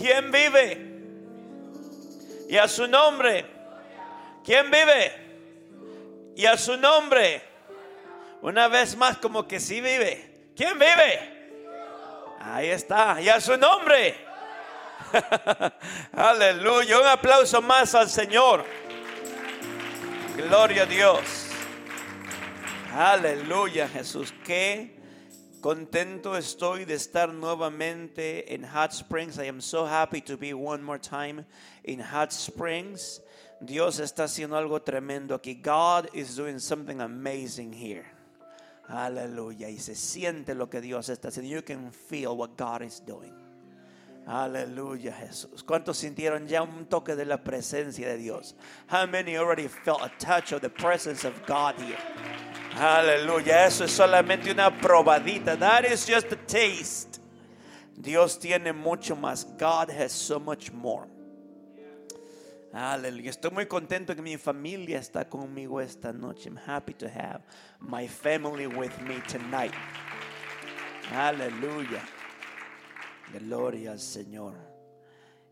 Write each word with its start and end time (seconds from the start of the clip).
¿Quién 0.00 0.32
vive? 0.32 0.78
Y 2.48 2.56
a 2.56 2.66
su 2.66 2.88
nombre. 2.88 3.44
¿Quién 4.42 4.70
vive? 4.70 6.32
Y 6.34 6.46
a 6.46 6.56
su 6.56 6.78
nombre. 6.78 7.42
Una 8.40 8.68
vez 8.68 8.96
más 8.96 9.18
como 9.18 9.46
que 9.46 9.60
sí 9.60 9.82
vive. 9.82 10.52
¿Quién 10.56 10.78
vive? 10.78 11.50
Ahí 12.40 12.68
está. 12.68 13.20
Y 13.20 13.28
a 13.28 13.42
su 13.42 13.58
nombre. 13.58 14.16
Aleluya. 16.12 16.98
Un 16.98 17.06
aplauso 17.06 17.60
más 17.60 17.94
al 17.94 18.08
Señor. 18.08 18.64
Gloria 20.34 20.84
a 20.84 20.86
Dios. 20.86 21.20
Aleluya 22.96 23.86
Jesús. 23.86 24.32
Qué 24.46 24.98
contento 25.60 26.36
estoy 26.36 26.84
de 26.84 26.94
estar 26.94 27.32
nuevamente 27.32 28.54
en 28.54 28.64
Hot 28.64 28.92
Springs. 28.92 29.38
I 29.38 29.48
am 29.48 29.60
so 29.60 29.86
happy 29.86 30.20
to 30.22 30.36
be 30.36 30.52
one 30.52 30.82
more 30.82 30.98
time 30.98 31.44
in 31.84 32.00
Hot 32.00 32.32
Springs. 32.32 33.20
Dios 33.60 34.00
está 34.00 34.24
haciendo 34.24 34.56
algo 34.56 34.80
tremendo 34.82 35.34
aquí. 35.34 35.54
God 35.62 36.08
is 36.14 36.34
doing 36.34 36.58
something 36.58 37.00
amazing 37.00 37.72
here. 37.72 38.06
Aleluya. 38.88 39.68
Y 39.68 39.78
se 39.78 39.94
siente 39.94 40.54
lo 40.54 40.68
que 40.68 40.80
Dios 40.80 41.08
está 41.08 41.28
haciendo. 41.28 41.48
You 41.48 41.62
can 41.62 41.92
feel 41.92 42.36
what 42.36 42.56
God 42.56 42.82
is 42.82 43.00
doing. 43.00 43.39
Aleluya, 44.26 45.12
Jesús. 45.12 45.64
¿Cuántos 45.64 45.96
sintieron 45.98 46.46
ya 46.46 46.62
un 46.62 46.86
toque 46.86 47.16
de 47.16 47.24
la 47.24 47.42
presencia 47.42 48.06
de 48.08 48.16
Dios? 48.16 48.54
How 48.88 49.06
many 49.06 49.36
already 49.36 49.66
felt 49.66 50.02
a 50.02 50.10
touch 50.18 50.52
of 50.52 50.60
the 50.60 50.70
presence 50.70 51.24
of 51.24 51.34
God 51.46 51.74
here? 51.76 51.98
Aleluya, 52.76 53.66
eso 53.66 53.84
es 53.84 53.90
solamente 53.90 54.50
una 54.50 54.70
probadita. 54.70 55.58
That 55.58 55.84
is 55.84 56.06
just 56.06 56.32
a 56.32 56.36
taste. 56.36 57.18
Dios 58.00 58.38
tiene 58.38 58.72
mucho 58.72 59.16
más. 59.16 59.44
God 59.58 59.90
has 59.90 60.12
so 60.12 60.38
much 60.38 60.72
more. 60.72 61.06
Aleluya. 62.72 63.30
Estoy 63.30 63.50
muy 63.50 63.66
contento 63.66 64.14
que 64.14 64.22
mi 64.22 64.36
familia 64.36 65.00
está 65.00 65.28
conmigo 65.28 65.80
esta 65.80 66.12
noche. 66.12 66.46
I'm 66.46 66.56
happy 66.56 66.94
to 66.94 67.08
have 67.08 67.42
my 67.80 68.06
family 68.06 68.68
with 68.68 68.96
me 69.02 69.20
tonight. 69.26 69.74
Aleluya. 71.10 72.00
Gloria 73.38 73.92
al 73.92 74.00
Señor. 74.00 74.54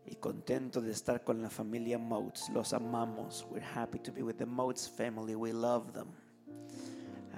Y 0.05 0.15
contento 0.15 0.81
de 0.81 0.91
estar 0.91 1.23
con 1.23 1.41
la 1.41 1.49
familia 1.49 1.97
Moats. 1.97 2.49
Los 2.49 2.73
amamos. 2.73 3.45
We're 3.49 3.65
happy 3.65 3.99
to 3.99 4.11
be 4.11 4.23
with 4.23 4.37
the 4.37 4.45
Moats 4.45 4.89
family. 4.89 5.35
We 5.35 5.53
love 5.53 5.93
them. 5.93 6.07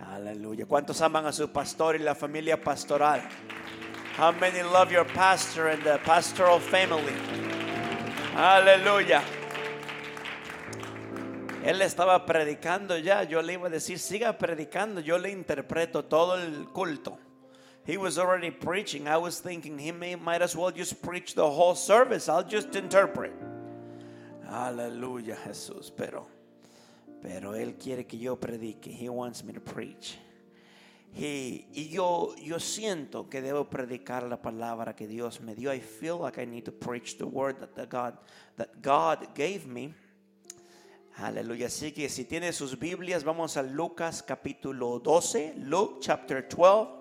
Aleluya. 0.09 0.65
¿Cuántos 0.65 1.01
aman 1.01 1.25
a 1.25 1.33
su 1.33 1.51
pastor 1.51 1.95
y 1.95 1.99
la 1.99 2.15
familia 2.15 2.61
pastoral? 2.61 3.21
How 4.17 4.31
many 4.31 4.61
love 4.61 4.91
your 4.91 5.05
pastor 5.05 5.67
and 5.67 5.83
the 5.83 5.99
pastoral 6.05 6.59
family? 6.59 7.13
Aleluya. 8.35 9.21
Él 11.63 11.81
estaba 11.81 12.25
predicando 12.25 12.97
ya. 12.97 13.23
Yo 13.23 13.41
le 13.41 13.53
iba 13.53 13.67
a 13.67 13.69
decir, 13.69 13.99
siga 13.99 14.37
predicando. 14.37 15.01
Yo 15.01 15.17
le 15.17 15.29
interpreto 15.29 16.05
todo 16.05 16.35
el 16.35 16.67
culto. 16.69 17.19
He 17.83 17.97
was 17.97 18.19
already 18.19 18.51
preaching. 18.51 19.07
I 19.07 19.17
was 19.17 19.39
thinking 19.39 19.77
he 19.79 19.91
may, 19.91 20.15
might 20.15 20.41
as 20.41 20.55
well 20.55 20.71
just 20.71 21.01
preach 21.01 21.33
the 21.33 21.49
whole 21.49 21.75
service. 21.75 22.29
I'll 22.29 22.43
just 22.43 22.75
interpret. 22.75 23.33
Hallelujah, 24.47 25.37
Jesús. 25.45 25.91
Pero, 25.95 26.27
pero 27.23 27.53
Él 27.53 27.79
quiere 27.79 28.05
que 28.05 28.19
yo 28.19 28.35
predique. 28.35 28.87
He 28.87 29.09
wants 29.09 29.43
me 29.43 29.53
to 29.53 29.59
preach. 29.59 30.17
He, 31.13 31.67
y 31.73 31.89
yo, 31.89 32.35
yo 32.37 32.57
siento 32.59 33.29
que 33.29 33.41
debo 33.41 33.69
predicar 33.69 34.23
la 34.29 34.41
palabra 34.41 34.95
que 34.95 35.07
Dios 35.07 35.41
me 35.41 35.55
dio. 35.55 35.71
I 35.71 35.79
feel 35.79 36.19
like 36.19 36.37
I 36.37 36.45
need 36.45 36.65
to 36.65 36.71
preach 36.71 37.17
the 37.17 37.25
word 37.25 37.59
that, 37.59 37.75
the 37.75 37.85
God, 37.85 38.17
that 38.57 38.81
God 38.81 39.33
gave 39.33 39.65
me. 39.65 39.93
Aleluya. 41.17 41.65
Así 41.65 41.93
que 41.93 42.07
si 42.09 42.25
tiene 42.25 42.53
sus 42.53 42.77
Biblias, 42.77 43.23
vamos 43.23 43.57
a 43.57 43.63
Lucas 43.63 44.21
capítulo 44.21 45.01
12. 45.03 45.55
Luke 45.57 45.97
chapter 45.99 46.41
12. 46.47 47.00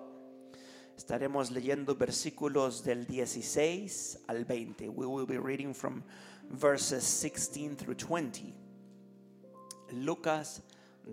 Estaremos 1.01 1.49
leyendo 1.49 1.95
versículos 1.95 2.83
del 2.83 3.07
16 3.07 4.19
al 4.27 4.45
20. 4.45 4.87
We 4.89 5.07
will 5.07 5.25
be 5.25 5.39
reading 5.39 5.73
from 5.73 6.03
verses 6.51 7.03
16 7.03 7.75
through 7.75 7.95
20. 7.95 8.53
Lucas 9.93 10.61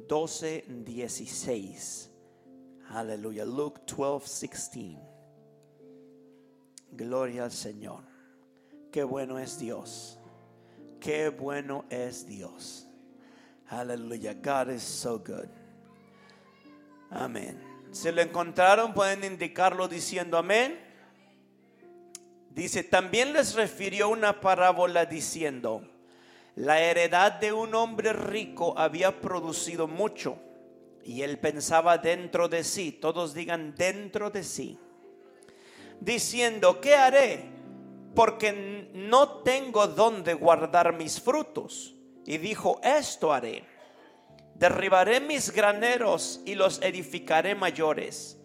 12, 0.06 0.84
16. 0.84 2.10
Aleluya. 2.90 3.46
Luke 3.46 3.80
12, 3.86 4.28
16. 4.28 4.98
Gloria 6.94 7.44
al 7.44 7.50
Señor. 7.50 8.02
Qué 8.92 9.04
bueno 9.04 9.38
es 9.38 9.58
Dios. 9.58 10.18
Qué 11.00 11.30
bueno 11.30 11.86
es 11.88 12.26
Dios. 12.26 12.84
Aleluya. 13.70 14.34
God 14.34 14.68
is 14.68 14.82
so 14.82 15.18
good. 15.18 15.48
Amén. 17.10 17.67
Si 17.90 18.12
lo 18.12 18.20
encontraron, 18.20 18.92
pueden 18.92 19.24
indicarlo 19.24 19.88
diciendo 19.88 20.36
amén. 20.38 20.78
Dice, 22.50 22.82
también 22.82 23.32
les 23.32 23.54
refirió 23.54 24.08
una 24.08 24.40
parábola 24.40 25.06
diciendo, 25.06 25.82
la 26.56 26.80
heredad 26.80 27.32
de 27.32 27.52
un 27.52 27.74
hombre 27.74 28.12
rico 28.12 28.74
había 28.76 29.20
producido 29.20 29.86
mucho 29.86 30.38
y 31.04 31.22
él 31.22 31.38
pensaba 31.38 31.98
dentro 31.98 32.48
de 32.48 32.64
sí, 32.64 32.90
todos 32.90 33.32
digan 33.32 33.74
dentro 33.76 34.30
de 34.30 34.42
sí, 34.42 34.78
diciendo, 36.00 36.80
¿qué 36.80 36.96
haré? 36.96 37.44
Porque 38.14 38.90
no 38.92 39.42
tengo 39.42 39.86
donde 39.86 40.34
guardar 40.34 40.94
mis 40.94 41.20
frutos. 41.20 41.94
Y 42.26 42.38
dijo, 42.38 42.80
esto 42.82 43.32
haré 43.32 43.64
derribaré 44.58 45.20
mis 45.20 45.50
graneros 45.52 46.40
y 46.44 46.54
los 46.54 46.80
edificaré 46.82 47.54
mayores. 47.54 48.36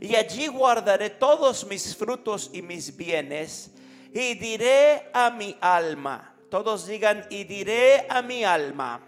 Y 0.00 0.14
allí 0.14 0.46
guardaré 0.46 1.10
todos 1.10 1.66
mis 1.66 1.96
frutos 1.96 2.50
y 2.52 2.62
mis 2.62 2.96
bienes. 2.96 3.70
Y 4.12 4.34
diré 4.34 5.10
a 5.12 5.30
mi 5.30 5.56
alma, 5.60 6.34
todos 6.50 6.86
digan, 6.86 7.26
y 7.28 7.44
diré 7.44 8.06
a 8.08 8.22
mi 8.22 8.44
alma, 8.44 9.00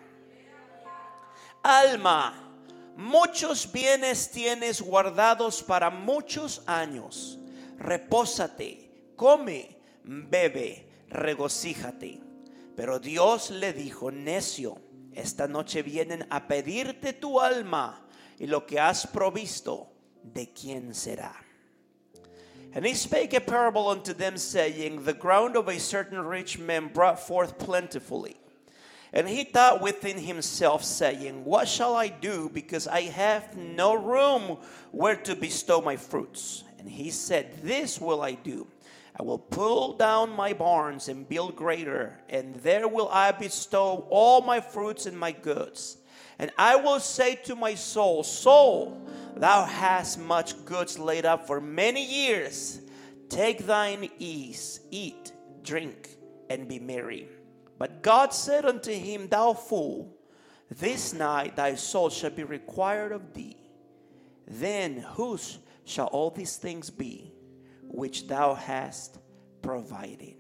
alma, 1.62 2.52
muchos 2.97 3.70
bienes 3.70 4.30
tienes 4.30 4.82
guardados 4.82 5.62
para 5.62 5.88
muchos 5.88 6.62
años. 6.66 7.38
Repósate, 7.78 9.12
come, 9.16 9.78
bebe, 10.02 10.86
regocíjate. 11.08 12.20
Pero 12.76 12.98
Dios 12.98 13.50
le 13.50 13.72
dijo, 13.72 14.10
necio 14.10 14.78
esta 15.18 15.46
noche 15.46 15.82
vienen 15.82 16.26
a 16.30 16.46
pedirte 16.46 17.12
tu 17.12 17.38
alma 17.40 18.00
y 18.38 18.46
lo 18.46 18.66
que 18.66 18.78
has 18.78 19.06
provisto, 19.06 19.88
¿de 20.22 20.52
quién 20.52 20.94
será? 20.94 21.34
And 22.74 22.84
he 22.84 22.94
spake 22.94 23.34
a 23.34 23.40
parable 23.40 23.88
unto 23.88 24.12
them, 24.12 24.36
saying, 24.36 25.04
The 25.04 25.14
ground 25.14 25.56
of 25.56 25.68
a 25.68 25.80
certain 25.80 26.20
rich 26.20 26.58
man 26.58 26.88
brought 26.92 27.18
forth 27.18 27.58
plentifully. 27.58 28.36
And 29.12 29.26
he 29.26 29.44
thought 29.44 29.80
within 29.80 30.18
himself, 30.18 30.84
saying, 30.84 31.44
What 31.44 31.66
shall 31.66 31.96
I 31.96 32.08
do, 32.08 32.50
because 32.52 32.86
I 32.86 33.02
have 33.02 33.56
no 33.56 33.94
room 33.94 34.58
where 34.92 35.16
to 35.16 35.34
bestow 35.34 35.80
my 35.80 35.96
fruits? 35.96 36.62
And 36.78 36.88
he 36.88 37.10
said, 37.10 37.62
This 37.62 38.00
will 38.00 38.22
I 38.22 38.32
do. 38.32 38.66
I 39.18 39.24
will 39.24 39.38
pull 39.38 39.96
down 39.96 40.30
my 40.30 40.52
barns 40.52 41.08
and 41.08 41.28
build 41.28 41.56
greater, 41.56 42.20
and 42.28 42.54
there 42.56 42.86
will 42.86 43.08
I 43.08 43.32
bestow 43.32 44.06
all 44.10 44.42
my 44.42 44.60
fruits 44.60 45.06
and 45.06 45.18
my 45.18 45.32
goods. 45.32 45.96
And 46.38 46.52
I 46.56 46.76
will 46.76 47.00
say 47.00 47.34
to 47.44 47.56
my 47.56 47.74
soul, 47.74 48.22
Soul, 48.22 49.08
thou 49.34 49.64
hast 49.64 50.20
much 50.20 50.64
goods 50.64 51.00
laid 51.00 51.26
up 51.26 51.48
for 51.48 51.60
many 51.60 52.04
years. 52.04 52.80
Take 53.28 53.66
thine 53.66 54.08
ease, 54.20 54.80
eat, 54.92 55.32
drink, 55.62 56.10
and 56.48 56.68
be 56.68 56.78
merry. 56.78 57.28
But 57.76 58.03
God 58.03 58.32
said 58.32 58.64
unto 58.64 58.92
him, 58.92 59.26
Thou 59.28 59.53
fool, 59.53 60.16
this 60.71 61.12
night 61.12 61.56
thy 61.56 61.74
soul 61.74 62.10
shall 62.10 62.30
be 62.30 62.44
required 62.44 63.10
of 63.10 63.34
thee. 63.34 63.56
Then 64.47 64.98
whose 64.98 65.59
shall 65.84 66.06
all 66.06 66.30
these 66.30 66.56
things 66.56 66.88
be? 66.88 67.32
Which 67.88 68.26
thou 68.26 68.54
hast 68.54 69.18
provided. 69.62 70.36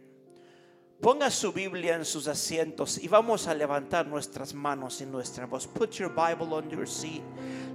Ponga 1.00 1.30
su 1.30 1.52
Biblia 1.52 1.94
en 1.94 2.04
sus 2.04 2.26
asientos 2.26 2.98
y 2.98 3.06
vamos 3.06 3.46
a 3.46 3.54
levantar 3.54 4.06
nuestras 4.06 4.52
manos 4.52 5.00
y 5.00 5.06
nuestra 5.06 5.46
voz. 5.46 5.66
Put 5.66 5.98
your 5.98 6.08
Bible 6.08 6.52
on 6.54 6.68
your 6.70 6.86
seat. 6.86 7.22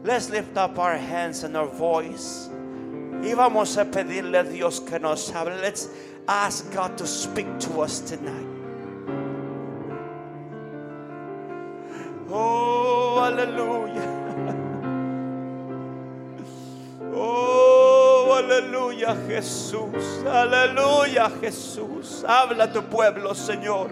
Let's 0.03 0.29
lift 0.29 0.57
up 0.57 0.77
our 0.77 0.97
hands 0.97 1.45
and 1.45 1.55
our 1.55 1.67
voice. 1.67 2.49
Y 3.23 3.33
vamos 3.33 3.77
a 3.77 3.85
pedirle 3.85 4.39
a 4.39 4.43
Dios 4.43 4.81
que 4.81 4.99
nos 4.99 5.29
hable. 5.29 5.55
Let's 5.61 5.87
ask 6.27 6.69
God 6.73 6.97
to 6.97 7.07
speak 7.07 7.47
to 7.59 7.81
us 7.81 8.01
tonight. 8.01 8.47
Oh, 12.29 13.21
aleluya. 13.23 14.59
Oh, 17.15 17.82
aleluya. 18.44 19.16
Jesús, 19.28 20.24
aleluya 20.30 21.31
Jesús. 21.42 22.24
Habla 22.28 22.72
tu 22.72 22.84
pueblo, 22.84 23.34
Señor. 23.34 23.90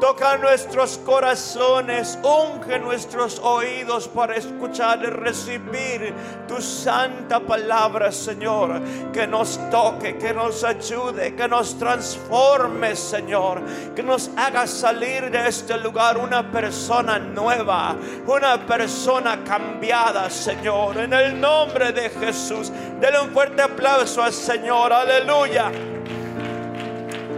Toca 0.00 0.38
nuestros 0.38 0.96
corazones, 1.04 2.18
unge 2.22 2.78
nuestros 2.78 3.38
oídos 3.38 4.08
para 4.08 4.34
escuchar 4.34 5.00
y 5.02 5.06
recibir 5.08 6.14
tu 6.48 6.58
santa 6.62 7.38
palabra, 7.38 8.10
Señor. 8.10 8.80
Que 9.12 9.26
nos 9.26 9.60
toque, 9.70 10.16
que 10.16 10.32
nos 10.32 10.64
ayude, 10.64 11.34
que 11.34 11.46
nos 11.46 11.78
transforme, 11.78 12.96
Señor. 12.96 13.60
Que 13.94 14.02
nos 14.02 14.30
haga 14.38 14.66
salir 14.66 15.30
de 15.30 15.46
este 15.46 15.76
lugar 15.76 16.16
una 16.16 16.50
persona 16.50 17.18
nueva, 17.18 17.94
una 18.26 18.66
persona 18.66 19.44
cambiada, 19.44 20.30
Señor. 20.30 20.96
En 20.96 21.12
el 21.12 21.38
nombre 21.38 21.92
de 21.92 22.08
Jesús, 22.08 22.72
denle 22.98 23.20
un 23.20 23.30
fuerte 23.32 23.60
aplauso 23.60 24.22
al 24.22 24.32
Señor. 24.32 24.94
Aleluya. 24.94 25.70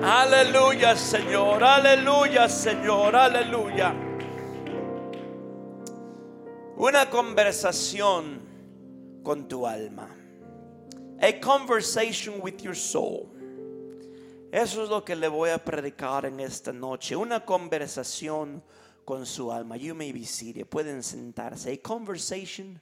Aleluya, 0.04 0.96
Señor. 0.96 1.62
Aleluya, 1.62 2.48
Señor. 2.48 3.14
Aleluya. 3.14 3.94
Una 6.76 7.08
conversación 7.08 8.40
con 9.22 9.46
tu 9.46 9.64
alma. 9.64 10.08
A 11.20 11.32
conversation 11.40 12.40
with 12.42 12.60
your 12.62 12.74
soul. 12.74 13.30
Eso 14.50 14.82
es 14.82 14.88
lo 14.88 15.04
que 15.04 15.14
le 15.14 15.28
voy 15.28 15.50
a 15.50 15.58
predicar 15.58 16.26
en 16.26 16.40
esta 16.40 16.72
noche. 16.72 17.14
Una 17.14 17.44
conversación 17.44 18.60
con 19.04 19.24
su 19.24 19.52
alma. 19.52 19.76
You 19.76 19.94
may 19.94 20.10
be 20.10 20.24
seated. 20.24 20.66
Pueden 20.66 21.04
sentarse. 21.04 21.70
A 21.70 21.76
conversation 21.76 22.80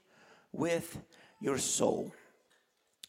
with 0.52 0.96
your 1.38 1.61
soul. 1.61 2.11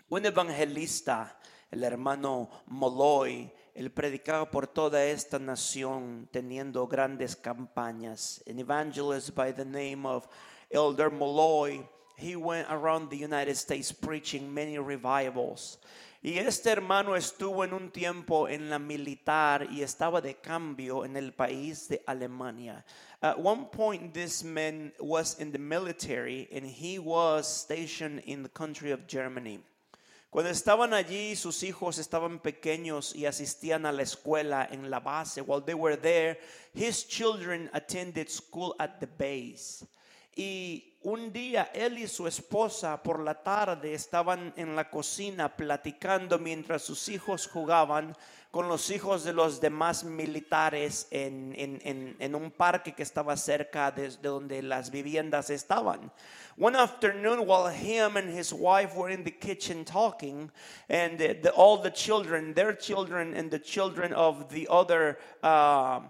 Un 0.09 0.25
evangelista, 0.25 1.37
el 1.71 1.85
hermano 1.85 2.49
Molloy, 2.67 3.49
él 3.73 3.91
predicaba 3.91 4.49
por 4.49 4.67
toda 4.67 5.05
esta 5.05 5.39
nación 5.39 6.27
teniendo 6.31 6.87
grandes 6.87 7.35
campañas. 7.35 8.43
An 8.47 8.59
evangelist 8.59 9.33
by 9.33 9.51
the 9.53 9.65
name 9.65 10.05
of 10.05 10.27
Elder 10.69 11.09
Molloy, 11.09 11.81
he 12.17 12.35
went 12.35 12.67
around 12.69 13.09
the 13.09 13.17
United 13.17 13.55
States 13.55 13.91
preaching 13.91 14.53
many 14.53 14.77
revivals. 14.77 15.79
Y 16.23 16.37
este 16.37 16.69
hermano 16.69 17.15
estuvo 17.15 17.63
en 17.63 17.73
un 17.73 17.89
tiempo 17.89 18.47
en 18.47 18.69
la 18.69 18.77
militar 18.77 19.67
y 19.71 19.81
estaba 19.81 20.21
de 20.21 20.35
cambio 20.35 21.03
en 21.03 21.17
el 21.17 21.33
país 21.33 21.87
de 21.87 22.03
Alemania. 22.05 22.85
At 23.23 23.39
one 23.39 23.65
point, 23.71 24.13
this 24.13 24.43
man 24.43 24.93
was 24.99 25.39
in 25.39 25.51
the 25.51 25.57
military 25.57 26.47
and 26.51 26.63
he 26.63 26.99
was 26.99 27.47
stationed 27.47 28.21
in 28.25 28.43
the 28.43 28.49
country 28.49 28.91
of 28.91 29.07
Germany. 29.07 29.61
Cuando 30.31 30.49
estaban 30.49 30.93
allí, 30.93 31.35
sus 31.35 31.61
hijos 31.61 31.97
estaban 31.97 32.39
pequeños 32.39 33.13
y 33.13 33.25
asistían 33.25 33.85
a 33.85 33.91
la 33.91 34.03
escuela 34.03 34.65
en 34.71 34.89
la 34.89 35.01
base. 35.01 35.41
While 35.41 35.63
they 35.65 35.75
were 35.75 35.97
there, 35.97 36.39
his 36.73 37.05
children 37.05 37.69
attended 37.73 38.29
school 38.29 38.73
at 38.79 39.01
the 39.01 39.07
base. 39.07 39.85
Y 40.35 40.91
un 41.03 41.33
día 41.33 41.71
él 41.73 41.97
y 41.97 42.07
su 42.07 42.27
esposa 42.27 43.01
por 43.01 43.19
la 43.19 43.33
tarde 43.33 43.93
estaban 43.93 44.53
en 44.55 44.75
la 44.75 44.89
cocina 44.89 45.55
platicando 45.55 46.37
mientras 46.37 46.83
sus 46.83 47.09
hijos 47.09 47.47
jugaban 47.47 48.15
con 48.51 48.67
los 48.67 48.91
hijos 48.91 49.23
de 49.23 49.33
los 49.33 49.61
demás 49.61 50.03
militares 50.03 51.07
en, 51.09 51.53
en, 51.57 52.15
en, 52.19 52.35
un 52.35 52.51
parque 52.51 52.93
que 52.93 53.01
estaba 53.01 53.37
cerca 53.37 53.91
de, 53.91 54.09
de 54.09 54.27
donde 54.27 54.61
las 54.61 54.91
viviendas 54.91 55.49
estaban. 55.49 56.11
One 56.57 56.75
afternoon, 56.75 57.47
while 57.47 57.69
him 57.69 58.17
and 58.17 58.29
his 58.29 58.53
wife 58.53 58.93
were 58.93 59.09
in 59.09 59.23
the 59.23 59.31
kitchen 59.31 59.85
talking, 59.85 60.51
and 60.89 61.17
the, 61.17 61.33
the, 61.41 61.51
all 61.51 61.81
the 61.81 61.91
children, 61.91 62.53
their 62.53 62.75
children, 62.77 63.33
and 63.35 63.49
the 63.49 63.59
children 63.59 64.13
of 64.13 64.49
the 64.49 64.67
other 64.69 65.17
uh, 65.41 66.01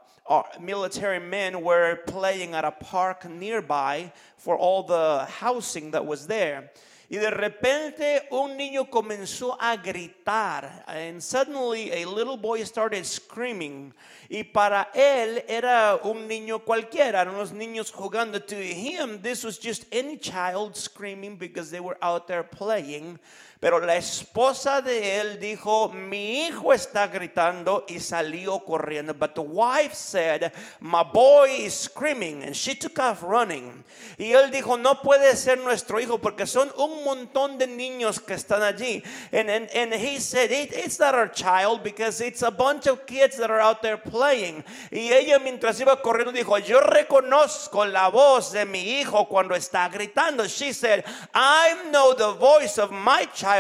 military 0.60 1.20
men 1.20 1.62
were 1.62 1.98
playing 2.08 2.54
at 2.54 2.66
a 2.66 2.72
park 2.72 3.30
nearby 3.30 4.12
for 4.38 4.58
all 4.58 4.84
the 4.84 5.26
housing 5.26 5.92
that 5.92 6.06
was 6.06 6.28
there. 6.28 6.72
Y 7.12 7.18
de 7.18 7.30
repente 7.30 8.26
un 8.32 8.56
niño 8.56 8.90
comenzó 8.90 9.58
a 9.60 9.76
gritar. 9.76 10.86
And 10.88 11.22
suddenly 11.22 11.92
a 11.92 12.06
little 12.06 12.38
boy 12.38 12.64
started 12.64 13.06
screaming. 13.06 13.94
Y 14.30 14.44
para 14.44 14.88
él 14.96 15.44
era 15.46 16.00
un 16.06 16.26
niño 16.26 16.64
cualquiera, 16.64 17.26
unos 17.30 17.52
niños 17.52 17.92
jugando. 17.92 18.40
To 18.40 18.56
him, 18.56 19.22
this 19.22 19.44
was 19.44 19.58
just 19.58 19.86
any 19.92 20.16
child 20.16 20.78
screaming 20.78 21.36
because 21.36 21.70
they 21.70 21.82
were 21.82 21.98
out 22.02 22.30
there 22.30 22.44
playing. 22.44 23.20
Pero 23.62 23.80
la 23.80 23.96
esposa 23.96 24.82
de 24.82 25.20
él 25.20 25.40
dijo, 25.40 25.90
mi 25.90 26.48
hijo 26.48 26.74
está 26.74 27.06
gritando 27.06 27.86
y 27.88 28.00
salió 28.00 28.66
corriendo. 28.66 29.14
But 29.14 29.36
the 29.36 29.42
wife 29.42 29.94
said, 29.94 30.52
my 30.80 31.04
boy 31.04 31.48
is 31.68 31.76
screaming 31.76 32.42
and 32.42 32.56
she 32.56 32.74
took 32.74 32.98
off 32.98 33.22
running. 33.22 33.84
Y 34.18 34.34
él 34.34 34.50
dijo, 34.50 34.80
no 34.80 35.00
puede 35.04 35.36
ser 35.36 35.60
nuestro 35.60 36.00
hijo 36.00 36.18
porque 36.18 36.48
son 36.48 36.72
un 36.76 37.04
montón 37.04 37.60
de 37.60 37.68
niños 37.68 38.20
que 38.20 38.34
están 38.34 38.64
allí. 38.64 39.04
And, 39.32 39.48
and, 39.48 39.70
and 39.76 39.94
he 39.94 40.20
said, 40.20 40.52
It, 40.52 40.74
it's 40.74 40.98
not 41.00 41.14
our 41.14 41.28
child 41.28 41.84
because 41.84 42.20
it's 42.20 42.42
a 42.42 42.50
bunch 42.50 42.88
of 42.88 43.06
kids 43.06 43.38
that 43.38 43.52
are 43.52 43.62
out 43.62 43.84
there 43.84 43.98
playing. 43.98 44.64
Y 44.92 45.12
ella 45.14 45.38
mientras 45.38 45.80
iba 45.80 46.02
corriendo 46.02 46.32
dijo, 46.32 46.58
yo 46.58 46.80
reconozco 46.80 47.86
la 47.86 48.10
voz 48.10 48.54
de 48.54 48.66
mi 48.66 49.00
hijo 49.02 49.28
cuando 49.28 49.54
está 49.54 49.88
gritando. 49.88 50.48
She 50.48 50.74
said, 50.74 51.06
I 51.36 51.92
know 51.92 52.16
the 52.16 52.32
voice 52.32 52.80
of 52.80 52.90
my 52.90 53.26
child 53.36 53.51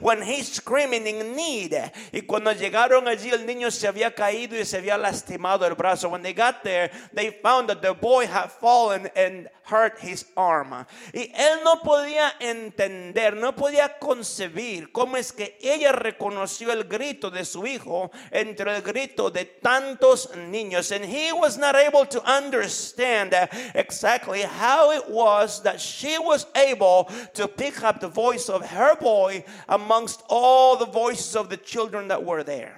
when 0.00 0.22
he's 0.22 0.52
screaming 0.52 1.06
in 1.06 1.34
need. 1.34 1.74
Y 2.12 2.22
cuando 2.22 2.52
llegaron 2.52 3.08
allí 3.08 3.30
el 3.30 3.46
niño 3.46 3.70
se 3.70 3.88
había 3.88 4.14
caído 4.14 4.58
y 4.58 4.64
se 4.64 4.78
había 4.78 4.98
lastimado 4.98 5.66
el 5.66 5.74
brazo. 5.74 6.08
When 6.10 6.22
they 6.22 6.32
got 6.32 6.62
there, 6.62 6.90
they 7.14 7.30
found 7.30 7.68
that 7.68 7.80
the 7.80 7.92
boy 7.94 8.26
had 8.26 8.50
fallen 8.50 9.08
and 9.16 9.48
hurt 9.70 9.98
his 10.00 10.26
arm. 10.36 10.86
Y 11.14 11.30
él 11.34 11.62
no 11.64 11.80
podía 11.82 12.32
entender, 12.40 13.36
no 13.36 13.52
podía 13.52 13.98
concebir 13.98 14.92
cómo 14.92 15.16
es 15.16 15.32
que 15.32 15.56
ella 15.60 15.92
reconoció 15.92 16.72
el 16.72 16.84
grito 16.84 17.30
de 17.30 17.44
su 17.44 17.66
hijo 17.66 18.10
entre 18.30 18.76
el 18.76 18.82
grito 18.82 19.30
de 19.30 19.44
tantos 19.44 20.34
niños. 20.36 20.90
And 20.92 21.04
he 21.04 21.32
was 21.32 21.56
not 21.56 21.76
able 21.76 22.04
to 22.06 22.22
understand 22.24 23.34
exactly 23.74 24.42
how 24.42 24.90
it 24.90 25.08
was 25.08 25.62
that 25.62 25.80
she 25.80 26.18
was 26.18 26.46
able 26.54 27.08
to 27.34 27.48
pick 27.48 27.82
up 27.82 28.00
the 28.00 28.08
voice 28.08 28.48
of 28.48 28.66
her 28.66 28.96
boy 28.96 29.44
amongst 29.68 30.22
all 30.28 30.76
the 30.76 30.86
voices 30.86 31.36
of 31.36 31.48
the 31.48 31.56
children 31.56 32.08
that 32.08 32.24
were 32.24 32.42
there. 32.42 32.76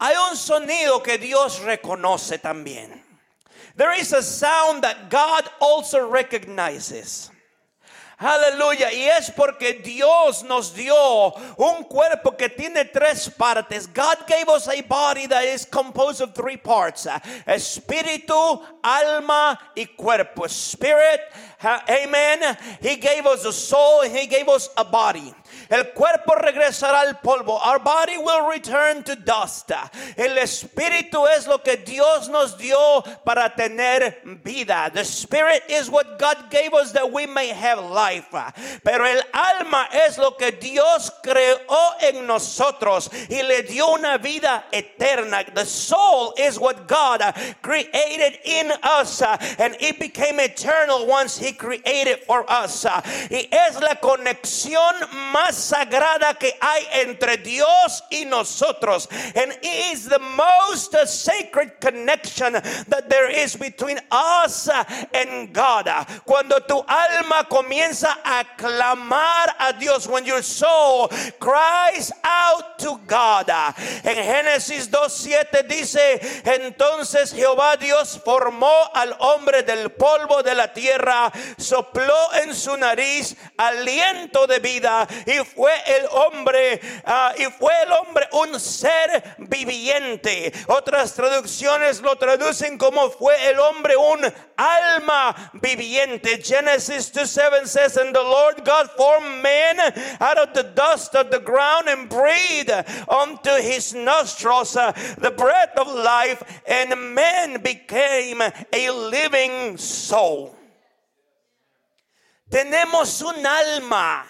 Hay 0.00 0.14
un 0.30 0.36
sonido 0.36 1.02
que 1.02 1.18
Dios 1.18 1.60
reconoce 1.60 2.38
también. 2.38 3.09
There 3.80 3.98
is 3.98 4.12
a 4.12 4.22
sound 4.22 4.84
that 4.84 5.08
God 5.08 5.48
also 5.58 6.06
recognizes. 6.06 7.30
Aleluya. 8.20 8.92
Y 8.92 9.08
es 9.08 9.30
porque 9.30 9.80
Dios 9.82 10.42
nos 10.42 10.74
dio 10.74 11.32
un 11.56 11.84
cuerpo 11.84 12.32
que 12.32 12.50
tiene 12.50 12.84
tres 12.92 13.30
partes. 13.30 13.86
God 13.86 14.18
gave 14.26 14.50
us 14.50 14.68
a 14.68 14.82
body 14.82 15.26
that 15.28 15.44
is 15.44 15.64
composed 15.64 16.20
of 16.20 16.34
three 16.34 16.58
parts. 16.58 17.06
Uh, 17.06 17.18
espíritu, 17.46 18.60
alma 18.84 19.58
y 19.74 19.86
cuerpo. 19.96 20.46
Spirit, 20.46 21.20
amen. 21.64 22.58
He 22.82 22.96
gave 22.96 23.24
us 23.24 23.46
a 23.46 23.52
soul 23.54 24.02
he 24.02 24.26
gave 24.26 24.46
us 24.50 24.68
a 24.76 24.84
body. 24.84 25.32
El 25.70 25.92
cuerpo 25.92 26.34
regresará 26.34 27.00
al 27.00 27.20
polvo. 27.20 27.60
Our 27.64 27.78
body 27.78 28.18
will 28.18 28.48
return 28.48 29.04
to 29.04 29.14
dust. 29.14 29.70
El 30.16 30.36
espíritu 30.38 31.26
es 31.28 31.46
lo 31.46 31.58
que 31.58 31.76
Dios 31.76 32.28
nos 32.28 32.58
dio 32.58 33.02
para 33.24 33.54
tener 33.54 34.20
vida. 34.42 34.90
The 34.92 35.04
spirit 35.04 35.62
is 35.68 35.88
what 35.88 36.18
God 36.18 36.50
gave 36.50 36.74
us 36.74 36.90
that 36.92 37.12
we 37.12 37.26
may 37.26 37.48
have 37.48 37.78
life. 37.78 38.34
Pero 38.84 39.04
el 39.04 39.22
alma 39.32 39.86
es 39.92 40.18
lo 40.18 40.32
que 40.32 40.50
Dios 40.50 41.10
creó 41.22 41.94
en 42.02 42.26
nosotros 42.26 43.08
y 43.28 43.42
le 43.42 43.62
dio 43.62 43.94
una 43.94 44.18
vida 44.18 44.64
eterna. 44.72 45.44
The 45.54 45.64
soul 45.64 46.34
is 46.36 46.58
what 46.58 46.88
God 46.88 47.22
created 47.62 48.40
in 48.44 48.72
us 48.82 49.22
and 49.22 49.76
it 49.78 50.00
became 50.00 50.40
eternal 50.40 51.06
once 51.06 51.38
he 51.38 51.52
created 51.52 52.18
for 52.26 52.44
us. 52.50 52.84
Y 53.30 53.46
es 53.52 53.80
la 53.80 53.94
conexión 54.00 54.94
más 55.32 55.59
sagrada 55.60 56.38
que 56.38 56.52
hay 56.60 56.86
entre 57.04 57.36
Dios 57.36 58.02
y 58.10 58.24
nosotros. 58.24 59.08
And 59.34 59.52
it 59.62 59.92
is 59.92 60.08
the 60.08 60.18
most 60.18 60.96
sacred 61.06 61.80
connection 61.80 62.54
that 62.54 63.08
there 63.08 63.30
is 63.30 63.56
between 63.56 64.00
us 64.10 64.68
and 65.14 65.52
God. 65.52 65.88
Cuando 66.24 66.58
tu 66.60 66.82
alma 66.88 67.46
comienza 67.50 68.16
a 68.24 68.44
clamar 68.56 69.54
a 69.58 69.72
Dios, 69.78 70.08
when 70.08 70.24
your 70.24 70.42
soul 70.42 71.08
cries 71.38 72.12
out 72.24 72.78
to 72.78 72.98
God. 73.06 73.50
En 74.04 74.16
Génesis 74.16 74.88
2:7 74.90 75.66
dice, 75.68 76.20
entonces 76.44 77.32
Jehová 77.32 77.76
Dios 77.76 78.18
formó 78.24 78.72
al 78.94 79.14
hombre 79.20 79.62
del 79.62 79.90
polvo 79.90 80.42
de 80.42 80.54
la 80.54 80.72
tierra 80.72 81.32
sopló 81.58 82.32
en 82.42 82.54
su 82.54 82.76
nariz 82.76 83.36
aliento 83.56 84.46
de 84.46 84.58
vida 84.58 85.06
y 85.26 85.38
fue 85.54 85.72
el 85.86 86.06
hombre, 86.10 86.80
ah, 87.04 87.32
y 87.36 87.44
fue 87.44 87.72
el 87.82 87.92
hombre 87.92 88.28
un 88.32 88.58
ser 88.58 89.36
viviente. 89.38 90.52
Otras 90.68 91.14
traducciones 91.14 92.00
lo 92.00 92.16
traducen 92.16 92.78
como 92.78 93.10
fue 93.10 93.34
el 93.48 93.58
hombre 93.58 93.96
un 93.96 94.20
alma 94.56 95.50
viviente. 95.54 96.42
Genesis 96.42 97.10
2 97.12 97.30
7 97.30 97.66
says, 97.66 97.96
And 97.96 98.14
the 98.14 98.22
Lord 98.22 98.64
God 98.64 98.90
formed 98.96 99.42
man 99.42 99.78
out 100.20 100.38
of 100.38 100.54
the 100.54 100.64
dust 100.64 101.14
of 101.14 101.30
the 101.30 101.40
ground 101.40 101.88
and 101.88 102.08
breathed 102.08 102.70
unto 103.08 103.50
his 103.60 103.94
nostrils 103.94 104.76
uh, 104.76 104.92
the 105.18 105.30
breath 105.30 105.76
of 105.76 105.88
life, 105.88 106.42
and 106.66 107.14
man 107.14 107.60
became 107.62 108.40
a 108.40 108.90
living 108.90 109.76
soul. 109.76 110.56
Tenemos 112.50 113.22
un 113.22 113.46
alma. 113.46 114.24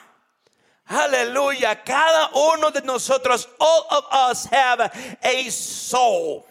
Aleluya. 0.90 1.76
Cada 1.84 2.30
uno 2.34 2.70
de 2.72 2.80
nosotros, 2.82 3.48
all 3.60 3.86
of 3.90 4.04
us 4.12 4.44
have 4.46 4.90
a 5.22 5.48
soul. 5.50 6.44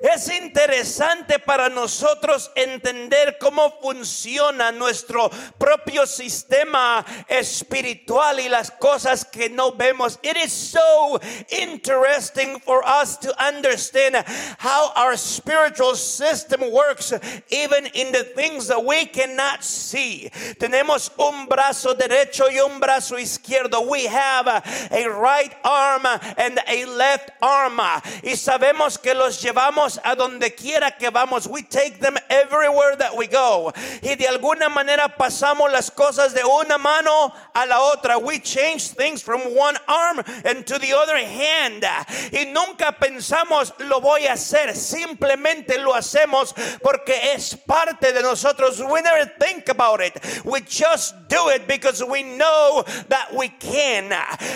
Es 0.00 0.30
interesante 0.30 1.38
para 1.38 1.68
nosotros 1.68 2.50
entender 2.54 3.36
cómo 3.38 3.78
funciona 3.82 4.72
nuestro 4.72 5.28
propio 5.58 6.06
sistema 6.06 7.04
espiritual 7.28 8.40
y 8.40 8.48
las 8.48 8.70
cosas 8.70 9.26
que 9.26 9.50
no 9.50 9.72
vemos. 9.72 10.18
It 10.22 10.38
is 10.38 10.52
so 10.52 11.20
interesting 11.50 12.60
for 12.60 12.82
us 12.82 13.18
to 13.18 13.34
understand 13.46 14.16
how 14.58 14.90
our 14.96 15.18
spiritual 15.18 15.94
system 15.94 16.62
works 16.72 17.12
even 17.50 17.84
in 17.92 18.10
the 18.10 18.24
things 18.24 18.68
that 18.68 18.82
we 18.82 19.04
cannot 19.04 19.62
see. 19.62 20.30
Tenemos 20.58 21.10
un 21.18 21.46
brazo 21.46 21.94
derecho 21.94 22.50
y 22.50 22.58
un 22.58 22.80
brazo 22.80 23.18
izquierdo. 23.18 23.86
We 23.86 24.06
have 24.06 24.48
a 24.48 25.08
right 25.08 25.54
arm 25.62 26.06
and 26.38 26.58
a 26.66 26.86
left 26.86 27.32
arm. 27.42 27.78
Y 28.22 28.36
sabemos 28.36 28.96
que 28.96 29.14
los 29.14 29.42
llevamos 29.42 29.89
a 30.04 30.14
donde 30.14 30.54
quiera 30.54 30.96
que 30.96 31.10
vamos. 31.10 31.46
We 31.46 31.62
take 31.62 31.98
them 32.00 32.16
everywhere 32.28 32.96
that 32.96 33.16
we 33.16 33.26
go. 33.26 33.72
Y 34.02 34.14
de 34.14 34.26
alguna 34.28 34.68
manera 34.68 35.16
pasamos 35.16 35.70
las 35.72 35.90
cosas 35.90 36.34
de 36.34 36.44
una 36.44 36.78
mano 36.78 37.32
a 37.54 37.66
la 37.66 37.80
otra. 37.80 38.18
We 38.18 38.40
change 38.40 38.90
things 38.90 39.22
from 39.22 39.40
one 39.56 39.76
arm 39.88 40.22
and 40.44 40.66
to 40.66 40.78
the 40.78 40.92
other 40.92 41.16
hand. 41.16 41.84
Y 42.32 42.44
nunca 42.52 42.92
pensamos 42.92 43.72
lo 43.78 44.00
voy 44.00 44.26
a 44.26 44.34
hacer. 44.34 44.74
Simplemente 44.76 45.78
lo 45.78 45.94
hacemos 45.94 46.54
porque 46.82 47.32
es 47.34 47.56
parte 47.56 48.12
de 48.12 48.22
nosotros. 48.22 48.80
We 48.80 49.02
never 49.02 49.26
think 49.38 49.68
about 49.68 50.00
it. 50.00 50.18
We 50.44 50.60
just 50.60 51.14
do 51.28 51.48
it 51.50 51.66
because 51.66 52.02
we 52.04 52.22
know 52.22 52.84
that 53.08 53.32
we 53.34 53.48
can. 53.48 54.12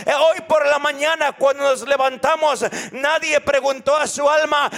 Hoy 0.06 0.40
por 0.46 0.66
la 0.66 0.78
mañana 0.78 1.32
cuando 1.32 1.64
nos 1.64 1.82
levantamos, 1.86 2.64
nadie 2.92 3.40
preguntó 3.40 3.96
a 3.96 4.06
su 4.06 4.28
alma, 4.28 4.70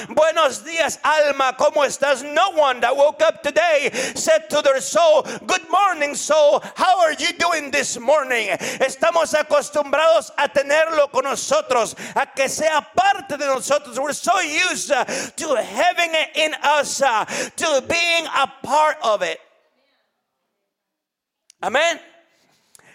buenos 0.46 0.64
días 0.64 1.00
alma, 1.02 1.56
¿cómo 1.56 1.84
estás? 1.84 2.22
No 2.22 2.50
one 2.50 2.80
that 2.80 2.96
woke 2.96 3.20
up 3.20 3.42
today 3.42 3.90
said 4.14 4.48
to 4.48 4.62
their 4.62 4.80
soul, 4.80 5.22
Good 5.44 5.68
morning, 5.68 6.14
soul. 6.14 6.62
How 6.76 7.00
are 7.00 7.14
you 7.14 7.32
doing 7.36 7.72
this 7.72 7.98
morning? 7.98 8.50
Estamos 8.78 9.34
acostumbrados 9.34 10.30
a 10.38 10.48
tenerlo 10.48 11.10
con 11.10 11.24
nosotros, 11.24 11.96
a 12.14 12.26
que 12.26 12.48
sea 12.48 12.80
parte 12.94 13.36
de 13.36 13.46
nosotros. 13.46 13.98
We're 13.98 14.12
so 14.12 14.38
used 14.38 14.92
uh, 14.92 15.04
to 15.04 15.56
having 15.56 16.10
it 16.14 16.36
in 16.36 16.54
us, 16.62 17.02
uh, 17.02 17.24
to 17.24 17.84
being 17.88 18.26
a 18.26 18.46
part 18.62 18.98
of 19.02 19.22
it. 19.22 19.40
Amen. 21.60 21.98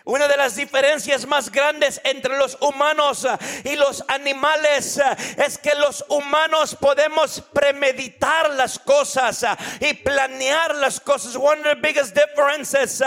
Una 0.04 0.28
de 0.28 0.36
las 0.36 0.56
diferencias 0.56 1.28
más 1.28 1.52
grandes 1.52 2.02
entre 2.04 2.36
los 2.36 2.58
humanos 2.60 3.24
eh, 3.24 3.72
y 3.72 3.76
los 3.76 4.04
animales 4.08 4.98
eh, 4.98 5.04
es 5.46 5.60
que 5.60 5.76
los 5.76 6.04
humanos 6.10 6.76
podemos 6.80 7.44
premeditar 7.54 8.50
las 8.52 8.80
cosas 8.80 9.44
eh, 9.44 9.56
y 9.80 9.94
planear 9.94 10.74
las 10.76 11.00
cosas. 11.00 11.36
One 11.36 11.60
of 11.60 11.66
the 11.66 11.76
biggest 11.76 12.16
differences 12.16 13.04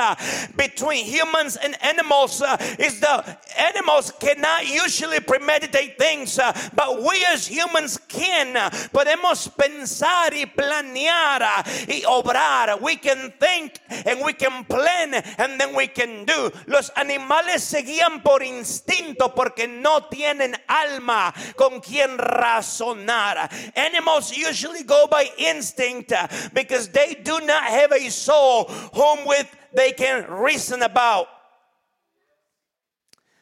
between 0.55 1.05
humans 1.05 1.57
and 1.57 1.77
animals 1.83 2.41
is 2.79 3.01
the 3.01 3.39
animals 3.59 4.13
cannot 4.21 4.65
usually 4.65 5.19
premeditate 5.19 5.99
things, 5.99 6.39
but 6.75 7.03
we 7.03 7.25
as 7.25 7.45
humans 7.45 7.99
can. 8.09 8.55
Podemos 8.93 9.49
pensar 9.49 10.33
y 10.33 10.47
planear 10.47 11.43
y 11.89 12.03
obrar. 12.07 12.81
We 12.81 12.97
can 12.97 13.33
think 13.41 13.81
and 14.07 14.25
we 14.25 14.33
can 14.33 14.65
plan 14.65 15.15
and 15.39 15.61
then 15.61 15.75
we 15.75 15.89
can 15.89 16.25
do. 16.25 16.53
Animales 16.97 17.63
se 17.63 17.83
guían 17.83 18.23
por 18.23 18.43
instinto 18.43 19.35
porque 19.35 19.67
no 19.67 20.09
tienen 20.09 20.55
alma 20.67 21.33
con 21.57 21.81
quien 21.81 22.19
razonar. 22.19 23.51
Animals 23.77 24.37
usually 24.37 24.85
go 24.85 25.07
by 25.09 25.31
instinct 25.39 26.13
uh, 26.13 26.29
because 26.53 26.89
they 26.89 27.15
do 27.15 27.41
not 27.41 27.65
have 27.65 27.93
a 27.93 28.11
soul 28.11 28.65
whom 28.93 29.27
with 29.27 29.47
they 29.73 29.93
can 29.93 30.27
reason 30.29 30.83
about. 30.83 31.29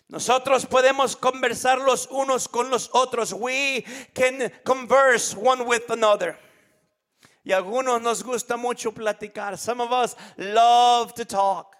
Nosotros 0.08 0.66
podemos 0.66 1.16
conversar 1.16 1.78
los 1.78 2.06
unos 2.10 2.46
con 2.46 2.70
los 2.70 2.90
otros. 2.92 3.32
We 3.32 3.84
can 4.14 4.52
converse 4.62 5.34
one 5.34 5.64
with 5.64 5.90
another. 5.90 6.38
Y 7.44 7.52
algunos 7.52 8.00
nos 8.02 8.22
gusta 8.22 8.56
mucho 8.56 8.92
platicar. 8.92 9.56
Some 9.58 9.80
of 9.80 9.90
us 9.90 10.14
love 10.36 11.14
to 11.14 11.24
talk. 11.24 11.76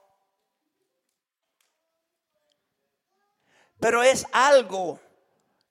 Pero 3.83 4.01
es 4.01 4.25
algo 4.31 5.01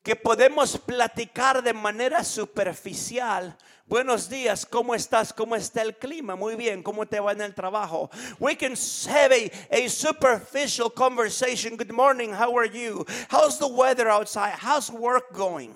que 0.03 0.17
podemos 0.17 0.77
platicar 0.77 1.63
de 1.63 1.71
manera 1.71 2.25
superficial. 2.25 3.57
Buenos 3.85 4.27
días, 4.27 4.65
¿cómo 4.65 4.93
estás? 4.93 5.31
¿Cómo 5.31 5.55
está 5.55 5.81
el 5.81 5.97
clima? 5.97 6.35
Muy 6.35 6.55
bien, 6.57 6.83
¿cómo 6.83 7.05
te 7.05 7.21
va 7.21 7.31
en 7.31 7.39
el 7.39 7.55
trabajo? 7.55 8.09
We 8.37 8.57
can 8.57 8.73
have 9.07 9.31
a, 9.31 9.49
a 9.71 9.87
superficial 9.87 10.91
conversation. 10.93 11.77
Good 11.77 11.93
morning, 11.93 12.33
how 12.33 12.53
are 12.57 12.67
you? 12.67 13.05
How's 13.29 13.57
the 13.57 13.67
weather 13.67 14.09
outside? 14.09 14.55
How's 14.59 14.91
work 14.91 15.31
going? 15.33 15.73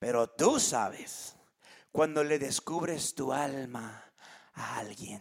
Pero 0.00 0.26
tú 0.26 0.58
sabes 0.58 1.36
cuando 1.92 2.24
le 2.24 2.40
descubres 2.40 3.14
tu 3.14 3.32
alma 3.32 4.02
a 4.56 4.80
alguien. 4.80 5.20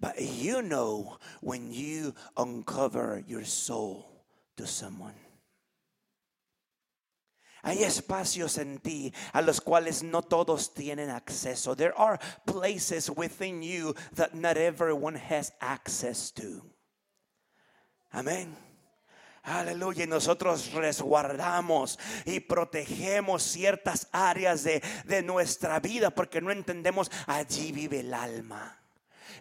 But 0.00 0.20
you 0.20 0.62
know 0.62 1.18
when 1.40 1.70
you 1.72 2.12
uncover 2.36 3.22
your 3.24 3.44
soul 3.44 4.17
someone. 4.66 5.14
Hay 7.62 7.82
espacios 7.82 8.56
en 8.58 8.78
ti 8.78 9.12
a 9.32 9.42
los 9.42 9.60
cuales 9.60 10.02
no 10.02 10.22
todos 10.22 10.72
tienen 10.72 11.10
acceso. 11.10 11.74
There 11.76 11.92
are 11.96 12.18
places 12.46 13.10
within 13.10 13.62
you 13.62 13.94
that 14.14 14.34
not 14.34 14.56
everyone 14.56 15.16
has 15.16 15.52
access 15.60 16.30
to. 16.32 16.62
Amén. 18.12 18.56
Aleluya. 19.42 20.04
Y 20.04 20.06
nosotros 20.06 20.72
resguardamos 20.72 21.98
y 22.24 22.40
protegemos 22.40 23.42
ciertas 23.42 24.08
áreas 24.12 24.62
de, 24.62 24.82
de 25.04 25.22
nuestra 25.22 25.80
vida 25.80 26.10
porque 26.10 26.40
no 26.40 26.50
entendemos 26.50 27.10
allí 27.26 27.72
vive 27.72 28.00
el 28.00 28.14
alma 28.14 28.77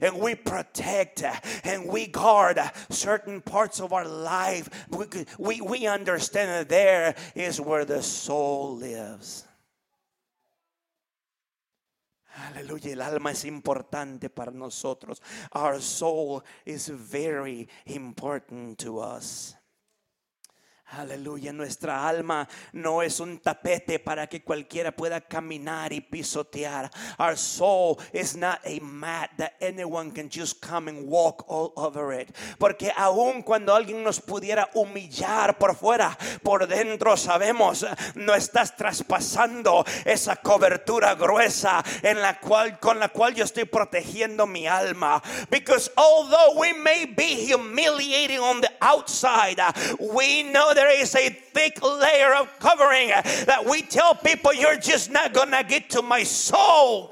and 0.02 0.20
we 0.20 0.36
protect 0.36 1.24
and 1.64 1.88
we 1.88 2.08
guard 2.08 2.60
certain 2.90 3.42
parts 3.42 3.80
of 3.80 3.94
our 3.94 4.08
life, 4.08 4.70
we, 4.90 5.06
we, 5.38 5.62
we 5.62 5.88
understand 5.88 6.50
that 6.50 6.70
there 6.70 7.16
is 7.36 7.60
where 7.60 7.86
the 7.86 8.02
soul 8.02 8.76
lives. 8.78 9.48
Aleluya, 12.38 12.94
el 12.94 13.02
alma 13.02 13.32
es 13.32 13.46
importante 13.46 14.30
para 14.30 14.52
nosotros. 14.52 15.22
Our 15.54 15.82
soul 15.82 16.44
is 16.66 16.88
very 16.88 17.68
important 17.88 18.78
to 18.80 19.00
us. 19.00 19.57
Aleluya, 20.90 21.52
nuestra 21.52 22.08
alma 22.08 22.48
no 22.72 23.02
es 23.02 23.20
un 23.20 23.40
tapete 23.40 24.00
para 24.00 24.26
que 24.28 24.42
cualquiera 24.42 24.94
pueda 24.94 25.20
caminar 25.20 25.92
y 25.92 26.00
pisotear. 26.00 26.90
Our 27.20 27.36
soul 27.36 27.98
is 28.14 28.38
not 28.38 28.62
a 28.64 28.80
mat 28.80 29.32
that 29.38 29.56
anyone 29.60 30.12
can 30.12 30.30
just 30.30 30.62
come 30.62 30.88
and 30.88 31.10
walk 31.10 31.44
all 31.50 31.74
over 31.76 32.14
it. 32.14 32.34
Porque 32.58 32.90
aun 32.96 33.44
cuando 33.44 33.76
alguien 33.76 34.02
nos 34.02 34.22
pudiera 34.22 34.70
humillar 34.74 35.58
por 35.58 35.76
fuera, 35.76 36.18
por 36.42 36.66
dentro 36.68 37.18
sabemos 37.18 37.86
no 38.16 38.34
estás 38.34 38.78
traspasando 38.78 39.84
esa 40.06 40.38
cobertura 40.38 41.16
gruesa 41.16 41.84
en 42.02 42.22
la 42.22 42.40
cual 42.40 42.80
con 42.80 42.98
la 42.98 43.10
cual 43.10 43.36
yo 43.36 43.44
estoy 43.44 43.66
protegiendo 43.66 44.48
mi 44.48 44.68
alma. 44.68 45.22
Because 45.50 45.92
although 45.98 46.58
we 46.58 46.72
may 46.72 47.06
be 47.06 47.46
humiliating 47.52 48.40
on 48.40 48.62
the 48.62 48.72
outside, 48.80 49.60
we 50.00 50.44
know 50.44 50.77
there 50.78 51.02
is 51.02 51.16
a 51.16 51.30
thick 51.30 51.82
layer 51.82 52.36
of 52.36 52.48
covering 52.60 53.10
that 53.10 53.66
we 53.68 53.82
tell 53.82 54.14
people 54.14 54.54
you're 54.54 54.78
just 54.78 55.10
not 55.10 55.34
gonna 55.34 55.64
get 55.64 55.90
to 55.90 56.04
my 56.04 56.22
soul. 56.22 57.12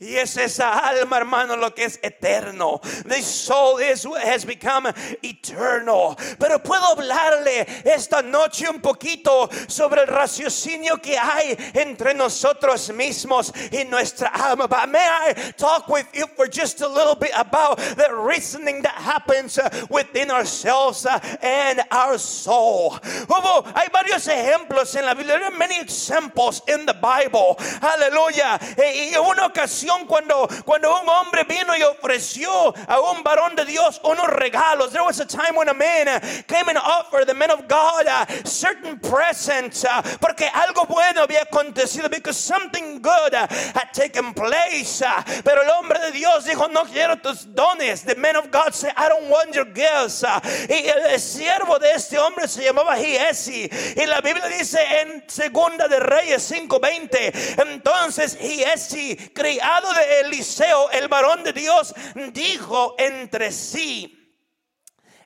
Y 0.00 0.14
es 0.16 0.36
esa 0.36 0.78
alma, 0.78 1.16
hermano, 1.16 1.56
lo 1.56 1.74
que 1.74 1.84
es 1.84 1.98
eterno. 2.04 2.80
The 3.04 3.20
soul 3.20 3.80
is, 3.80 4.06
has 4.22 4.44
become 4.44 4.86
eternal. 5.24 6.16
Pero 6.38 6.60
puedo 6.60 6.96
hablarle 6.96 7.66
esta 7.84 8.22
noche 8.22 8.68
un 8.68 8.80
poquito 8.80 9.50
sobre 9.66 10.02
el 10.02 10.06
raciocinio 10.06 11.02
que 11.02 11.18
hay 11.18 11.56
entre 11.74 12.14
nosotros 12.14 12.90
mismos 12.90 13.52
y 13.72 13.82
nuestra 13.90 14.28
alma. 14.28 14.68
But 14.68 14.88
may 14.88 15.04
I 15.04 15.34
talk 15.56 15.88
with 15.88 16.06
you 16.14 16.28
for 16.36 16.46
just 16.46 16.80
a 16.80 16.88
little 16.88 17.16
bit 17.16 17.32
about 17.34 17.78
the 17.78 18.14
reasoning 18.14 18.82
that 18.82 18.94
happens 18.94 19.58
uh, 19.58 19.68
within 19.90 20.30
ourselves 20.30 21.06
uh, 21.06 21.18
and 21.42 21.80
our 21.90 22.18
soul. 22.18 22.90
Hubo, 23.26 23.64
hay 23.74 23.88
varios 23.92 24.28
ejemplos 24.28 24.94
en 24.94 25.06
la 25.06 25.14
Biblia. 25.14 25.38
There 25.38 25.52
are 25.52 25.58
many 25.58 25.80
examples 25.80 26.62
in 26.68 26.86
the 26.86 26.94
Bible. 26.94 27.56
Aleluya. 27.82 28.60
Y 28.78 29.16
una 29.18 29.46
ocasión 29.46 29.87
cuando, 30.06 30.48
cuando 30.64 31.00
un 31.00 31.08
hombre 31.08 31.44
vino 31.44 31.76
y 31.76 31.82
ofreció 31.82 32.74
a 32.86 33.00
un 33.00 33.22
varón 33.22 33.56
de 33.56 33.64
Dios 33.64 34.00
unos 34.04 34.26
regalos. 34.28 34.92
There 34.92 35.04
was 35.04 35.20
a 35.20 35.26
time 35.26 35.54
when 35.54 35.68
a 35.68 35.74
man 35.74 36.08
uh, 36.08 36.20
came 36.46 36.68
and 36.68 36.78
offered 36.78 37.26
the 37.26 37.34
men 37.34 37.50
of 37.50 37.68
God 37.68 38.06
uh, 38.06 38.26
certain 38.44 38.98
presents 38.98 39.84
uh, 39.84 40.02
porque 40.20 40.48
algo 40.52 40.86
bueno 40.86 41.22
había 41.26 41.42
acontecido 41.42 42.10
because 42.10 42.36
something 42.36 43.00
good 43.00 43.34
had 43.34 43.92
taken 43.92 44.34
place. 44.34 45.02
pero 45.44 45.62
el 45.62 45.70
hombre 45.70 45.98
de 46.00 46.12
Dios 46.12 46.44
dijo, 46.44 46.68
no 46.70 46.84
quiero 46.84 47.16
tus 47.16 47.46
dones. 47.54 48.02
The 48.02 48.16
men 48.16 48.36
of 48.36 48.50
God 48.50 48.74
said, 48.74 48.92
I 48.96 49.08
don't 49.08 49.28
want 49.28 49.54
your 49.54 49.66
gifts. 49.66 50.24
y 50.68 50.88
el 50.88 51.20
siervo 51.20 51.78
de 51.78 51.92
este 51.92 52.18
hombre 52.18 52.48
se 52.48 52.62
llamaba 52.64 52.96
Giesi. 52.96 53.68
Y 53.96 54.06
la 54.06 54.20
Biblia 54.20 54.48
dice 54.48 54.78
en 55.00 55.24
Segunda 55.26 55.88
de 55.88 56.00
Reyes 56.00 56.50
5:20, 56.50 57.62
entonces 57.62 58.36
Giesi, 58.36 59.16
criado 59.32 59.77
de 59.82 60.20
Eliseo, 60.20 60.88
el 60.90 61.08
varón 61.08 61.44
de 61.44 61.52
Dios, 61.52 61.94
dijo 62.32 62.94
entre 62.98 63.50
sí. 63.50 64.14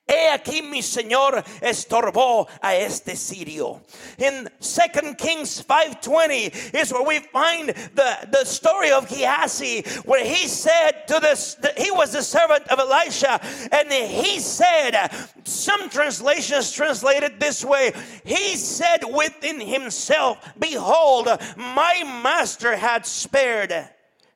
He 0.06 0.28
aquí 0.28 0.62
mi 0.62 0.82
Señor 0.82 1.44
estorbó 1.61 2.49
a 2.61 2.75
este 2.75 3.14
sirio. 3.16 3.82
In 4.18 4.49
2 4.61 5.14
Kings 5.16 5.62
5:20 5.62 6.75
is 6.75 6.92
where 6.92 7.04
we 7.04 7.21
find 7.21 7.68
the, 7.68 8.28
the 8.30 8.44
story 8.44 8.90
of 8.90 9.09
Gehazi, 9.09 9.82
where 10.04 10.25
he 10.25 10.49
said 10.49 11.06
to 11.06 11.21
this, 11.21 11.56
he 11.76 11.92
was 11.92 12.12
the 12.12 12.23
servant 12.23 12.66
of 12.68 12.80
Elisha, 12.80 13.40
and 13.71 13.92
he 13.92 14.40
said, 14.40 15.09
some 15.44 15.88
translations 15.88 16.73
translated 16.73 17.38
this 17.38 17.64
way 17.64 17.92
He 18.25 18.56
said 18.56 19.04
within 19.04 19.61
himself, 19.61 20.38
Behold, 20.59 21.28
my 21.56 22.02
master 22.23 22.76
had 22.76 23.06
spared 23.06 23.88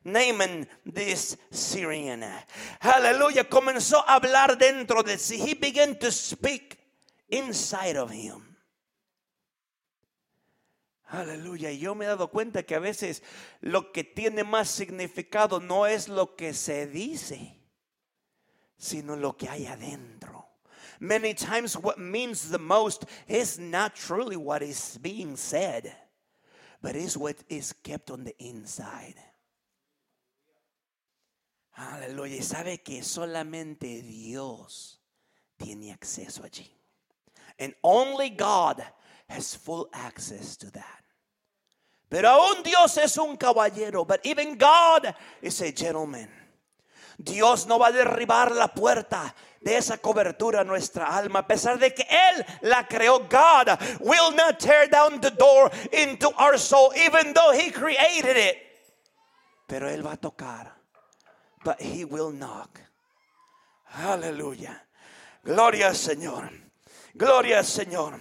Naaman 0.07 0.69
this 0.85 1.37
Syrian. 1.51 2.25
Aleluya. 2.81 3.49
Comenzó 3.49 4.05
a 4.07 4.15
hablar 4.15 4.57
dentro 4.57 5.03
de 5.03 5.19
sí. 5.19 5.39
He 5.39 5.55
began 5.55 5.99
to 5.99 6.13
speak 6.13 6.79
inside 7.29 7.97
of 7.97 8.13
him. 8.13 8.57
Aleluya. 11.13 11.73
Yo 11.73 11.95
me 11.97 12.05
he 12.05 12.09
dado 12.09 12.29
cuenta 12.29 12.63
que 12.63 12.77
a 12.77 12.81
veces 12.81 13.21
lo 13.61 13.91
que 13.91 14.05
tiene 14.05 14.45
más 14.45 14.69
significado 14.69 15.61
no 15.61 15.87
es 15.87 16.09
lo 16.09 16.37
que 16.37 16.55
se 16.55 16.87
dice, 16.87 17.59
sino 18.77 19.17
lo 19.17 19.37
que 19.37 19.49
hay 19.49 19.67
adentro. 19.67 20.47
Many 21.01 21.35
times, 21.35 21.77
what 21.77 21.99
means 21.99 22.49
the 22.49 22.59
most 22.59 23.07
is 23.27 23.59
not 23.59 23.97
truly 23.97 24.37
what 24.37 24.63
is 24.63 24.99
being 25.03 25.37
said, 25.37 25.93
but 26.81 26.95
is 26.95 27.17
what 27.17 27.37
is 27.49 27.73
kept 27.73 28.11
on 28.11 28.25
the 28.25 28.35
inside. 28.39 29.17
Aleluya. 31.77 32.43
Sabe 32.43 32.83
que 32.83 33.03
solamente 33.03 34.03
Dios 34.03 35.01
tiene 35.57 35.93
acceso 35.93 36.43
allí. 36.43 36.71
And 37.59 37.75
only 37.83 38.31
God 38.31 38.83
has 39.29 39.55
full 39.55 39.89
access 39.93 40.57
to 40.59 40.71
that. 40.71 41.05
Pero 42.09 42.29
aún 42.29 42.63
Dios 42.63 42.97
es 42.99 43.19
un 43.19 43.37
caballero, 43.37 44.05
but 44.05 44.21
even 44.25 44.57
God 44.57 45.15
is 45.43 45.61
a 45.61 45.73
gentleman. 45.73 46.31
Dios 47.19 47.67
no 47.67 47.79
va 47.79 47.89
a 47.89 47.93
derribar 47.93 48.55
la 48.55 48.69
puerta 48.69 49.35
de 49.61 49.77
esa 49.77 49.99
cobertura 49.99 50.61
a 50.61 50.65
nuestra 50.65 51.07
alma, 51.07 51.41
a 51.41 51.47
pesar 51.47 51.79
de 51.79 51.93
que 51.93 52.07
Él 52.09 52.45
la 52.63 52.87
creó. 52.87 53.29
God 53.29 53.79
will 54.01 54.33
not 54.37 54.61
tear 54.61 54.87
down 54.87 55.21
the 55.21 55.31
door 55.31 55.71
into 55.93 56.31
our 56.39 56.59
soul, 56.59 56.93
even 56.95 57.33
though 57.33 57.53
He 57.53 57.71
created 57.71 58.37
it. 58.37 58.57
Pero 59.67 59.89
Él 59.89 60.03
va 60.03 60.13
a 60.13 60.17
tocar 60.17 60.76
but 61.67 61.83
he 61.83 62.05
will 62.05 62.31
knock. 62.31 62.81
Aleluya. 63.97 64.83
Gloria 65.45 65.91
Señor. 65.91 66.49
Gloria 67.13 67.65
Señor. 67.65 68.21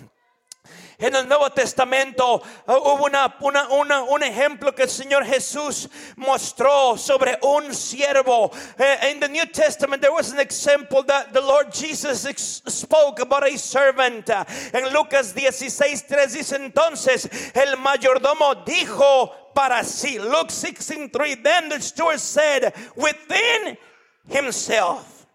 En 0.98 1.16
el 1.16 1.28
Nuevo 1.28 1.50
Testamento 1.52 2.42
uh, 2.68 2.74
hubo 2.74 3.06
una, 3.06 3.36
una, 3.42 3.68
una, 3.70 4.04
un 4.04 4.24
ejemplo 4.24 4.74
que 4.74 4.84
el 4.84 4.90
Señor 4.90 5.26
Jesús 5.26 5.90
mostró 6.16 6.98
sobre 6.98 7.38
un 7.42 7.74
siervo. 7.74 8.52
Uh, 8.80 9.08
in 9.12 9.20
the 9.20 9.28
New 9.28 9.46
Testament, 9.48 10.02
there 10.02 10.14
was 10.14 10.32
an 10.32 10.40
example 10.40 11.04
that 11.04 11.34
the 11.34 11.42
Lord 11.42 11.74
Jesus 11.74 12.28
spoke 12.68 13.20
about 13.20 13.48
a 13.48 13.58
servant. 13.58 14.30
En 14.74 14.94
Lucas 14.94 15.34
16, 15.34 16.04
3 16.08 16.34
dice 16.34 16.56
entonces, 16.56 17.30
el 17.54 17.78
mayordomo 17.78 18.56
dijo 18.66 19.32
para 19.54 19.84
sí. 19.84 20.18
Luke 20.20 20.52
16, 20.52 21.10
3. 21.10 21.36
Then 21.42 21.70
the 21.70 21.82
steward 21.82 22.20
said 22.20 22.74
within 22.96 23.78
himself. 24.28 25.26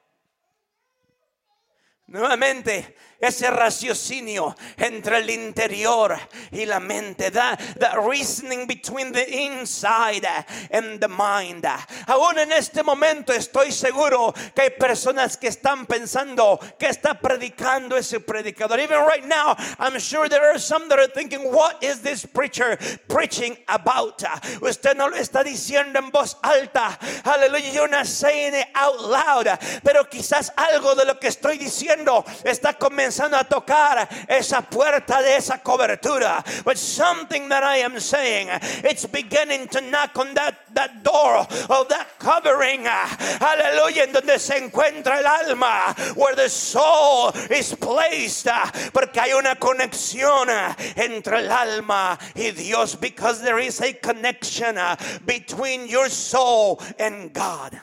Nuevamente, 2.08 2.94
ese 3.20 3.50
raciocinio 3.50 4.56
entre 4.78 5.18
el 5.18 5.30
interior 5.30 6.18
y 6.50 6.64
la 6.64 6.80
mente. 6.80 7.30
That, 7.30 7.60
that 7.78 7.98
reasoning 8.02 8.66
between 8.66 9.12
the 9.12 9.28
inside 9.28 10.26
and 10.70 11.00
the 11.00 11.08
mind. 11.08 11.66
Aún 12.06 12.38
en 12.38 12.52
este 12.52 12.82
momento 12.82 13.32
estoy 13.32 13.72
seguro 13.72 14.32
que 14.54 14.62
hay 14.62 14.70
personas 14.70 15.36
que 15.36 15.48
están 15.48 15.86
pensando 15.86 16.58
que 16.78 16.88
está 16.88 17.20
predicando 17.20 17.96
ese 17.96 18.20
predicador. 18.20 18.80
Even 18.80 19.04
right 19.06 19.26
now, 19.26 19.54
I'm 19.78 19.98
sure 19.98 20.28
there 20.28 20.50
are 20.50 20.58
some 20.58 20.88
that 20.88 20.98
are 20.98 21.08
thinking, 21.08 21.52
what 21.52 21.82
is 21.82 22.00
this 22.00 22.24
preacher 22.24 22.78
preaching 23.08 23.56
about? 23.68 24.22
Usted 24.62 24.96
no 24.96 25.08
lo 25.08 25.16
está 25.16 25.44
diciendo 25.44 25.98
en 25.98 26.10
voz 26.10 26.36
alta. 26.42 26.98
Aleluya, 27.24 27.72
you're 27.72 27.88
not 27.88 28.06
saying 28.06 28.54
it 28.54 28.68
out 28.74 28.98
loud. 29.00 29.46
Pero 29.84 30.04
quizás 30.04 30.50
algo 30.56 30.94
de 30.94 31.04
lo 31.04 31.18
que 31.18 31.28
estoy 31.28 31.58
diciendo 31.58 32.24
está 32.44 32.78
comenzando 32.78 33.09
comenzando 33.10 33.36
a 33.36 33.44
tocar 33.44 34.08
esa 34.28 34.62
puerta 34.62 35.20
de 35.20 35.36
esa 35.36 35.58
cobertura. 35.58 36.44
But 36.64 36.78
something 36.78 37.48
that 37.48 37.64
I 37.64 37.78
am 37.78 37.98
saying, 37.98 38.48
it's 38.84 39.06
beginning 39.06 39.66
to 39.68 39.80
knock 39.80 40.16
on 40.16 40.34
that, 40.34 40.54
that 40.74 41.02
door 41.02 41.38
of 41.38 41.88
that 41.88 42.18
covering. 42.18 42.84
Aleluya, 42.84 44.04
en 44.04 44.12
donde 44.12 44.38
se 44.38 44.58
encuentra 44.58 45.18
el 45.18 45.26
alma, 45.26 45.94
where 46.14 46.36
the 46.36 46.48
soul 46.48 47.32
is 47.50 47.74
placed. 47.74 48.46
Porque 48.92 49.18
hay 49.20 49.32
una 49.32 49.56
conexión 49.56 50.48
entre 50.96 51.38
el 51.38 51.50
alma 51.50 52.16
y 52.36 52.50
Dios, 52.50 52.94
because 52.94 53.42
there 53.42 53.58
is 53.58 53.80
a 53.80 53.92
connection 53.94 54.76
between 55.26 55.88
your 55.88 56.08
soul 56.08 56.80
and 56.98 57.32
God. 57.32 57.80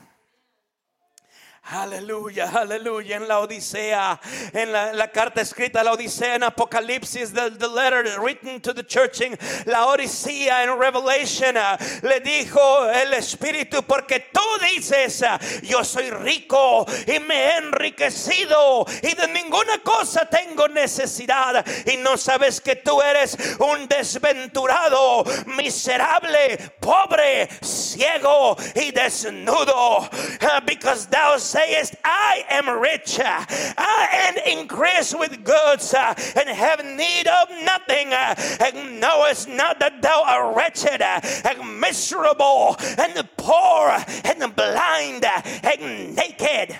Aleluya, 1.69 2.49
aleluya. 2.55 3.17
En 3.17 3.27
la 3.27 3.39
Odisea, 3.39 4.17
en 4.53 4.71
la, 4.71 5.11
carta 5.11 5.41
escrita, 5.41 5.83
la 5.83 5.91
Odisea 5.91 6.35
en 6.35 6.43
Apocalipsis, 6.43 7.33
the, 7.33 7.49
the 7.49 7.67
letter 7.67 8.05
written 8.21 8.61
to 8.61 8.73
the 8.73 8.83
church 8.83 9.19
in 9.19 9.37
la 9.65 9.85
Odisea 9.87 10.63
en 10.63 10.79
Revelation, 10.79 11.57
uh, 11.57 11.75
le 12.03 12.21
dijo 12.21 12.89
el 12.89 13.11
Espíritu, 13.13 13.83
porque 13.85 14.29
tú 14.31 14.39
dices, 14.61 15.21
uh, 15.23 15.37
yo 15.61 15.83
soy 15.83 16.09
rico 16.09 16.85
y 17.05 17.19
me 17.19 17.35
he 17.35 17.57
enriquecido 17.57 18.85
y 19.03 19.13
de 19.13 19.27
ninguna 19.27 19.79
cosa 19.83 20.25
tengo 20.29 20.69
necesidad 20.69 21.65
y 21.85 21.97
no 21.97 22.15
sabes 22.15 22.61
que 22.61 22.77
tú 22.77 23.01
eres 23.01 23.37
un 23.59 23.89
desventurado, 23.89 25.25
miserable, 25.47 26.57
pobre, 26.79 27.49
ciego 27.61 28.55
y 28.73 28.91
desnudo. 28.91 29.97
Uh, 29.97 30.61
because 30.65 31.07
thou 31.07 31.37
sayest, 31.57 31.95
I 32.03 32.45
am 32.49 32.69
rich, 32.69 33.19
I 33.19 34.07
am 34.11 34.59
increased 34.59 35.17
with 35.17 35.43
goods, 35.43 35.93
uh, 35.93 36.13
and 36.35 36.49
have 36.49 36.85
need 36.85 37.27
of 37.27 37.49
nothing, 37.63 38.13
and 38.13 38.99
knowest 38.99 39.49
not 39.49 39.79
that 39.79 40.01
thou 40.01 40.23
art 40.23 40.55
wretched, 40.55 41.01
and 41.01 41.79
miserable, 41.81 42.75
and 42.97 43.27
poor, 43.37 43.97
and 44.23 44.55
blind, 44.55 45.25
and 45.25 46.15
naked. 46.15 46.77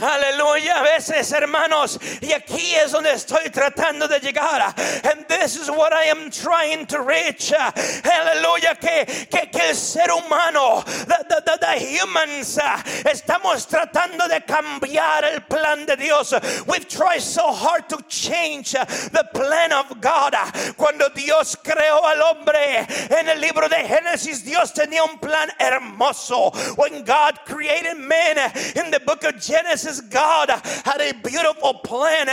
Aleluya, 0.00 0.78
a 0.78 0.82
veces 0.82 1.32
hermanos, 1.32 1.98
y 2.20 2.32
aquí 2.32 2.74
es 2.76 2.92
donde 2.92 3.12
estoy 3.12 3.50
tratando 3.50 4.06
de 4.06 4.20
llegar. 4.20 4.72
And 5.04 5.26
this 5.26 5.56
is 5.56 5.68
what 5.68 5.92
I 5.92 6.04
am 6.04 6.30
trying 6.30 6.86
to 6.86 7.02
reach. 7.02 7.52
Aleluya, 7.52 8.78
que, 8.78 9.04
que, 9.28 9.50
que 9.50 9.70
el 9.70 9.74
ser 9.74 10.12
humano, 10.12 10.84
the, 10.84 11.26
the, 11.28 11.42
the, 11.44 11.58
the 11.60 11.78
humans, 11.80 12.58
estamos 13.04 13.66
tratando 13.66 14.28
de 14.28 14.40
cambiar 14.42 15.24
el 15.24 15.40
plan 15.40 15.84
de 15.84 15.96
Dios. 15.96 16.32
We've 16.68 16.86
tried 16.86 17.22
so 17.22 17.52
hard 17.52 17.88
to 17.88 17.98
change 18.08 18.72
the 18.72 19.28
plan 19.34 19.72
of 19.72 20.00
God. 20.00 20.34
Cuando 20.76 21.08
Dios 21.08 21.56
creó 21.56 22.04
al 22.04 22.22
hombre 22.22 22.86
en 23.10 23.28
el 23.28 23.40
libro 23.40 23.68
de 23.68 23.84
Génesis, 23.84 24.44
Dios 24.44 24.72
tenía 24.72 25.02
un 25.02 25.18
plan 25.18 25.50
hermoso. 25.58 26.52
When 26.76 27.04
God 27.04 27.40
created 27.44 27.96
man 27.96 28.38
in 28.76 28.92
the 28.92 29.00
book 29.04 29.24
of 29.24 29.40
Genesis, 29.40 29.87
God 30.10 30.50
had 30.84 31.00
a 31.00 31.12
beautiful 31.22 31.74
plan, 31.74 32.26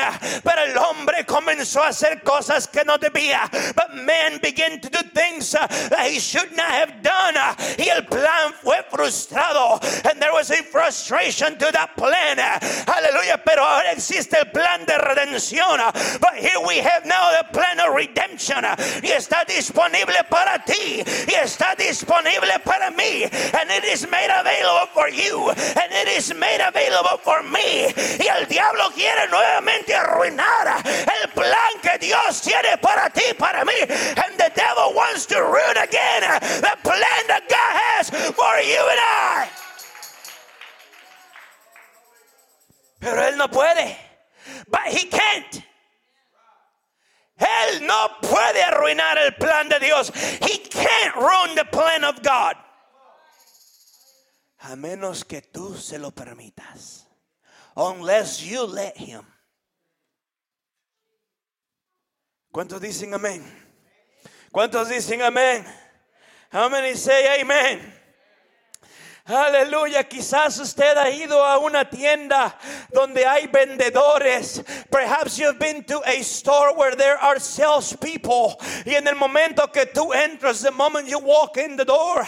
pero 0.43 0.63
el 0.63 0.77
hombre 0.77 1.23
comenzó 1.25 1.81
a 1.81 1.89
hacer 1.89 2.21
cosas 2.23 2.67
que 2.67 2.83
no 2.85 2.97
debía. 2.97 3.49
But 3.75 3.95
man 3.95 4.39
began 4.41 4.79
to 4.81 4.89
do 4.89 5.01
things 5.13 5.51
that 5.51 6.07
he 6.07 6.19
should 6.19 6.55
not 6.55 6.69
have 6.69 7.01
done. 7.01 7.35
Y 7.77 7.87
el 7.89 8.03
plan 8.03 8.53
fue 8.61 8.83
frustrado. 8.89 9.79
And 10.05 10.21
there 10.21 10.33
was 10.33 10.51
a 10.51 10.63
frustration 10.63 11.57
to 11.57 11.71
that 11.71 11.95
plan. 11.95 12.37
Aleluya, 12.39 13.41
pero 13.43 13.63
ahora 13.63 13.91
existe 13.91 14.37
el 14.37 14.45
plan 14.51 14.85
de 14.85 14.97
redención. 14.97 15.79
But 16.19 16.35
here 16.35 16.59
we 16.65 16.77
have 16.77 17.05
now 17.05 17.31
the 17.31 17.47
plan 17.51 17.79
of 17.79 17.95
redemption. 17.95 18.63
Y 19.03 19.11
está 19.11 19.45
disponible 19.45 20.23
para 20.29 20.63
ti. 20.65 21.03
Y 21.27 21.33
está 21.33 21.75
disponible 21.75 22.59
para 22.63 22.91
mí. 22.91 23.23
And 23.53 23.71
it 23.71 23.83
is 23.85 24.07
made 24.09 24.29
available 24.29 24.87
for 24.93 25.09
you. 25.09 25.49
And 25.49 25.91
it 25.91 26.07
is 26.17 26.33
made 26.33 26.61
available 26.61 27.17
for 27.23 27.41
mí. 27.45 27.93
Y 28.19 28.27
el 28.27 28.47
diablo 28.47 28.91
quiere 28.91 29.27
nuevamente 29.27 29.95
arruinar 29.95 30.84
el 30.86 31.29
plan 31.31 31.79
que 31.81 31.97
Dios 31.99 32.41
tiene 32.41 32.77
para 32.77 33.10
ti, 33.10 33.34
para 33.38 33.63
mí. 33.63 33.73
And 33.81 34.38
the 34.38 34.51
devil 34.55 34.93
wants 34.93 35.25
to 35.27 35.41
ruin 35.41 35.77
again 35.77 36.21
the 36.62 36.77
plan 36.84 37.27
that 37.27 37.43
God 37.49 37.73
has 37.81 38.10
for 38.10 38.60
you 38.62 38.81
and 38.89 38.99
I. 38.99 39.49
Pero 42.99 43.21
él 43.21 43.38
no 43.38 43.47
puede. 43.47 43.97
But 44.67 44.88
he 44.88 45.08
can't. 45.10 45.63
Él 47.38 47.86
no 47.86 48.17
puede 48.21 48.63
arruinar 48.63 49.17
el 49.17 49.34
plan 49.34 49.69
de 49.69 49.79
Dios. 49.79 50.12
He 50.41 50.58
can't 50.58 51.15
ruin 51.15 51.55
the 51.55 51.65
plan 51.65 52.03
of 52.03 52.21
God. 52.23 52.55
A 54.62 54.75
menos 54.75 55.23
que 55.25 55.41
tú 55.41 55.77
se 55.77 55.99
lo 55.99 56.12
permitas 56.12 57.04
unless 57.75 58.41
you 58.43 58.65
let 58.65 58.97
him. 58.97 59.23
¿Cuántos 62.51 62.79
dicen 62.79 63.13
amén? 63.13 63.43
¿Cuántos 64.51 64.88
dicen 64.88 65.21
amén? 65.21 65.65
How 66.51 66.69
many 66.69 66.95
say 66.95 67.41
amen? 67.41 67.94
Aleluya, 69.27 70.03
quizás 70.03 70.59
usted 70.59 70.95
ha 70.97 71.09
ido 71.09 71.43
a 71.43 71.57
una 71.57 71.89
tienda 71.89 72.55
donde 72.93 73.25
hay 73.25 73.47
vendedores. 73.47 74.63
Perhaps 74.91 75.39
you've 75.39 75.57
been 75.57 75.83
to 75.83 75.99
a 76.05 76.21
store 76.21 76.75
where 76.75 76.95
there 76.95 77.17
are 77.17 77.39
salespeople. 77.39 78.55
Y 78.85 78.93
en 78.93 79.07
el 79.07 79.15
momento 79.15 79.71
que 79.71 79.88
tú 79.88 80.13
entras, 80.13 80.61
the 80.61 80.69
moment 80.69 81.07
you 81.07 81.17
walk 81.17 81.57
in 81.57 81.75
the 81.75 81.83
door, 81.83 82.23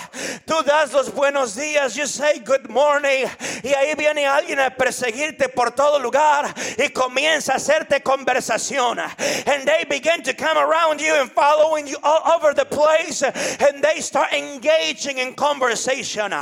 tú 0.47 0.63
das 0.65 0.91
los 0.91 1.11
buenos 1.11 1.55
días, 1.55 1.95
you 1.95 2.07
say 2.07 2.39
good 2.39 2.67
morning. 2.67 3.27
Y 3.63 3.75
ahí 3.75 3.93
viene 3.95 4.25
alguien 4.25 4.57
a 4.57 4.71
perseguirte 4.71 5.53
por 5.53 5.69
todo 5.75 5.99
lugar 5.99 6.51
y 6.79 6.89
comienza 6.89 7.53
a 7.53 7.57
hacerte 7.57 8.01
conversación. 8.01 8.97
And 9.45 9.67
they 9.67 9.85
begin 9.87 10.23
to 10.23 10.33
come 10.33 10.57
around 10.57 10.99
you 10.99 11.13
and 11.13 11.31
following 11.31 11.85
you 11.85 11.97
all 12.01 12.23
over 12.33 12.55
the 12.55 12.65
place. 12.65 13.21
And 13.21 13.83
they 13.83 14.01
start 14.01 14.33
engaging 14.33 15.19
in 15.19 15.35
conversation. 15.35 16.33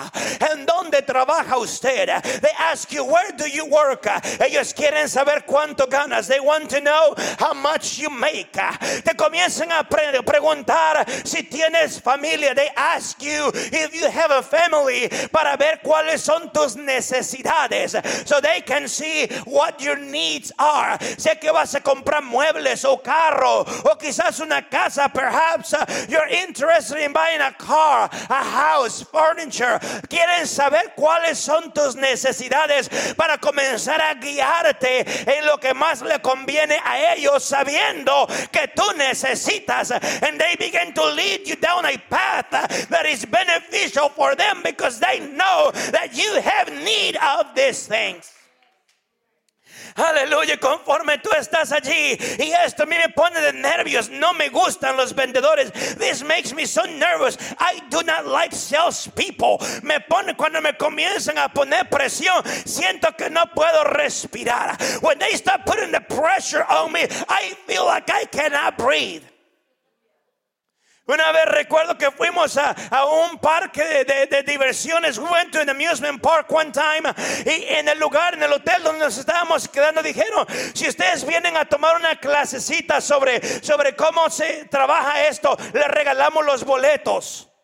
¿En 0.51 0.65
dónde 0.65 1.01
trabaja 1.01 1.57
usted? 1.57 2.07
They 2.41 2.51
ask 2.57 2.91
you, 2.91 3.03
where 3.03 3.31
do 3.31 3.47
you 3.47 3.65
work? 3.65 4.07
Ellos 4.39 4.73
quieren 4.73 5.09
saber 5.09 5.45
cuánto 5.45 5.87
ganas. 5.87 6.27
They 6.27 6.39
want 6.39 6.69
to 6.69 6.81
know 6.81 7.15
how 7.39 7.53
much 7.53 7.97
you 7.97 8.09
make. 8.09 8.51
Te 8.51 9.13
comienzan 9.15 9.71
a 9.71 9.83
pre 9.83 10.21
preguntar 10.23 11.05
si 11.25 11.43
tienes 11.43 12.01
familia. 12.01 12.53
They 12.53 12.69
ask 12.75 13.21
you 13.21 13.51
if 13.53 13.95
you 13.95 14.09
have 14.09 14.31
a 14.31 14.41
family 14.41 15.09
para 15.31 15.57
ver 15.57 15.81
cuáles 15.83 16.19
son 16.19 16.51
tus 16.51 16.75
necesidades. 16.75 17.95
So 18.27 18.39
they 18.39 18.61
can 18.61 18.87
see 18.87 19.27
what 19.45 19.81
your 19.81 19.97
needs 19.97 20.51
are. 20.59 20.97
Sé 21.17 21.39
que 21.39 21.51
vas 21.51 21.75
a 21.75 21.81
comprar 21.81 22.21
muebles 22.21 22.85
o 22.85 22.97
carro 22.97 23.61
o 23.61 23.95
quizás 23.95 24.39
una 24.41 24.61
casa. 24.69 25.09
Perhaps 25.13 25.73
uh, 25.73 25.85
you're 26.09 26.27
interested 26.27 27.03
in 27.03 27.13
buying 27.13 27.41
a 27.41 27.51
car, 27.53 28.09
a 28.11 28.43
house, 28.43 29.01
furniture. 29.01 29.79
Saber 30.43 30.93
cuáles 30.95 31.37
son 31.37 31.73
tus 31.73 31.95
necesidades 31.95 32.89
para 33.15 33.37
comenzar 33.37 34.01
a 34.01 34.15
guiarte 34.15 35.05
en 35.37 35.45
lo 35.45 35.57
que 35.57 35.73
más 35.73 36.01
le 36.01 36.19
conviene 36.19 36.79
a 36.83 37.13
ellos, 37.13 37.43
sabiendo 37.43 38.27
que 38.51 38.67
tú 38.69 38.83
necesitas. 38.97 39.91
And 39.91 40.39
they 40.39 40.55
begin 40.57 40.93
to 40.93 41.05
lead 41.13 41.47
you 41.47 41.55
down 41.55 41.85
a 41.85 41.97
path 42.09 42.49
that 42.89 43.05
is 43.05 43.25
beneficial 43.25 44.09
for 44.09 44.35
them 44.35 44.61
because 44.63 44.99
they 44.99 45.19
know 45.19 45.71
that 45.91 46.09
you 46.13 46.41
have 46.41 46.71
need 46.83 47.17
of 47.17 47.55
these 47.55 47.87
things. 47.87 48.34
Aleluya, 49.95 50.57
conforme 50.57 51.17
tú 51.19 51.29
estás 51.31 51.71
allí. 51.71 52.17
Y 52.37 52.51
esto 52.65 52.83
a 52.83 52.85
mí 52.85 52.97
me 52.97 53.07
pone 53.09 53.39
de 53.39 53.53
nervios. 53.53 54.09
No 54.09 54.33
me 54.33 54.49
gustan 54.49 54.97
los 54.97 55.15
vendedores. 55.15 55.71
This 55.97 56.21
makes 56.21 56.53
me 56.53 56.65
so 56.65 56.83
nervous. 56.83 57.37
I 57.59 57.81
do 57.89 58.03
not 58.03 58.25
like 58.25 58.53
salespeople. 58.53 59.59
Me 59.83 60.01
pone 60.01 60.35
cuando 60.35 60.59
me 60.61 60.73
comienzan 60.73 61.37
a 61.37 61.47
poner 61.47 61.89
presión. 61.89 62.43
Siento 62.65 63.15
que 63.15 63.29
no 63.29 63.45
puedo 63.55 63.85
respirar. 63.85 64.77
When 65.01 65.17
they 65.17 65.31
start 65.37 65.65
putting 65.65 65.93
the 65.93 66.01
pressure 66.01 66.65
on 66.65 66.91
me, 66.91 67.07
I 67.29 67.55
feel 67.65 67.85
like 67.85 68.09
I 68.11 68.25
cannot 68.25 68.77
breathe. 68.77 69.23
Una 71.07 71.31
vez 71.31 71.45
recuerdo 71.45 71.95
que 71.99 72.09
fuimos 72.09 72.57
a, 72.57 72.71
a 72.89 73.05
un 73.05 73.37
parque 73.37 73.83
de, 73.83 74.05
de, 74.05 74.25
de, 74.25 74.41
diversiones. 74.41 75.19
We 75.19 75.29
went 75.29 75.51
to 75.51 75.61
an 75.61 75.69
amusement 75.69 76.19
park 76.19 76.51
one 76.51 76.71
time. 76.71 77.07
Y 77.45 77.65
en 77.75 77.87
el 77.87 77.99
lugar, 77.99 78.33
en 78.33 78.41
el 78.41 78.51
hotel 78.51 78.81
donde 78.81 79.05
nos 79.05 79.17
estábamos 79.19 79.67
quedando, 79.67 80.01
dijeron: 80.01 80.47
Si 80.73 80.87
ustedes 80.87 81.23
vienen 81.23 81.57
a 81.57 81.65
tomar 81.65 81.95
una 81.95 82.15
clasecita 82.19 83.01
sobre, 83.01 83.39
sobre 83.63 83.95
cómo 83.95 84.31
se 84.31 84.65
trabaja 84.65 85.27
esto, 85.27 85.55
les 85.73 85.87
regalamos 85.87 86.43
los 86.43 86.63
boletos. 86.63 87.54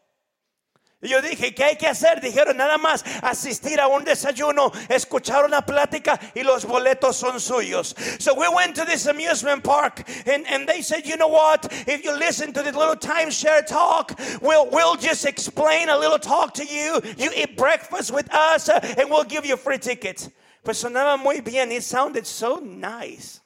Yo 1.04 1.20
dije, 1.20 1.56
¿qué 1.56 1.64
hay 1.64 1.76
que 1.78 1.88
hacer? 1.88 2.22
Dijeron 2.22 2.58
nada 2.58 2.78
más 2.78 3.04
asistir 3.24 3.80
a 3.80 3.88
un 3.88 4.04
desayuno, 4.04 4.72
escuchar 4.88 5.46
una 5.46 5.66
plática 5.66 6.20
y 6.36 6.44
los 6.44 6.64
boletos 6.64 7.16
son 7.16 7.40
suyos. 7.40 7.96
So 8.20 8.36
we 8.36 8.48
went 8.48 8.76
to 8.76 8.86
this 8.86 9.08
amusement 9.08 9.64
park 9.64 10.04
and, 10.28 10.46
and 10.48 10.68
they 10.68 10.84
said, 10.84 11.08
you 11.08 11.18
know 11.18 11.28
what? 11.28 11.66
If 11.88 12.04
you 12.06 12.16
listen 12.16 12.54
to 12.54 12.62
this 12.62 12.76
little 12.76 12.96
timeshare 12.96 13.66
talk, 13.66 14.14
we'll, 14.44 14.70
we'll 14.70 14.96
just 14.96 15.26
explain 15.26 15.90
a 15.90 15.98
little 15.98 16.20
talk 16.20 16.54
to 16.56 16.66
you. 16.66 17.02
You 17.18 17.32
eat 17.36 17.58
breakfast 17.58 18.14
with 18.14 18.32
us 18.32 18.70
uh, 18.70 18.80
and 19.00 19.10
we'll 19.10 19.24
give 19.24 19.44
you 19.44 19.58
free 19.58 19.80
tickets. 19.80 20.30
Pues 20.64 20.84
sonaba 20.84 21.18
muy 21.18 21.42
bien. 21.42 21.72
It 21.72 21.82
sounded 21.82 22.28
so 22.28 22.58
nice. 22.58 23.42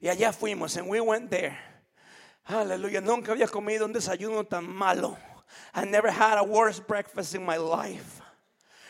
Y 0.00 0.08
allá 0.08 0.32
fuimos 0.32 0.78
and 0.78 0.88
we 0.88 1.02
went 1.02 1.30
there. 1.30 1.58
Aleluya. 2.48 3.02
Nunca 3.02 3.32
había 3.32 3.46
comido 3.46 3.84
un 3.84 3.92
desayuno 3.92 4.48
tan 4.48 4.64
malo. 4.64 5.18
I 5.74 5.84
never 5.84 6.10
had 6.10 6.38
a 6.38 6.44
worse 6.44 6.80
breakfast 6.80 7.34
in 7.34 7.44
my 7.44 7.56
life. 7.56 8.20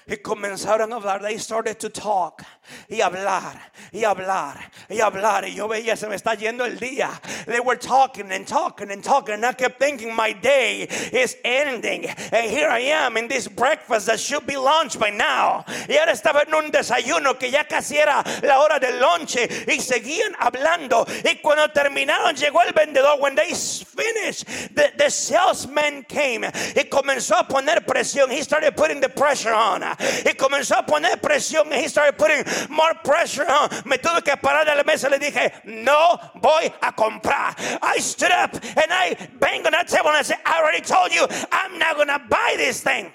Y 0.06 0.16
comenzaron 0.16 0.92
a 0.92 0.96
hablar. 0.96 1.22
They 1.22 1.38
started 1.38 1.78
to 1.80 1.88
talk. 1.88 2.42
Y 2.88 3.00
hablar, 3.00 3.58
y 3.92 4.04
hablar, 4.04 4.70
y 4.88 5.00
hablar. 5.00 5.44
Y 5.44 5.54
yo 5.54 5.68
veía, 5.68 5.96
se 5.96 6.06
me 6.08 6.16
está 6.16 6.34
yendo 6.34 6.64
el 6.64 6.78
día. 6.78 7.10
They 7.46 7.60
were 7.60 7.76
talking 7.76 8.30
and 8.32 8.46
talking 8.46 8.90
and 8.90 9.02
talking. 9.02 9.34
And 9.34 9.46
I 9.46 9.52
kept 9.52 9.78
thinking, 9.78 10.14
my 10.14 10.32
day 10.32 10.82
is 11.12 11.36
ending. 11.44 12.06
And 12.06 12.50
here 12.50 12.68
I 12.68 12.80
am 12.80 13.16
in 13.16 13.28
this 13.28 13.48
breakfast 13.48 14.06
that 14.06 14.20
should 14.20 14.46
be 14.46 14.56
lunch 14.56 14.98
by 14.98 15.10
now. 15.10 15.64
Y 15.88 15.96
ahora 15.96 16.12
estaba 16.12 16.42
en 16.46 16.54
un 16.54 16.70
desayuno 16.70 17.38
que 17.38 17.50
ya 17.50 17.64
casi 17.64 17.96
era 17.96 18.22
la 18.42 18.60
hora 18.60 18.78
del 18.78 19.00
lonche. 19.00 19.48
Y 19.66 19.80
seguían 19.80 20.34
hablando. 20.38 21.06
Y 21.24 21.40
cuando 21.42 21.68
terminaron, 21.68 22.34
llegó 22.34 22.62
el 22.62 22.72
vendedor. 22.72 23.20
When 23.20 23.34
they 23.34 23.54
finished, 23.54 24.46
the, 24.74 24.92
the 24.96 25.10
salesman 25.10 26.04
came. 26.04 26.44
Y 26.44 26.84
comenzó 26.90 27.36
a 27.38 27.48
poner 27.48 27.86
presión. 27.86 28.30
He 28.30 28.42
started 28.42 28.76
putting 28.76 29.00
the 29.00 29.08
pressure 29.08 29.54
on. 29.54 29.93
Y 30.24 30.34
comenzó 30.34 30.76
a 30.76 30.86
poner 30.86 31.20
presión. 31.20 31.64
And 31.64 31.74
he 31.74 31.88
started 31.88 32.16
putting 32.18 32.44
more 32.68 32.94
pressure 33.02 33.44
on. 33.44 33.68
Me 33.84 33.98
tuve 33.98 34.22
que 34.24 34.36
parar 34.36 34.64
de 34.64 34.74
la 34.74 34.84
mesa. 34.84 35.08
Le 35.08 35.18
dije, 35.18 35.52
no 35.64 36.18
voy 36.40 36.72
a 36.82 36.92
comprar. 36.92 37.54
I 37.82 37.98
stood 37.98 38.32
up 38.32 38.54
and 38.54 38.90
I 38.90 39.16
banged 39.40 39.66
on 39.66 39.72
that 39.72 39.88
table 39.88 40.08
and 40.08 40.18
I 40.18 40.22
said, 40.22 40.38
I 40.44 40.60
already 40.60 40.80
told 40.80 41.12
you, 41.12 41.26
I'm 41.52 41.78
not 41.78 41.96
going 41.96 42.08
to 42.08 42.20
buy 42.28 42.54
this 42.56 42.80
thing. 42.80 43.12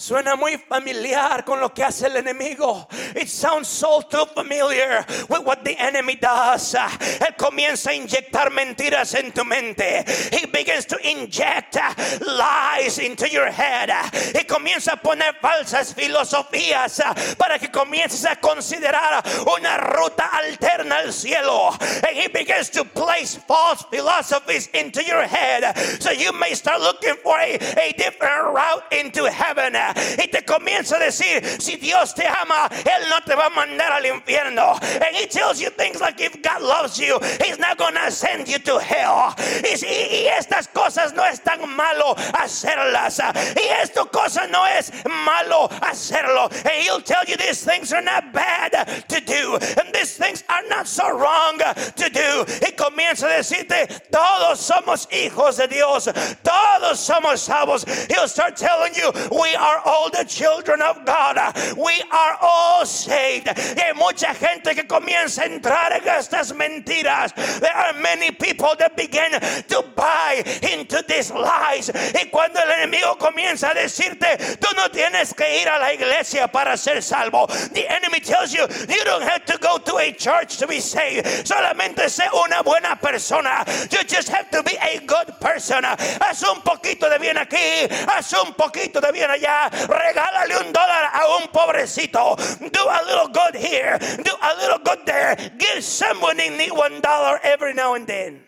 Suena 0.00 0.34
muy 0.34 0.56
familiar 0.56 1.44
con 1.44 1.60
lo 1.60 1.74
que 1.74 1.84
hace 1.84 2.06
el 2.06 2.16
enemigo. 2.16 2.88
It 3.14 3.28
sounds 3.28 3.68
so 3.68 4.00
too 4.00 4.24
familiar 4.34 5.04
with 5.28 5.40
what 5.44 5.62
the 5.62 5.76
enemy 5.78 6.14
does. 6.14 6.74
Él 6.74 7.36
comienza 7.36 7.90
a 7.90 7.92
inyectar 7.92 8.50
mentiras 8.50 9.12
en 9.14 9.30
tu 9.30 9.44
mente. 9.44 10.02
He 10.32 10.46
begins 10.46 10.86
to 10.86 10.96
inject 11.06 11.76
lies 12.22 12.98
into 12.98 13.28
your 13.28 13.50
head. 13.50 13.90
Y 14.34 14.44
comienza 14.44 14.94
a 14.94 14.96
poner 14.96 15.34
falsas 15.38 15.94
filosofías 15.94 17.02
para 17.36 17.58
que 17.58 17.68
comiences 17.70 18.24
a 18.24 18.36
considerar 18.36 19.22
una 19.54 19.76
ruta 19.76 20.30
alterna 20.32 21.00
al 21.00 21.12
cielo. 21.12 21.76
And 22.08 22.16
he 22.16 22.28
begins 22.28 22.70
to 22.70 22.86
place 22.86 23.36
false 23.36 23.84
philosophies 23.90 24.70
into 24.72 25.04
your 25.04 25.26
head 25.26 25.76
so 26.00 26.10
you 26.10 26.32
may 26.32 26.54
start 26.54 26.80
looking 26.80 27.16
for 27.22 27.38
a, 27.38 27.56
a 27.56 27.92
different 27.98 28.54
route 28.54 28.84
into 28.92 29.30
heaven. 29.30 29.76
Y 30.18 30.28
te 30.28 30.42
comienza 30.42 30.96
a 30.96 31.00
decir, 31.00 31.44
si 31.60 31.76
Dios 31.76 32.14
te 32.14 32.26
ama, 32.26 32.68
Él 32.70 33.08
no 33.08 33.20
te 33.22 33.34
va 33.34 33.46
a 33.46 33.50
mandar 33.50 33.92
al 33.92 34.04
infierno. 34.04 34.78
And 34.80 35.16
he 35.16 35.26
tells 35.26 35.60
you 35.60 35.70
things 35.70 36.00
like 36.00 36.20
if 36.20 36.40
God 36.42 36.62
loves 36.62 36.98
you, 36.98 37.18
He's 37.44 37.58
not 37.58 37.78
gonna 37.78 38.10
send 38.10 38.48
you 38.48 38.58
to 38.58 38.78
hell. 38.78 39.34
Y, 39.62 39.74
y, 39.82 40.24
y 40.24 40.28
estas 40.28 40.68
cosas 40.68 41.12
no 41.14 41.24
es 41.24 41.40
tan 41.40 41.60
malo 41.76 42.14
hacerlas. 42.34 43.20
Y 43.56 43.66
esto 43.82 44.06
cosa 44.06 44.46
no 44.46 44.64
es 44.66 44.92
malo 45.24 45.68
hacerlo. 45.82 46.50
And 46.50 46.82
he'll 46.82 47.00
tell 47.00 47.24
you 47.26 47.36
these 47.36 47.64
things 47.64 47.92
are 47.92 48.02
not 48.02 48.32
bad 48.32 48.72
to 49.08 49.20
do. 49.20 49.58
And 49.78 49.92
these 49.92 50.16
things 50.16 50.44
are 50.48 50.62
not 50.68 50.86
so 50.86 51.10
wrong 51.16 51.58
to 51.58 52.10
do. 52.10 52.44
Y 52.62 52.72
comienza 52.76 53.26
a 53.26 53.38
decirte, 53.38 53.86
todos 54.10 54.60
somos 54.60 55.06
hijos 55.10 55.56
de 55.56 55.68
Dios. 55.68 56.08
Todos 56.42 57.00
somos 57.00 57.40
salvos. 57.40 57.84
He'll 58.08 58.28
start 58.28 58.56
telling 58.56 58.94
you, 58.94 59.10
we 59.30 59.54
are 59.54 59.79
all 59.84 60.10
the 60.10 60.24
children 60.24 60.82
of 60.82 61.04
God. 61.04 61.36
We 61.76 62.02
are 62.10 62.36
all 62.40 62.86
saved. 62.86 63.48
Y 63.48 63.82
hay 63.82 63.94
mucha 63.94 64.34
gente 64.34 64.74
que 64.74 64.86
comienza 64.86 65.42
a 65.42 65.46
entrar 65.46 65.92
en 65.92 66.06
estas 66.08 66.52
mentiras. 66.52 67.34
There 67.60 67.74
are 67.74 67.92
many 67.94 68.30
people 68.30 68.74
that 68.78 68.96
begin 68.96 69.32
to 69.32 69.84
buy 69.96 70.42
into 70.62 71.02
these 71.06 71.30
lies. 71.30 71.90
Y 72.14 72.28
cuando 72.30 72.60
el 72.60 72.70
enemigo 72.70 73.16
comienza 73.18 73.70
a 73.70 73.74
decirte, 73.74 74.56
tú 74.58 74.68
no 74.76 74.88
tienes 74.90 75.34
que 75.34 75.62
ir 75.62 75.68
a 75.68 75.78
la 75.78 75.92
iglesia 75.92 76.48
para 76.48 76.76
ser 76.76 77.02
salvo. 77.02 77.46
The 77.72 77.86
enemy 77.88 78.20
tells 78.20 78.52
you, 78.52 78.66
you 78.88 79.04
don't 79.04 79.22
have 79.22 79.44
to 79.46 79.58
go 79.58 79.78
to 79.78 79.98
a 79.98 80.12
church 80.12 80.58
to 80.58 80.66
be 80.66 80.80
saved. 80.80 81.26
Solamente 81.46 82.08
sé 82.08 82.28
una 82.32 82.62
buena 82.62 82.96
persona. 82.96 83.64
You 83.90 84.02
just 84.04 84.28
have 84.28 84.50
to 84.50 84.62
be 84.62 84.76
a 84.76 85.00
good 85.06 85.38
person. 85.40 85.84
Haz 85.84 86.42
un 86.42 86.62
poquito 86.62 87.08
de 87.08 87.18
bien 87.18 87.36
aquí, 87.36 87.88
haz 88.08 88.32
un 88.32 88.54
poquito 88.54 89.00
de 89.00 89.12
bien 89.12 89.30
allá. 89.30 89.69
Regálale 89.70 90.56
un 90.58 90.72
dólar 90.72 91.10
a 91.12 91.36
un 91.40 91.48
pobrecito. 91.48 92.36
Do 92.58 92.88
a 92.88 93.00
little 93.06 93.28
good 93.28 93.54
here, 93.54 93.98
do 93.98 94.32
a 94.40 94.54
little 94.56 94.78
good 94.78 95.06
there. 95.06 95.36
Give 95.58 95.82
someone 95.82 96.40
in 96.40 96.56
need 96.56 96.72
one 96.72 97.00
dollar 97.00 97.38
every 97.42 97.74
now 97.74 97.94
and 97.94 98.06
then. 98.06 98.46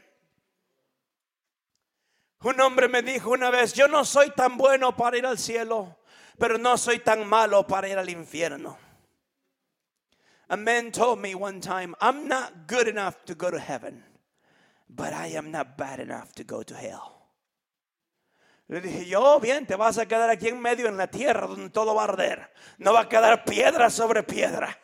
Un 2.44 2.60
hombre 2.60 2.88
me 2.88 3.02
dijo 3.02 3.32
una 3.32 3.50
vez, 3.50 3.72
yo 3.72 3.86
no 3.86 4.02
soy 4.04 4.30
tan 4.30 4.56
bueno 4.56 4.92
para 4.96 5.16
ir 5.16 5.26
al 5.26 5.38
cielo, 5.38 5.96
pero 6.38 6.58
no 6.58 6.76
soy 6.76 6.98
tan 6.98 7.26
malo 7.28 7.62
para 7.62 7.88
ir 7.88 7.98
al 7.98 8.08
infierno. 8.08 8.76
A 10.48 10.56
man 10.56 10.90
told 10.90 11.20
me 11.20 11.34
one 11.34 11.60
time, 11.60 11.94
I'm 12.00 12.26
not 12.26 12.66
good 12.66 12.88
enough 12.88 13.24
to 13.26 13.34
go 13.34 13.50
to 13.50 13.60
heaven, 13.60 14.02
but 14.90 15.12
I 15.12 15.28
am 15.28 15.52
not 15.52 15.78
bad 15.78 16.00
enough 16.00 16.32
to 16.34 16.44
go 16.44 16.62
to 16.64 16.74
hell. 16.74 17.21
Le 18.72 18.80
dije, 18.80 19.04
yo, 19.04 19.38
bien, 19.38 19.66
te 19.66 19.76
vas 19.76 19.98
a 19.98 20.06
quedar 20.06 20.30
aquí 20.30 20.48
en 20.48 20.58
medio 20.58 20.88
en 20.88 20.96
la 20.96 21.06
tierra 21.06 21.46
donde 21.46 21.68
todo 21.68 21.94
va 21.94 22.00
a 22.00 22.04
arder. 22.04 22.50
No 22.78 22.94
va 22.94 23.00
a 23.00 23.08
quedar 23.08 23.44
piedra 23.44 23.90
sobre 23.90 24.22
piedra. 24.22 24.74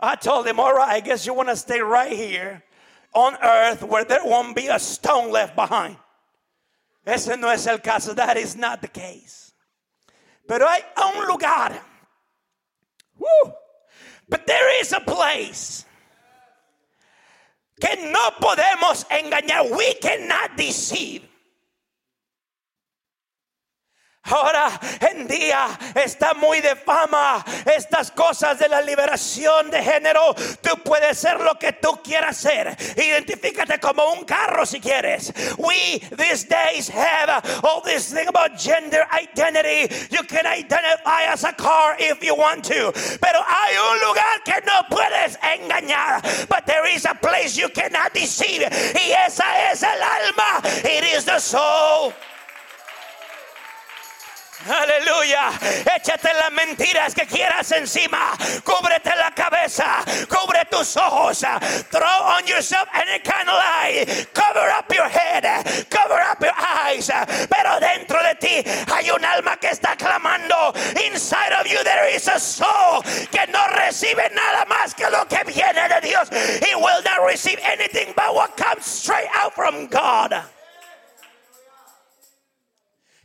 I 0.00 0.16
told 0.16 0.46
him, 0.46 0.58
all 0.58 0.72
right, 0.72 0.88
I 0.96 1.00
guess 1.00 1.26
you 1.26 1.34
want 1.34 1.50
to 1.50 1.56
stay 1.56 1.82
right 1.82 2.10
here 2.10 2.64
on 3.12 3.36
earth 3.42 3.82
where 3.82 4.06
there 4.06 4.24
won't 4.24 4.56
be 4.56 4.68
a 4.68 4.78
stone 4.78 5.30
left 5.30 5.54
behind. 5.54 5.98
Ese 7.04 7.36
no 7.38 7.50
es 7.50 7.66
el 7.66 7.80
caso. 7.80 8.14
That 8.14 8.38
is 8.38 8.56
not 8.56 8.80
the 8.80 8.88
case. 8.88 9.52
Pero 10.48 10.66
hay 10.66 10.82
un 10.96 11.26
lugar. 11.26 11.78
Woo, 13.18 13.52
but 14.26 14.46
there 14.46 14.80
is 14.80 14.94
a 14.94 15.00
place 15.00 15.84
que 17.78 18.10
no 18.10 18.30
podemos 18.40 19.04
engañar. 19.10 19.70
We 19.76 19.92
cannot 20.00 20.56
deceive. 20.56 21.28
Ahora 24.28 24.80
en 25.00 25.26
día 25.28 25.68
está 25.94 26.34
muy 26.34 26.60
de 26.60 26.74
fama 26.74 27.44
estas 27.64 28.10
cosas 28.10 28.58
de 28.58 28.68
la 28.68 28.80
liberación 28.80 29.70
de 29.70 29.82
género. 29.82 30.34
Tú 30.60 30.82
puedes 30.82 31.18
ser 31.18 31.40
lo 31.40 31.58
que 31.58 31.72
tú 31.72 32.00
quieras 32.02 32.36
ser. 32.36 32.76
Identifícate 32.96 33.78
como 33.78 34.12
un 34.12 34.24
carro 34.24 34.66
si 34.66 34.80
quieres. 34.80 35.32
We 35.58 36.00
these 36.16 36.44
days 36.44 36.88
have 36.88 37.42
all 37.62 37.80
this 37.82 38.12
thing 38.12 38.26
about 38.28 38.58
gender 38.58 39.06
identity. 39.12 39.94
You 40.10 40.24
can 40.24 40.46
identify 40.46 41.24
as 41.32 41.44
a 41.44 41.52
car 41.52 41.96
if 41.98 42.22
you 42.22 42.34
want 42.34 42.64
to. 42.64 42.92
Pero 43.20 43.40
hay 43.46 43.76
un 43.76 44.00
lugar 44.00 44.42
que 44.44 44.60
no 44.66 44.82
puedes 44.90 45.38
engañar. 45.38 46.48
But 46.48 46.66
there 46.66 46.86
is 46.86 47.04
a 47.04 47.14
place 47.14 47.56
you 47.56 47.68
cannot 47.68 48.12
deceive. 48.12 48.62
Y 48.94 49.12
esa 49.26 49.44
es 49.70 49.82
el 49.82 50.02
alma. 50.02 50.60
It 50.84 51.04
is 51.14 51.24
the 51.24 51.38
soul. 51.38 52.12
Aleluya. 54.64 55.50
Échate 55.96 56.32
las 56.34 56.50
mentiras 56.50 57.14
que 57.14 57.26
quieras 57.26 57.70
encima. 57.72 58.32
Cúbrete 58.64 59.14
la 59.16 59.30
cabeza. 59.32 60.02
Cubre 60.28 60.64
tus 60.70 60.96
ojos. 60.96 61.44
Throw 61.90 62.22
on 62.24 62.46
yourself 62.46 62.88
any 62.94 63.18
kind 63.20 63.48
of 63.48 63.54
lie. 63.54 64.26
Cover 64.32 64.68
up 64.70 64.92
your 64.92 65.08
head. 65.08 65.44
Cover 65.90 66.20
up 66.20 66.40
your 66.40 66.54
eyes. 66.56 67.10
Pero 67.48 67.80
dentro 67.80 68.22
de 68.22 68.34
ti 68.36 68.70
hay 68.92 69.10
un 69.10 69.24
alma 69.24 69.56
que 69.56 69.68
está 69.68 69.96
clamando. 69.96 70.72
Inside 71.04 71.52
of 71.60 71.66
you 71.66 71.82
there 71.84 72.08
is 72.14 72.26
a 72.28 72.40
soul 72.40 73.02
que 73.30 73.46
no 73.52 73.62
recibe 73.76 74.30
nada 74.34 74.64
más 74.66 74.94
que 74.94 75.08
lo 75.10 75.26
que 75.26 75.44
viene 75.44 75.88
de 75.88 76.00
Dios. 76.00 76.28
He 76.30 76.74
will 76.74 77.02
not 77.04 77.26
receive 77.26 77.58
anything 77.62 78.12
but 78.16 78.34
what 78.34 78.56
comes 78.56 78.86
straight 78.86 79.28
out 79.34 79.54
from 79.54 79.86
God. 79.88 80.55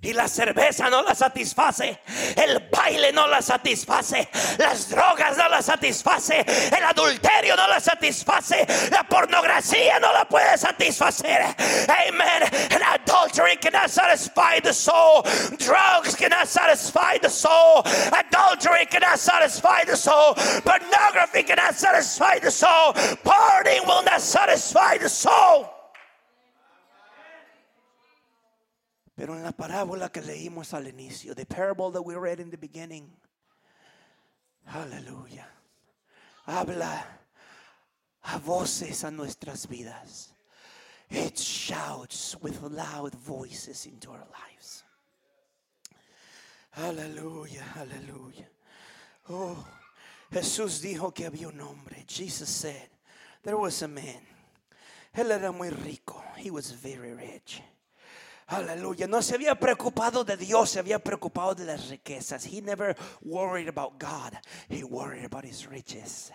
Y 0.03 0.13
la 0.13 0.27
cerveza 0.27 0.89
no 0.89 1.03
la 1.03 1.13
satisface. 1.13 1.99
El 2.35 2.67
baile 2.71 3.13
no 3.13 3.27
la 3.27 3.39
satisface. 3.39 4.29
Las 4.57 4.89
drogas 4.89 5.37
no 5.37 5.47
la 5.47 5.61
satisface. 5.61 6.43
El 6.75 6.83
adulterio 6.83 7.55
no 7.55 7.67
la 7.67 7.79
satisface. 7.79 8.65
La 8.89 9.03
pornografía 9.03 9.99
no 9.99 10.11
la 10.11 10.25
puede 10.25 10.57
satisfacer. 10.57 11.55
Amen. 11.87 12.43
And 12.71 12.81
adultery 12.81 13.57
cannot 13.57 13.91
satisfy 13.91 14.59
the 14.59 14.73
soul. 14.73 15.21
Drugs 15.59 16.15
cannot 16.15 16.47
satisfy 16.47 17.19
the 17.21 17.29
soul. 17.29 17.83
Adultery 18.11 18.87
cannot 18.87 19.19
satisfy 19.19 19.83
the 19.85 19.95
soul. 19.95 20.33
Pornography 20.63 21.43
cannot 21.43 21.75
satisfy 21.75 22.39
the 22.39 22.49
soul. 22.49 22.93
Partying 23.23 23.85
will 23.85 24.03
not 24.03 24.21
satisfy 24.21 24.97
the 24.97 25.09
soul. 25.09 25.80
Pero 29.21 29.37
en 29.37 29.43
la 29.43 29.51
parábola 29.51 30.11
que 30.11 30.19
leímos 30.19 30.73
al 30.73 30.87
inicio, 30.87 31.35
the 31.35 31.45
parable 31.45 31.91
that 31.91 32.01
we 32.01 32.15
read 32.15 32.39
in 32.39 32.49
the 32.49 32.57
beginning, 32.57 33.07
aleluya, 34.73 35.45
habla 36.47 37.05
a 38.23 38.39
voces 38.39 39.03
a 39.03 39.11
nuestras 39.11 39.67
vidas. 39.67 40.33
It 41.11 41.37
shouts 41.37 42.35
with 42.41 42.63
loud 42.63 43.13
voices 43.13 43.85
into 43.85 44.09
our 44.09 44.25
lives. 44.31 44.83
Aleluya, 46.77 47.61
aleluya. 47.75 48.47
Oh, 49.29 49.67
Jesús 50.31 50.81
dijo 50.81 51.13
que 51.13 51.29
había 51.29 51.47
un 51.47 51.59
hombre. 51.59 52.05
Jesus 52.07 52.49
said, 52.49 52.89
there 53.43 53.57
was 53.57 53.83
a 53.83 53.87
man. 53.87 54.25
Él 55.15 55.29
era 55.29 55.51
muy 55.51 55.69
rico. 55.69 56.23
He 56.37 56.49
was 56.49 56.71
very 56.71 57.13
rich. 57.13 57.61
Aleluya. 58.51 59.07
No 59.07 59.21
se 59.21 59.35
había 59.35 59.55
preocupado 59.55 60.25
de 60.25 60.35
Dios, 60.35 60.71
se 60.71 60.79
había 60.79 60.99
preocupado 60.99 61.55
de 61.55 61.63
las 61.63 61.87
riquezas. 61.87 62.45
He 62.45 62.61
never 62.61 62.97
worried 63.21 63.69
about 63.69 63.93
God. 63.97 64.33
He 64.69 64.83
worried 64.83 65.23
about 65.23 65.45
his 65.45 65.65
riches. 65.67 66.33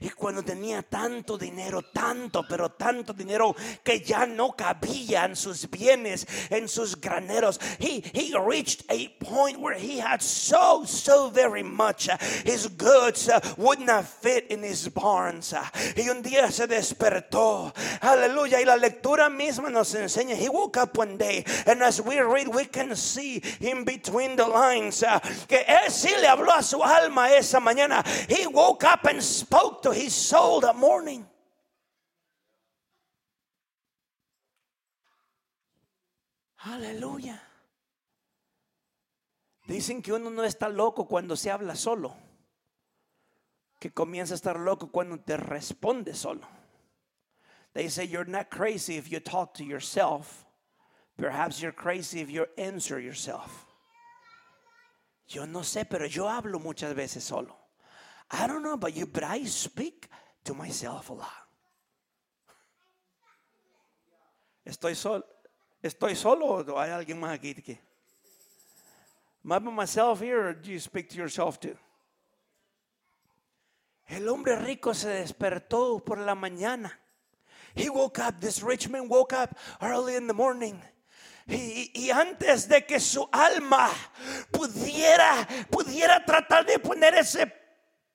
Y 0.00 0.10
cuando 0.10 0.42
tenía 0.42 0.82
tanto 0.82 1.36
dinero, 1.36 1.82
tanto, 1.82 2.44
pero 2.48 2.70
tanto 2.70 3.12
dinero 3.12 3.54
que 3.82 4.00
ya 4.00 4.26
no 4.26 4.52
cabía 4.52 5.24
en 5.24 5.36
sus 5.36 5.68
bienes, 5.68 6.26
en 6.50 6.68
sus 6.68 7.00
graneros, 7.00 7.58
he, 7.78 8.02
he 8.12 8.32
reached 8.38 8.84
a 8.90 9.08
point 9.24 9.58
where 9.60 9.78
he 9.78 9.98
had 9.98 10.22
so, 10.22 10.84
so 10.84 11.30
very 11.30 11.62
much. 11.62 12.08
Uh, 12.08 12.16
his 12.44 12.66
goods 12.68 13.28
uh, 13.28 13.40
would 13.56 13.80
not 13.80 14.04
fit 14.04 14.46
in 14.50 14.62
his 14.62 14.88
barns. 14.88 15.52
Uh, 15.52 15.64
y 15.96 16.08
un 16.08 16.22
día 16.22 16.50
se 16.50 16.66
despertó. 16.66 17.72
Aleluya. 18.00 18.60
Y 18.60 18.64
la 18.64 18.76
lectura 18.76 19.28
misma 19.28 19.70
nos 19.70 19.94
enseña. 19.94 20.34
He 20.34 20.48
woke 20.48 20.76
up 20.76 20.96
one 20.96 21.16
day, 21.16 21.44
and 21.66 21.82
as 21.82 22.00
we 22.00 22.18
read, 22.20 22.48
we 22.48 22.64
can 22.64 22.94
see 22.96 23.42
in 23.60 23.84
between 23.84 24.36
the 24.36 24.46
lines 24.46 25.04
que 25.46 25.58
él 25.66 25.90
sí 25.90 26.10
le 26.20 26.28
habló 26.28 26.52
a 26.52 26.62
su 26.62 26.82
alma 26.82 27.30
esa 27.30 27.60
mañana. 27.60 28.04
He 28.28 28.46
woke 28.46 28.84
up 28.84 29.04
and 29.06 29.22
spoke 29.22 29.67
to 29.70 29.92
his 29.92 30.14
soul 30.14 30.60
that 30.60 30.76
morning. 30.76 31.26
Aleluya. 36.66 37.40
Dicen 39.66 40.02
que 40.02 40.12
uno 40.14 40.30
no 40.30 40.44
está 40.44 40.68
loco 40.68 41.06
cuando 41.06 41.36
se 41.36 41.50
habla 41.50 41.76
solo, 41.76 42.14
que 43.78 43.90
comienza 43.90 44.34
a 44.34 44.36
estar 44.36 44.58
loco 44.58 44.90
cuando 44.90 45.18
te 45.18 45.36
responde 45.36 46.14
solo. 46.14 46.46
They 47.74 47.88
say 47.88 48.04
you're 48.06 48.24
not 48.24 48.50
crazy 48.50 48.96
if 48.96 49.10
you 49.10 49.20
talk 49.20 49.54
to 49.54 49.64
yourself. 49.64 50.46
Perhaps 51.18 51.60
you're 51.60 51.72
crazy 51.72 52.20
if 52.20 52.30
you 52.30 52.46
answer 52.56 52.98
yourself. 52.98 53.66
Yo 55.26 55.44
no 55.44 55.60
sé, 55.60 55.84
pero 55.84 56.06
yo 56.06 56.24
hablo 56.24 56.58
muchas 56.58 56.94
veces 56.94 57.22
solo. 57.22 57.57
I 58.30 58.46
don't 58.46 58.62
know 58.62 58.74
about 58.74 58.94
you, 58.94 59.06
but 59.06 59.24
I 59.24 59.44
speak 59.44 60.08
to 60.44 60.54
myself 60.54 61.10
a 61.10 61.14
lot. 61.14 61.48
Estoy 64.66 64.94
solo. 64.94 65.24
Estoy 65.82 66.16
solo 66.16 66.46
o 66.46 66.78
hay 66.78 66.90
alguien 66.90 67.20
más 67.20 67.38
aquí 67.38 67.54
que 67.62 67.78
Am 69.44 69.68
I 69.68 69.70
myself 69.70 70.20
here 70.20 70.48
or 70.48 70.52
do 70.52 70.70
you 70.70 70.80
speak 70.80 71.08
to 71.10 71.16
yourself 71.16 71.58
too? 71.58 71.76
El 74.08 74.28
hombre 74.28 74.56
rico 74.56 74.92
se 74.92 75.08
despertó 75.08 76.04
por 76.04 76.18
la 76.18 76.34
mañana. 76.34 76.90
He 77.74 77.88
woke 77.88 78.18
up, 78.18 78.40
this 78.40 78.62
rich 78.62 78.88
man 78.88 79.08
woke 79.08 79.32
up 79.32 79.56
early 79.80 80.16
in 80.16 80.26
the 80.26 80.34
morning. 80.34 80.80
Y, 81.46 81.90
y, 81.94 82.10
antes 82.10 82.68
de 82.68 82.84
que 82.84 83.00
su 83.00 83.26
alma 83.32 83.90
pudiera, 84.50 85.46
pudiera 85.70 86.22
tratar 86.24 86.66
de 86.66 86.78
poner 86.78 87.14
ese 87.14 87.46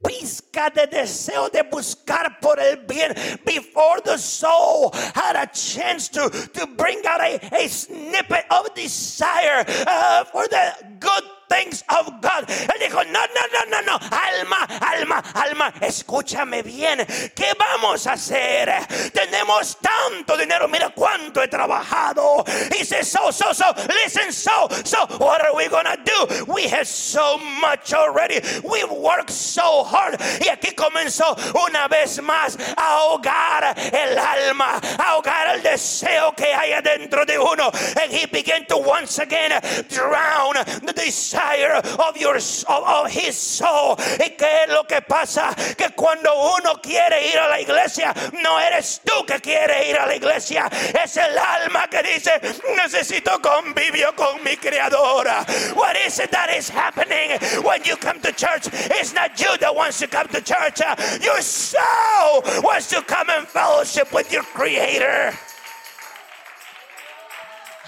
pizca 0.06 0.70
de 0.70 0.88
deseo 0.88 1.50
de 1.50 1.64
buscar 1.64 2.40
por 2.42 2.60
el 2.60 2.78
bien 2.88 3.14
before 3.46 4.02
the 4.02 4.18
soul 4.18 4.92
had 5.16 5.36
a 5.36 5.48
chance 5.48 6.10
to, 6.10 6.30
to 6.54 6.68
bring 6.78 7.02
out 7.06 7.22
a, 7.22 7.40
a 7.56 7.68
snippet 7.68 8.46
of 8.52 8.74
desire 8.76 9.64
uh, 9.88 10.24
for 10.26 10.48
the 10.48 10.74
good 11.00 11.24
things 11.54 11.84
of 11.90 12.22
God. 12.22 12.46
Él 12.48 12.80
dijo, 12.80 13.04
no, 13.06 13.22
no, 13.22 13.44
no, 13.54 13.66
no, 13.70 13.82
no, 13.82 14.00
alma, 14.12 14.68
alma, 14.82 15.24
alma, 15.34 15.74
escúchame 15.82 16.64
bien, 16.64 17.06
¿qué 17.36 17.54
vamos 17.58 18.08
a 18.08 18.14
hacer? 18.14 18.72
Tenemos 19.14 19.78
tanto 19.80 20.38
dinero, 20.38 20.68
mira 20.68 20.90
cuánto 20.90 21.42
he 21.42 21.48
trabajado. 21.48 22.44
He 22.72 22.84
says, 22.84 23.08
so, 23.08 23.32
so, 23.32 23.54
so, 23.54 23.66
listen, 24.04 24.32
so, 24.32 24.68
so, 24.84 25.06
what 25.20 25.42
are 25.42 25.56
we 25.56 25.68
gonna 25.68 25.98
do? 26.04 26.44
We 26.52 26.64
have 26.70 26.88
so 26.88 27.38
much 27.38 27.94
already. 27.94 28.40
We've 28.64 28.92
worked 28.92 29.32
so 29.32 29.84
hard. 29.84 30.20
Y 30.42 30.50
aquí 30.50 30.74
comenzó 30.76 31.36
una 31.68 31.88
vez 31.88 32.22
más 32.22 32.58
a 32.78 32.98
ahogar 32.98 33.76
el 33.94 34.18
alma, 34.18 34.80
a 34.98 35.12
ahogar 35.12 35.56
el 35.56 35.62
deseo 35.62 36.36
que 36.36 36.54
hay 36.54 36.74
adentro 36.74 37.26
de 37.26 37.38
uno. 37.38 37.72
And 38.02 38.12
he 38.12 38.26
began 38.26 38.66
to 38.68 38.78
once 38.78 39.20
again 39.20 39.52
drown 39.90 40.56
the 40.84 40.94
desire 40.94 41.43
of, 41.44 42.18
your, 42.18 42.36
of, 42.38 43.12
his 43.12 43.36
soul. 43.36 43.96
¿Y 44.20 44.36
qué 44.38 44.64
es 44.64 44.70
lo 44.70 44.84
que 44.84 45.02
pasa? 45.02 45.56
Que 45.78 45.90
cuando 45.96 46.32
uno 46.58 46.82
quiere 46.82 47.28
ir 47.28 47.38
a 47.38 47.50
la 47.50 47.60
iglesia, 47.60 48.14
no 48.42 48.60
eres 48.60 49.02
tú 49.04 49.26
que 49.26 49.40
quiere 49.40 49.90
ir 49.90 49.98
a 49.98 50.08
la 50.08 50.16
iglesia, 50.16 50.70
es 51.04 51.18
el 51.18 51.38
alma 51.38 51.88
que 51.88 52.04
dice, 52.04 52.32
necesito 52.76 53.42
convivio 53.42 54.16
con 54.16 54.44
mi 54.44 54.56
creadora. 54.58 55.46
What 55.76 55.96
is 55.98 56.20
it 56.20 56.32
that 56.32 56.50
is 56.50 56.70
happening 56.70 57.32
when 57.64 57.84
you 57.84 57.96
come 57.98 58.20
to 58.22 58.32
church? 58.32 58.68
It's 58.72 59.14
not 59.14 59.40
you 59.40 59.58
that 59.58 59.76
wants 59.76 60.00
to 60.00 60.08
come 60.08 60.28
to 60.30 60.42
church. 60.42 60.82
Your 61.22 61.42
soul 61.42 62.44
wants 62.62 62.90
to 62.90 63.02
come 63.02 63.30
and 63.30 63.48
fellowship 63.48 64.12
with 64.14 64.32
your 64.32 64.44
creator. 64.44 65.34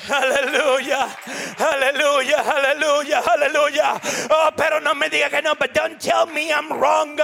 Aleluya, 0.08 1.10
aleluya, 1.58 2.38
aleluya, 2.38 3.24
aleluya. 3.26 4.00
Oh, 4.30 4.52
pero 4.56 4.80
no 4.80 4.94
me 4.94 5.10
diga 5.10 5.30
que 5.30 5.42
no, 5.42 5.56
but 5.56 5.74
don't 5.74 6.00
tell 6.00 6.28
me 6.28 6.52
I'm 6.52 6.72
wrong. 6.72 7.18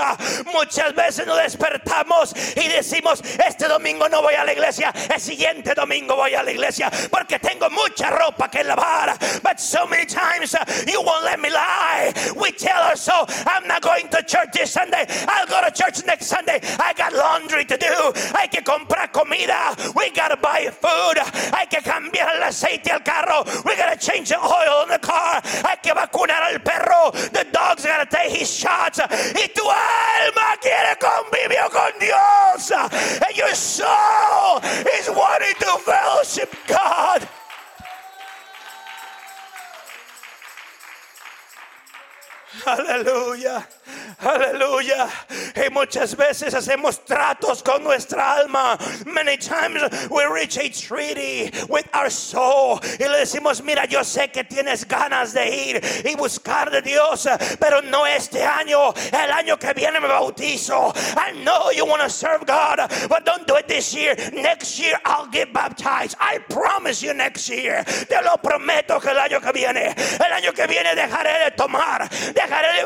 Muchas 0.52 0.94
veces 0.96 1.28
nos 1.28 1.38
despertamos 1.38 2.34
y 2.56 2.68
decimos, 2.70 3.22
este 3.46 3.68
domingo 3.68 4.10
no 4.10 4.22
voy 4.22 4.34
a 4.34 4.44
la 4.44 4.54
iglesia, 4.54 4.92
el 5.14 5.20
siguiente 5.20 5.76
domingo 5.76 6.16
voy 6.16 6.34
a 6.34 6.42
la 6.42 6.52
iglesia 6.52 6.90
porque 7.12 7.38
tengo 7.38 7.70
mucha 7.70 8.10
ropa 8.10 8.50
que 8.50 8.64
lavar. 8.64 9.16
But 9.44 9.60
so 9.60 9.86
many 9.86 10.06
times 10.06 10.56
uh, 10.56 10.66
you 10.88 11.02
won't 11.02 11.24
let 11.24 11.40
me 11.40 11.50
lie. 11.50 12.14
We 12.36 12.52
tell 12.52 12.84
her 12.90 12.96
so, 12.96 13.26
I'm 13.46 13.68
not 13.68 13.84
going 13.84 14.08
to 14.10 14.24
church 14.24 14.54
this 14.54 14.72
Sunday. 14.72 15.06
I'll 15.28 15.46
go 15.46 15.62
to 15.62 15.72
church 15.72 16.04
next 16.06 16.28
Sunday. 16.28 16.60
I 16.80 16.94
got 16.94 17.14
laundry 17.14 17.66
to 17.66 17.78
do. 17.78 18.12
Hay 18.40 18.48
que 18.48 18.64
comprar 18.64 19.12
comida. 19.12 19.76
We 19.96 20.10
gotta 20.12 20.38
buy 20.38 20.70
food. 20.72 21.18
Hay 21.54 21.68
que 21.68 21.82
cambiar 21.82 22.36
el 22.36 22.44
aceite 22.44 22.71
aceite 22.72 22.92
al 22.92 23.02
carro. 23.02 23.44
We 23.66 23.76
gotta 23.76 23.98
change 23.98 24.30
the 24.30 24.40
oil 24.40 24.84
in 24.84 24.90
the 24.90 25.00
car. 25.00 25.42
Hay 25.44 25.78
que 25.82 25.94
vacunar 25.94 26.42
al 26.42 26.60
perro. 26.60 27.12
The 27.12 27.46
dog's 27.52 27.86
gotta 27.86 28.06
take 28.06 28.32
his 28.32 28.50
shots. 28.50 29.00
Y 29.00 29.48
tu 29.54 29.64
alma 29.64 30.58
quiere 30.62 30.96
convivio 31.00 31.70
con 31.70 31.92
Dios. 32.00 32.72
And 32.72 33.36
your 33.36 33.54
soul 33.56 34.60
is 34.98 35.10
wanting 35.10 35.56
to 35.60 35.78
fellowship 35.84 36.56
God. 36.68 37.28
Aleluya. 42.66 43.66
Aleluya. 44.20 45.10
Y 45.56 45.70
muchas 45.72 46.16
veces 46.16 46.54
hacemos 46.54 47.04
tratos 47.06 47.64
con 47.64 47.84
nuestra 47.84 48.36
alma. 48.36 48.78
Many 49.06 49.38
times 49.38 49.82
we 50.10 50.26
reach 50.26 50.58
a 50.58 50.70
treaty 50.70 51.52
with 51.70 51.88
our 51.94 52.10
soul. 52.10 52.80
Y 53.00 53.08
le 53.08 53.20
decimos, 53.20 53.64
mira, 53.64 53.86
yo 53.86 54.04
sé 54.04 54.32
que 54.32 54.44
tienes 54.44 54.86
ganas 54.88 55.34
de 55.34 55.50
ir 55.50 55.82
y 56.06 56.16
buscar 56.16 56.70
de 56.70 56.82
Dios, 56.82 57.28
pero 57.60 57.82
no 57.82 58.06
este 58.06 58.44
año. 58.44 58.94
El 59.12 59.32
año 59.32 59.58
que 59.58 59.74
viene 59.74 60.00
me 60.00 60.08
bautizo. 60.08 60.94
I 61.18 61.32
know 61.44 61.72
you 61.72 61.86
want 61.86 62.02
to 62.02 62.10
serve 62.10 62.46
God, 62.46 62.80
but 63.10 63.26
don't 63.26 63.48
do 63.48 63.56
it 63.56 63.68
this 63.68 63.94
year. 63.94 64.16
Next 64.34 64.78
year 64.78 65.00
I'll 65.06 65.28
get 65.32 65.54
baptized. 65.54 66.16
I 66.20 66.40
promise 66.50 67.02
you 67.02 67.14
next 67.14 67.50
year. 67.50 67.84
Te 67.84 68.22
lo 68.24 68.38
prometo 68.38 69.00
que 69.00 69.12
el 69.12 69.18
año 69.18 69.42
que 69.42 69.52
viene, 69.52 69.96
el 69.96 70.34
año 70.34 70.52
que 70.54 70.68
viene 70.68 70.94
dejaré 70.96 71.46
de 71.46 71.52
tomar, 71.52 72.10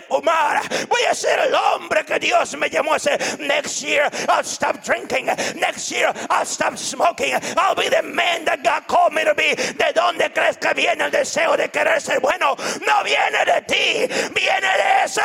fumar. 0.07 0.61
Voy 0.87 1.03
a 1.09 1.13
ser 1.13 1.39
el 1.39 1.53
hombre 1.53 2.03
que 2.05 2.19
Dios 2.19 2.55
me 2.57 2.69
llamó 2.69 2.95
a 2.95 2.99
ser. 2.99 3.19
Next 3.39 3.81
year, 3.83 4.09
I'll 4.29 4.43
stop 4.43 4.83
drinking. 4.83 5.27
Next 5.55 5.91
year, 5.91 6.11
I'll 6.29 6.45
stop 6.45 6.77
smoking. 6.77 7.33
I'll 7.57 7.75
be 7.75 7.89
the 7.89 8.03
man 8.03 8.45
that 8.45 8.63
God 8.63 8.87
called 8.87 9.13
me 9.13 9.23
to 9.23 9.33
be. 9.35 9.55
¿De 9.55 9.93
dónde 9.93 10.31
crees 10.33 10.57
que 10.57 10.73
viene 10.73 11.05
el 11.05 11.11
deseo 11.11 11.55
de 11.57 11.69
querer 11.69 12.01
ser 12.01 12.19
bueno? 12.19 12.55
No 12.85 13.03
viene 13.03 13.45
de 13.45 13.61
ti, 13.67 14.07
viene 14.33 14.67
de 14.77 15.03
esa 15.03 15.23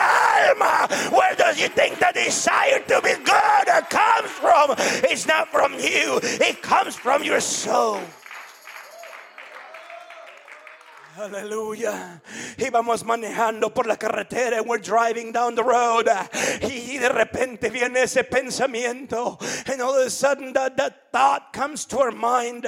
alma. 0.48 0.88
Where 1.10 1.34
does 1.36 1.58
you 1.58 1.68
think 1.68 1.98
the 1.98 2.12
desire 2.14 2.80
to 2.88 3.00
be 3.02 3.14
good 3.24 3.68
comes 3.88 4.30
from? 4.30 4.74
It's 5.10 5.26
not 5.26 5.48
from 5.48 5.74
you, 5.74 6.20
it 6.22 6.62
comes 6.62 6.96
from 6.96 7.22
your 7.22 7.40
soul. 7.40 8.00
Aleluya. 11.20 12.22
Íbamos 12.56 13.04
manejando 13.04 13.74
por 13.74 13.86
la 13.86 13.96
carretera 13.96 14.56
and 14.56 14.66
we're 14.66 14.78
driving 14.78 15.32
down 15.32 15.54
the 15.54 15.62
road. 15.62 16.08
Y 16.62 16.96
de 16.96 17.08
repente 17.10 17.68
viene 17.70 18.02
ese 18.02 18.24
pensamiento. 18.24 19.38
And 19.68 19.82
all 19.82 19.98
of 19.98 20.06
a 20.06 20.10
sudden 20.10 20.54
that, 20.54 20.78
that 20.78 21.12
thought 21.12 21.52
comes 21.52 21.84
to 21.86 21.98
our 21.98 22.10
mind. 22.10 22.66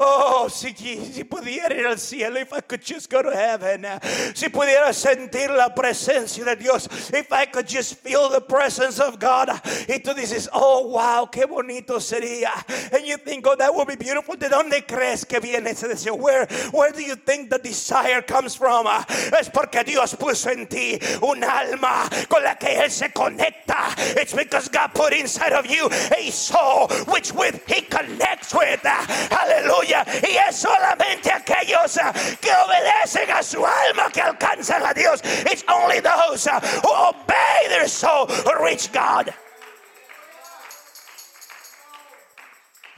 Oh, 0.00 0.48
si, 0.48 0.74
si 0.74 1.22
pudiera 1.22 1.70
ir 1.70 1.86
al 1.86 1.96
cielo, 1.96 2.40
if 2.40 2.52
I 2.52 2.62
could 2.62 2.82
just 2.82 3.08
go 3.08 3.22
to 3.22 3.30
heaven. 3.30 3.86
Si 4.34 4.48
pudiera 4.48 4.92
sentir 4.92 5.50
la 5.56 5.68
presencia 5.68 6.44
de 6.44 6.56
Dios. 6.56 6.88
If 7.12 7.32
I 7.32 7.46
could 7.46 7.68
just 7.68 7.96
feel 7.98 8.28
the 8.28 8.40
presence 8.40 8.98
of 8.98 9.20
God. 9.20 9.50
Y 9.88 10.00
tú 10.02 10.14
dices, 10.16 10.48
oh, 10.52 10.88
wow, 10.88 11.28
qué 11.30 11.46
bonito 11.46 12.00
sería. 12.00 12.50
And 12.92 13.06
you 13.06 13.18
think, 13.18 13.46
oh, 13.46 13.54
that 13.54 13.72
would 13.72 13.86
be 13.86 13.96
beautiful. 13.96 14.34
¿De 14.34 14.48
dónde 14.48 14.84
crees 14.84 15.24
que 15.24 15.38
viene 15.38 15.70
ese 15.70 15.86
deseo? 15.86 16.16
Where, 16.16 16.46
where 16.72 16.90
do 16.90 17.02
you 17.02 17.14
think 17.14 17.50
that 17.50 17.62
the 17.62 17.83
desire 17.84 18.22
comes 18.22 18.54
from. 18.54 18.86
uh, 18.86 19.04
Es 19.38 19.50
porque 19.50 19.84
Dios 19.84 20.14
puso 20.16 20.50
en 20.50 20.66
ti 20.66 20.98
un 21.20 21.44
alma 21.44 22.08
con 22.28 22.42
la 22.42 22.54
que 22.54 22.80
Él 22.80 22.90
se 22.90 23.10
conecta. 23.10 23.92
It's 24.16 24.32
because 24.32 24.68
God 24.68 24.94
put 24.94 25.12
inside 25.12 25.52
of 25.52 25.66
you 25.66 25.88
a 26.16 26.30
soul 26.30 26.88
which 27.08 27.32
with 27.32 27.60
He 27.66 27.82
connects 27.82 28.54
with. 28.54 28.80
Aleluya. 28.84 30.04
Y 30.22 30.36
es 30.48 30.56
solamente 30.64 31.30
aquellos 31.30 31.98
uh, 31.98 32.12
que 32.40 32.50
obedecen 32.50 33.30
a 33.30 33.42
su 33.42 33.62
alma 33.64 34.08
que 34.10 34.22
alcanzan 34.22 34.82
a 34.82 34.94
Dios. 34.94 35.20
It's 35.22 35.64
only 35.68 36.00
those 36.00 36.46
uh, 36.46 36.60
who 36.60 36.90
obey 36.90 37.68
their 37.68 37.88
soul 37.88 38.26
who 38.26 38.64
reach 38.64 38.90
God. 38.92 39.34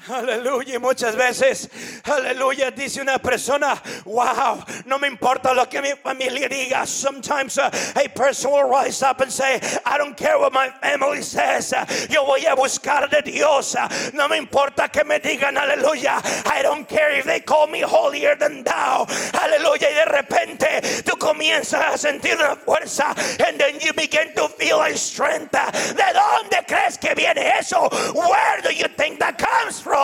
Aleluya, 0.08 0.76
y 0.76 0.78
muchas 0.78 1.16
veces, 1.16 1.68
aleluya, 2.04 2.70
dice 2.70 3.00
una 3.00 3.18
persona, 3.18 3.82
wow, 4.04 4.62
no 4.84 4.98
me 4.98 5.08
importa 5.08 5.52
lo 5.52 5.68
que 5.68 5.82
mi 5.82 5.92
familia 5.94 6.48
diga. 6.48 6.86
Sometimes 6.86 7.58
uh, 7.58 7.70
a 7.96 8.08
person 8.10 8.52
will 8.52 8.68
rise 8.68 9.02
up 9.02 9.20
and 9.20 9.32
say, 9.32 9.60
I 9.84 9.98
don't 9.98 10.16
care 10.16 10.38
what 10.38 10.52
my 10.52 10.70
family 10.80 11.22
says, 11.22 11.72
uh, 11.72 11.84
yo 12.08 12.24
voy 12.24 12.44
a 12.46 12.54
buscar 12.54 13.10
de 13.10 13.20
Dios. 13.22 13.74
uh, 13.74 13.88
no 14.14 14.28
me 14.28 14.38
importa 14.38 14.88
que 14.92 15.02
me 15.04 15.18
digan, 15.18 15.56
aleluya, 15.56 16.20
I 16.46 16.62
don't 16.62 16.88
care 16.88 17.18
if 17.18 17.24
they 17.24 17.40
call 17.40 17.66
me 17.66 17.80
holier 17.80 18.36
than 18.36 18.62
thou. 18.62 19.06
Aleluya, 19.32 19.90
y 19.90 19.94
de 19.94 20.04
repente 20.04 21.02
tú 21.02 21.16
comienzas 21.18 21.94
a 21.94 21.98
sentir 21.98 22.36
una 22.36 22.54
fuerza, 22.54 23.12
and 23.44 23.58
then 23.58 23.80
you 23.80 23.92
begin 23.92 24.32
to 24.36 24.48
feel 24.50 24.80
a 24.82 24.96
strength. 24.96 25.50
¿De 25.50 26.12
dónde 26.14 26.64
crees 26.68 26.96
que 26.96 27.12
viene 27.16 27.58
eso? 27.58 27.88
Where 28.14 28.60
do 28.62 28.72
you 28.72 28.86
think 28.96 29.18
that 29.18 29.36
comes 29.38 29.80
from? 29.80 29.95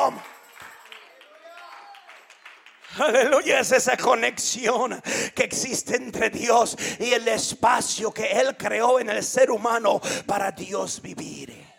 Aleluya, 2.99 3.61
es 3.61 3.73
esa 3.73 3.97
conexión 3.97 5.01
que 5.35 5.45
existe 5.45 5.97
entre 5.97 6.29
Dios 6.29 6.77
y 7.01 7.13
el 7.13 7.27
espacio 7.27 8.13
que 8.13 8.31
Él 8.33 8.55
creó 8.57 9.01
en 9.01 9.09
el 9.09 9.23
ser 9.23 9.51
humano 9.51 10.01
para 10.27 10.51
Dios 10.51 11.01
vivir. 11.01 11.73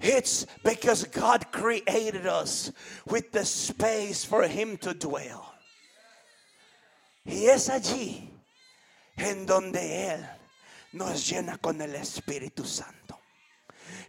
It's 0.00 0.46
because 0.62 1.04
God 1.04 1.50
created 1.50 2.26
us 2.26 2.72
with 3.06 3.30
the 3.32 3.44
space 3.44 4.24
for 4.24 4.44
Him 4.44 4.76
to 4.78 4.94
dwell. 4.94 5.54
Y 7.24 7.46
es 7.46 7.68
allí 7.68 8.28
en 9.16 9.46
donde 9.46 10.12
Él 10.12 10.28
nos 10.92 11.28
llena 11.28 11.58
con 11.58 11.80
el 11.80 11.94
Espíritu 11.94 12.64
Santo. 12.64 12.97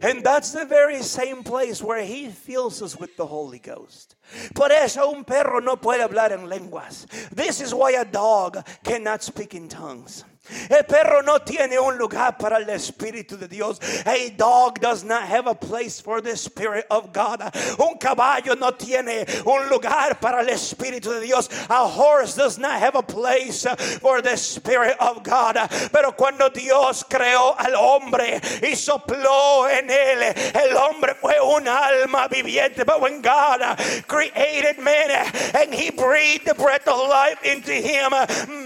And 0.02 0.24
that's 0.24 0.52
the 0.52 0.66
very 0.66 1.02
same 1.02 1.44
place 1.44 1.84
where 1.84 2.04
he 2.04 2.30
fills 2.30 2.82
us 2.82 2.98
with 2.98 3.18
the 3.18 3.26
Holy 3.26 3.60
Ghost. 3.60 4.16
Por 4.56 4.72
eso 4.72 5.12
un 5.12 5.26
perro 5.26 5.60
no 5.60 5.76
puede 5.76 6.08
hablar 6.08 6.32
en 6.32 6.48
lenguas. 6.48 7.06
This 7.32 7.60
is 7.60 7.74
why 7.74 7.92
a 7.92 8.06
dog 8.06 8.66
cannot 8.84 9.24
speak 9.24 9.56
in 9.56 9.68
tongues. 9.68 10.24
El 10.70 10.84
perro 10.86 11.22
no 11.22 11.40
tiene 11.40 11.80
un 11.80 11.98
lugar 11.98 12.38
para 12.38 12.58
el 12.58 12.70
Espíritu 12.70 13.38
de 13.38 13.48
Dios. 13.48 13.80
A 14.06 14.30
dog 14.30 14.80
does 14.80 15.04
not 15.04 15.24
have 15.24 15.48
a 15.48 15.54
place 15.54 16.00
for 16.00 16.22
the 16.22 16.36
Spirit 16.36 16.86
of 16.90 17.14
God. 17.14 17.42
Un 17.80 17.98
caballo 17.98 18.56
no 18.56 18.72
tiene 18.72 19.26
un 19.46 19.70
lugar 19.70 20.20
para 20.20 20.42
el 20.42 20.50
Espíritu 20.50 21.12
de 21.14 21.22
Dios. 21.22 21.50
A 21.70 21.88
horse 21.88 22.36
does 22.36 22.58
not 22.58 22.80
have 22.80 22.96
a 22.96 23.04
place 23.04 23.66
for 24.02 24.22
the 24.22 24.36
Spirit 24.38 24.96
of 25.00 25.24
God. 25.24 25.56
Pero 25.92 26.12
cuando 26.14 26.50
Dios 26.50 27.04
creó 27.04 27.56
al 27.58 27.76
hombre 27.76 28.40
y 28.64 28.76
sopló 28.76 29.70
en 29.70 29.90
él, 29.90 30.36
el 30.56 30.78
hombre 30.78 31.14
fue 31.16 31.40
un 31.40 31.68
alma 31.68 32.28
viviente. 32.28 32.86
But 32.86 33.02
when 33.02 33.22
God 33.22 33.62
created 34.08 34.80
man 34.80 35.12
and 35.56 35.74
he 35.74 35.92
breathed 35.92 36.46
the 36.46 36.56
breath 36.56 36.88
of 36.88 37.08
life 37.08 37.44
into 37.44 37.74
him, 37.74 38.12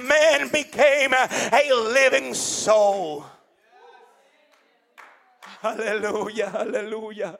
man 0.07 0.47
became 0.49 1.13
a 1.13 1.27
living 1.75 2.33
soul. 2.33 3.25
Hallelujah, 5.61 6.49
hallelujah. 6.49 7.39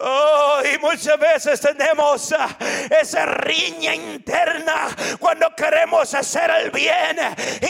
Oh, 0.00 0.62
y 0.64 0.78
muchas 0.78 1.18
veces 1.18 1.60
tenemos 1.60 2.32
ah, 2.36 2.56
esa 3.00 3.26
riña 3.26 3.94
interna 3.94 4.88
cuando 5.20 5.54
queremos 5.56 6.12
hacer 6.14 6.50
el 6.50 6.70
bien 6.70 7.16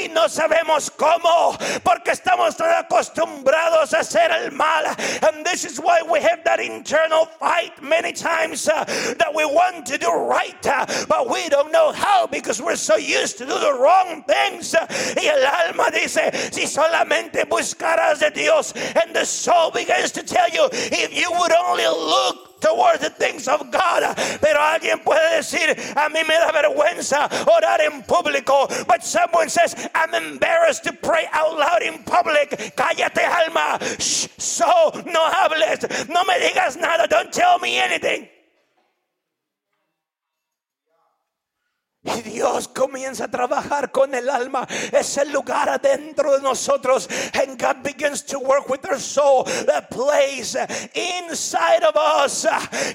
y 0.00 0.08
no 0.08 0.28
sabemos 0.28 0.90
cómo 0.90 1.56
porque 1.82 2.12
estamos 2.12 2.56
tan 2.56 2.70
acostumbrados 2.84 3.92
a 3.92 4.00
hacer 4.00 4.30
el 4.30 4.52
mal. 4.52 4.86
And 5.22 5.44
this 5.44 5.64
is 5.64 5.78
why 5.78 6.00
we 6.02 6.20
have 6.20 6.42
that 6.44 6.60
internal 6.60 7.26
fight 7.38 7.82
many 7.82 8.12
times 8.12 8.68
uh, 8.68 8.84
that 9.18 9.32
we 9.34 9.44
want 9.44 9.86
to 9.86 9.98
do 9.98 10.10
right, 10.10 10.66
uh, 10.66 10.86
but 11.08 11.28
we 11.28 11.48
don't 11.48 11.72
know 11.72 11.92
how 11.92 12.26
because 12.26 12.60
we're 12.60 12.76
so 12.76 12.96
used 12.96 13.38
to 13.38 13.44
do 13.44 13.58
the 13.58 13.72
wrong 13.78 14.24
things. 14.26 14.74
Y 15.16 15.26
el 15.26 15.44
alma 15.44 15.90
dice, 15.90 16.30
si 16.52 16.66
solamente 16.66 17.44
buscaras 17.44 18.20
de 18.20 18.30
Dios, 18.30 18.72
and 18.72 19.14
the 19.14 19.24
soul 19.24 19.70
begins 19.70 20.10
to 20.12 20.22
tell 20.22 20.48
you, 20.48 20.68
if 20.72 21.12
you 21.12 21.30
would 21.44 21.52
only 21.52 21.84
look 21.84 22.60
towards 22.60 23.00
the 23.00 23.10
things 23.10 23.46
of 23.46 23.70
God. 23.70 24.16
Pero 24.40 24.58
alguien 24.58 25.04
puede 25.04 25.36
decir, 25.36 25.70
a 25.96 26.08
mí 26.08 26.24
me 26.26 26.34
da 26.34 26.50
vergüenza 26.52 27.28
orar 27.46 27.80
en 27.82 28.02
público. 28.02 28.66
But 28.86 29.04
someone 29.04 29.50
says, 29.50 29.74
I'm 29.94 30.14
embarrassed 30.14 30.84
to 30.84 30.92
pray 30.94 31.26
out 31.32 31.58
loud 31.58 31.82
in 31.82 32.02
public. 32.04 32.50
Cállate, 32.74 33.24
alma. 33.24 33.78
Shh, 33.98 34.28
so, 34.38 34.90
no 35.04 35.30
hables. 35.30 36.08
No 36.08 36.24
me 36.24 36.34
digas 36.40 36.80
nada. 36.80 37.06
Don't 37.06 37.30
tell 37.30 37.58
me 37.58 37.78
anything. 37.78 38.28
Y 42.04 42.20
Dios 42.20 42.68
comienza 42.68 43.24
a 43.24 43.28
trabajar 43.28 43.90
con 43.90 44.14
el 44.14 44.28
alma. 44.28 44.66
Es 44.92 45.16
el 45.16 45.32
lugar 45.32 45.70
adentro 45.70 46.34
de 46.34 46.42
nosotros. 46.42 47.08
And 47.32 47.58
God 47.58 47.82
begins 47.82 48.22
to 48.26 48.38
work 48.40 48.68
with 48.68 48.84
our 48.84 49.00
soul. 49.00 49.44
The 49.44 49.86
place 49.88 50.54
inside 50.94 51.82
of 51.82 51.96
us 51.96 52.46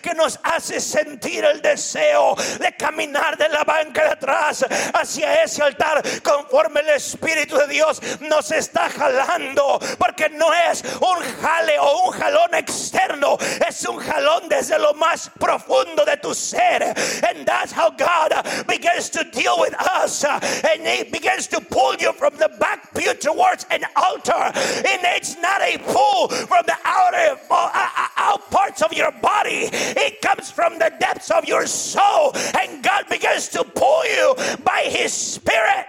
que 0.03 0.13
nos 0.13 0.37
hace 0.43 0.79
sentir 0.79 1.43
el 1.43 1.59
deseo 1.59 2.35
de 2.59 2.71
caminar 2.77 3.35
de 3.35 3.49
la 3.49 3.63
banca 3.63 4.03
de 4.03 4.11
atrás 4.11 4.63
hacia 4.93 5.43
ese 5.43 5.63
altar 5.63 6.03
conforme 6.21 6.81
el 6.81 6.89
Espíritu 6.89 7.57
de 7.57 7.67
Dios 7.67 7.99
nos 8.21 8.51
está 8.51 8.91
jalando. 8.91 9.79
Porque 9.97 10.29
no 10.29 10.53
es 10.53 10.83
un 10.83 11.19
jale 11.41 11.79
o 11.79 12.09
un 12.09 12.11
jalón 12.11 12.53
externo. 12.53 13.39
Es 13.67 13.83
un 13.87 13.97
jalón 13.97 14.47
desde 14.49 14.77
lo 14.77 14.93
más 14.93 15.31
profundo 15.39 16.05
de 16.05 16.17
tu 16.17 16.35
ser. 16.35 16.83
And 17.27 17.47
that's 17.47 17.73
how 17.73 17.89
God 17.89 18.45
begins 18.67 18.98
to 19.07 19.23
deal 19.31 19.59
with 19.59 19.73
us 19.79 20.25
uh, 20.25 20.39
and 20.69 20.85
he 20.85 21.09
begins 21.09 21.47
to 21.47 21.61
pull 21.61 21.95
you 21.95 22.11
from 22.13 22.35
the 22.37 22.51
back 22.59 22.93
pew 22.93 23.13
towards 23.13 23.65
an 23.71 23.85
altar. 23.95 24.33
And 24.33 25.01
it's 25.15 25.37
not 25.37 25.61
a 25.61 25.77
pull 25.77 26.27
from 26.27 26.65
the 26.65 26.75
outer 26.83 27.39
uh, 27.49 27.71
uh, 27.73 28.07
out 28.17 28.51
parts 28.51 28.81
of 28.81 28.91
your 28.91 29.11
body. 29.21 29.69
It 29.71 30.21
comes 30.21 30.51
from 30.51 30.79
the 30.79 30.91
depths 30.99 31.31
of 31.31 31.45
your 31.45 31.65
soul. 31.67 32.33
And 32.59 32.83
God 32.83 33.05
begins 33.09 33.47
to 33.49 33.63
pull 33.63 34.05
you 34.05 34.35
by 34.63 34.83
his 34.89 35.13
spirit 35.13 35.85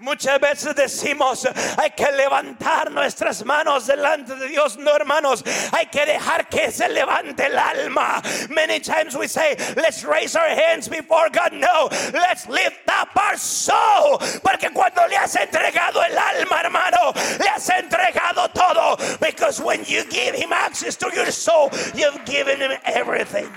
Muchas 0.00 0.40
veces 0.40 0.74
decimos, 0.74 1.46
hay 1.76 1.90
que 1.90 2.10
levantar 2.12 2.90
nuestras 2.90 3.44
manos 3.44 3.86
delante 3.86 4.34
de 4.34 4.48
Dios. 4.48 4.78
No, 4.78 4.96
hermanos, 4.96 5.44
hay 5.72 5.86
que 5.86 6.06
dejar 6.06 6.48
que 6.48 6.70
se 6.70 6.88
levante 6.88 7.44
el 7.44 7.58
alma. 7.58 8.22
Many 8.48 8.80
times 8.80 9.14
we 9.14 9.28
say, 9.28 9.56
let's 9.76 10.02
raise 10.02 10.34
our 10.36 10.48
hands 10.48 10.88
before 10.88 11.28
God. 11.28 11.52
No, 11.52 11.90
let's 12.14 12.48
lift 12.48 12.88
up 12.88 13.10
our 13.14 13.36
soul. 13.36 14.18
Porque 14.42 14.70
cuando 14.72 15.06
le 15.06 15.16
has 15.16 15.36
entregado 15.36 16.02
el 16.02 16.16
alma, 16.16 16.60
hermano, 16.64 17.12
le 17.38 17.48
has 17.48 17.68
entregado 17.68 18.50
todo. 18.54 18.96
Because 19.20 19.60
when 19.60 19.84
you 19.84 20.04
give 20.06 20.34
Him 20.34 20.54
access 20.54 20.96
to 20.96 21.10
your 21.14 21.30
soul, 21.30 21.68
you've 21.94 22.24
given 22.24 22.58
Him 22.58 22.72
everything. 22.86 23.50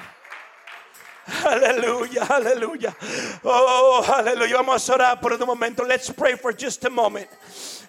Aleluya, 1.26 2.26
hallelujah. 2.26 2.96
Oh, 3.44 3.50
oh, 3.50 4.04
oh 4.06 4.14
aleluya. 4.14 4.58
Vamos 4.58 4.90
a 4.90 4.94
orar 4.94 5.22
por 5.22 5.34
un 5.34 5.48
momento. 5.48 5.84
Let's 5.84 6.10
pray 6.10 6.36
for 6.36 6.52
just 6.52 6.84
a 6.86 6.90
moment. 6.90 7.28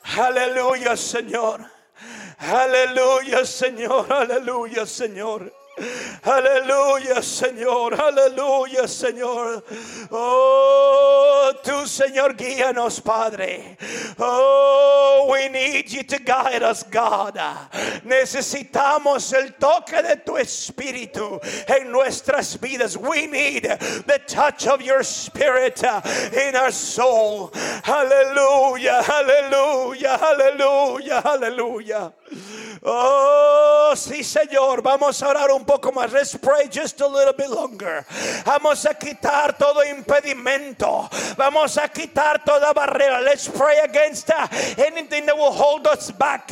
Hallelujah, 0.03 0.97
Señor. 0.97 1.65
Hallelujah, 2.39 3.45
Señor. 3.45 4.07
Hallelujah, 4.07 4.87
Señor. 4.87 5.51
Aleluya, 6.25 7.23
Señor. 7.23 7.95
Aleluya, 8.01 8.87
Señor. 8.87 9.63
Oh, 10.11 11.53
tú, 11.63 11.87
Señor, 11.87 12.35
guíanos, 12.37 13.01
Padre. 13.01 13.77
Oh, 14.19 15.29
we 15.31 15.49
need 15.49 15.91
you 15.91 16.03
to 16.05 16.19
guide 16.19 16.63
us, 16.63 16.85
God. 16.85 17.39
Necesitamos 18.05 19.33
el 19.33 19.55
toque 19.55 20.03
de 20.03 20.17
tu 20.17 20.37
espíritu 20.37 21.41
en 21.69 21.91
nuestras 21.91 22.57
vidas. 22.61 22.97
We 22.97 23.27
need 23.27 23.65
the 23.65 24.21
touch 24.27 24.67
of 24.67 24.81
your 24.81 25.03
spirit 25.03 25.83
in 25.83 26.55
our 26.55 26.71
soul. 26.71 27.51
Aleluya, 27.85 29.03
aleluya, 29.03 30.19
aleluya, 30.19 31.23
aleluya. 31.23 32.13
Oh, 32.87 33.95
sí, 33.97 34.23
Señor. 34.23 34.83
Vamos 34.83 35.23
a 35.23 35.29
orar 35.29 35.51
un 35.53 35.65
poco 35.65 35.91
más. 35.91 36.13
Let's 36.13 36.37
pray 36.37 36.69
just 36.71 37.01
a 37.01 37.07
little 37.07 37.33
bit 37.33 37.49
longer. 37.49 38.05
Vamos 38.45 38.85
a 38.85 38.95
quitar 38.95 39.57
todo 39.57 39.83
impedimento. 39.85 41.09
Vamos 41.37 41.79
a 41.79 41.89
quitar 41.89 42.45
toda 42.45 42.75
barrera. 42.75 43.23
Let's 43.23 43.49
pray 43.49 43.79
against 43.79 44.31
anything 44.79 45.27
that 45.27 45.37
will 45.37 45.53
hold 45.53 45.87
us 45.87 46.11
back. 46.11 46.51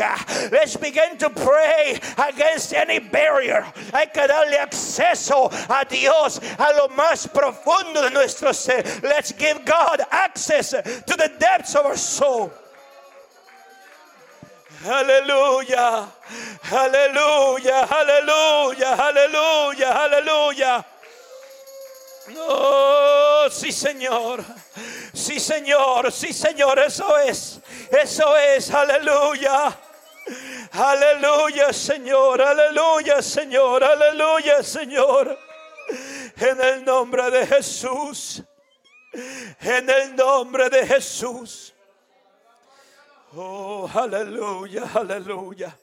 Let's 0.50 0.76
begin 0.76 1.18
to 1.18 1.28
pray 1.28 2.00
against 2.16 2.72
any 2.72 2.98
barrier. 2.98 3.64
Hay 3.92 4.06
que 4.06 4.26
darle 4.26 4.58
acceso 4.58 5.50
a 5.68 5.84
Dios 5.84 6.40
a 6.58 6.72
lo 6.76 6.88
más 6.88 7.28
profundo 7.28 8.02
de 8.02 8.10
nuestro 8.10 8.52
ser. 8.52 8.82
Let's 9.02 9.32
give 9.32 9.64
God 9.64 10.00
access 10.10 10.70
to 10.70 11.16
the 11.16 11.30
depths 11.38 11.74
of 11.74 11.84
our 11.84 11.96
soul. 11.96 12.52
Aleluya, 14.84 16.08
aleluya, 16.72 17.84
aleluya, 17.84 18.94
aleluya, 18.94 20.04
aleluya. 20.04 20.86
Oh, 22.36 23.48
sí, 23.48 23.70
Señor. 23.70 24.44
Sí, 25.12 25.38
Señor. 25.38 26.10
Sí, 26.10 26.32
Señor. 26.32 26.80
Eso 26.80 27.16
es. 27.18 27.60
Eso 27.90 28.36
es. 28.36 28.70
Aleluya. 28.72 29.76
Aleluya, 30.72 31.72
Señor. 31.72 32.42
Aleluya, 32.42 33.22
Señor. 33.22 33.84
Aleluya, 33.84 34.62
Señor. 34.64 35.38
En 36.36 36.60
el 36.60 36.84
nombre 36.84 37.30
de 37.30 37.46
Jesús. 37.46 38.42
En 39.60 39.88
el 39.88 40.16
nombre 40.16 40.70
de 40.70 40.86
Jesús. 40.86 41.72
Oh, 43.34 43.90
aleluya, 43.94 44.90
aleluya. 44.94 45.74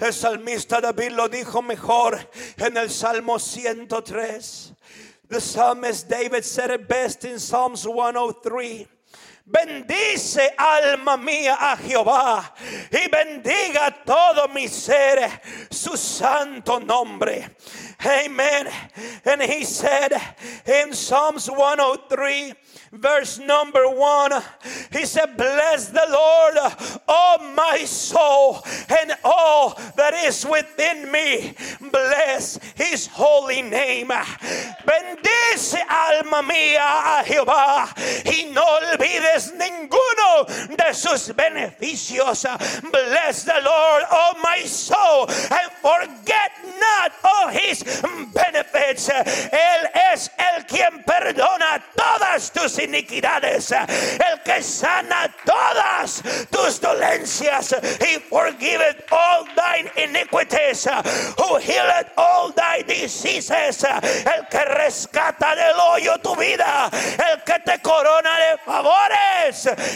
El 0.00 0.12
salmista 0.12 0.80
David 0.80 1.12
lo 1.12 1.28
dijo 1.28 1.62
mejor 1.62 2.18
en 2.56 2.76
el 2.76 2.90
Salmo 2.90 3.38
103. 3.38 4.72
The 5.28 5.40
psalmist 5.40 6.08
David 6.08 6.44
said 6.44 6.70
it 6.70 6.88
best 6.88 7.24
in 7.24 7.38
Psalms 7.38 7.86
103. 7.86 8.88
Bendice 9.50 10.54
alma 10.58 11.16
mía 11.16 11.56
a 11.58 11.76
Jehová 11.76 12.52
y 12.92 13.08
bendiga 13.08 14.04
todo 14.04 14.46
mi 14.48 14.68
ser 14.68 15.40
su 15.70 15.96
santo 15.96 16.78
nombre. 16.78 17.56
Amen. 18.04 18.68
And 19.24 19.40
he 19.42 19.64
said 19.64 20.12
in 20.66 20.92
Psalms 20.92 21.48
103, 21.50 22.52
verse 22.92 23.38
number 23.38 23.88
one, 23.88 24.32
he 24.92 25.06
said, 25.06 25.36
Bless 25.36 25.88
the 25.88 26.06
Lord, 26.10 27.02
oh 27.08 27.54
my 27.56 27.84
soul, 27.86 28.62
and 29.00 29.12
all 29.24 29.80
that 29.96 30.14
is 30.14 30.44
within 30.44 31.10
me. 31.10 31.54
Bless 31.90 32.58
his 32.76 33.06
holy 33.06 33.62
name. 33.62 34.08
Bendice 34.08 35.78
alma 35.88 36.42
mía 36.42 37.20
a 37.20 37.24
Jehová 37.24 37.88
y 38.26 38.50
no 38.52 38.62
olvides 38.62 39.37
ninguno 39.46 40.44
de 40.76 40.94
sus 40.94 41.34
beneficios. 41.34 42.46
Bless 42.90 43.44
the 43.44 43.60
Lord, 43.64 44.04
oh 44.10 44.34
my 44.42 44.60
soul, 44.64 45.28
and 45.28 45.70
forget 45.80 46.52
not 46.80 47.12
all 47.24 47.48
his 47.48 47.82
benefits. 48.34 49.08
Él 49.08 49.90
es 50.12 50.30
el 50.38 50.64
quien 50.66 51.02
perdona 51.04 51.82
todas 51.96 52.50
tus 52.52 52.78
iniquidades, 52.78 53.72
el 53.72 54.42
que 54.44 54.62
sana 54.62 55.32
todas 55.44 56.22
tus 56.50 56.80
dolencias. 56.80 57.74
He 58.00 58.18
forgiveth 58.18 59.04
all 59.10 59.44
thine 59.56 59.90
iniquities, 59.96 60.86
who 61.38 61.56
healeth 61.58 62.10
all 62.16 62.52
thy 62.52 62.82
diseases, 62.82 63.84
el 63.84 64.46
que 64.50 64.64
rescata 64.64 65.54
del 65.54 65.78
hoyo 65.78 66.18
tu 66.18 66.34
vida, 66.36 66.90
el 66.92 67.42
que 67.44 67.58
te 67.64 67.78
corona 67.80 68.38
de 68.38 68.58
favores 68.64 69.27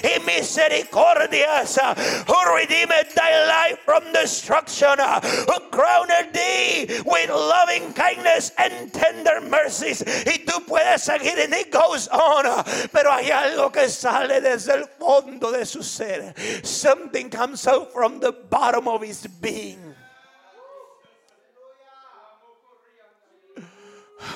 y 0.03 0.19
misericordias, 0.25 1.79
who 2.27 2.55
redeemed 2.55 3.07
thy 3.15 3.47
life 3.47 3.79
from 3.85 4.03
destruction, 4.13 4.99
who 4.99 5.61
crowned 5.71 6.33
thee 6.33 6.87
with 7.05 7.31
loving 7.31 7.93
kindness 7.93 8.53
and 8.59 8.93
tender 8.93 9.41
mercies. 9.41 10.03
Y 10.27 10.45
tú 10.45 10.65
puedes 10.67 11.03
seguir 11.03 11.39
and 11.39 11.55
it 11.55 11.71
goes 11.71 12.09
on. 12.09 12.45
Pero 12.93 13.11
hay 13.13 13.31
algo 13.31 13.73
que 13.73 13.89
sale 13.89 14.41
desde 14.41 14.75
el 14.75 14.87
fondo 14.99 15.53
de 15.53 15.65
su 15.65 15.83
ser. 15.83 16.35
Something 16.63 17.31
comes 17.31 17.67
out 17.67 17.93
from 17.93 18.21
the 18.21 18.33
bottom 18.33 18.89
of 18.89 19.03
his 19.03 19.27
being. 19.27 19.95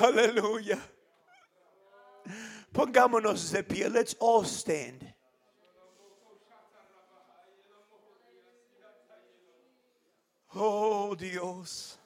Aleluya. 0.00 0.95
Pongámonos 2.76 3.52
de 3.52 3.62
pie. 3.62 3.88
Let's 3.88 4.14
all 4.20 4.44
stand. 4.44 5.14
Oh 10.54 11.14
Dios. 11.14 11.98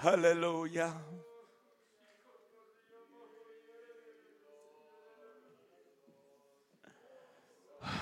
Aleluya. 0.00 0.94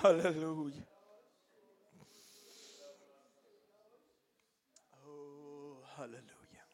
Aleluya. 0.05 0.85
Aleluya. 5.97 5.97
Aleluya. 5.97 6.65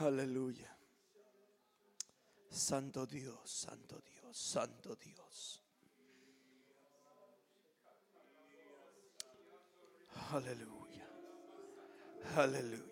Aleluya. 0.00 0.76
Santo 2.50 3.06
Dios, 3.06 3.48
Santo 3.48 4.00
Dios, 4.00 4.36
Santo 4.36 4.96
Dios. 4.96 5.67
Aleluya. 10.30 11.06
Aleluya. 12.36 12.88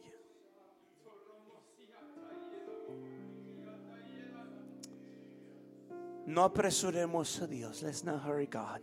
No 6.27 6.45
apresuremos 6.45 7.41
a 7.43 7.47
Dios. 7.47 7.83
Let's 7.83 8.05
not 8.05 8.23
hurry 8.23 8.47
God. 8.47 8.81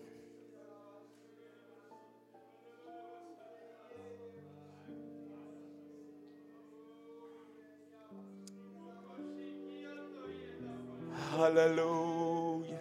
Hallelujah. 11.31 12.79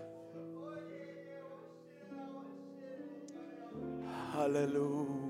Hallelujah. 4.32 5.21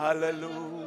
Hallelujah. 0.00 0.79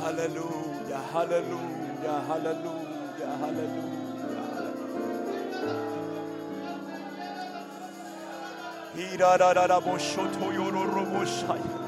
Hallelujah, 0.01 1.01
hallelujah, 1.13 2.17
hallelujah, 2.27 3.37
hallelujah. 3.41 4.73
Hira 8.95 9.37
da 9.37 9.53
da 9.53 9.67
da 9.67 9.79
bo 9.79 9.97
shoto 9.99 10.51
yoro 10.51 10.83
robo 10.93 11.25
shaya. 11.25 11.82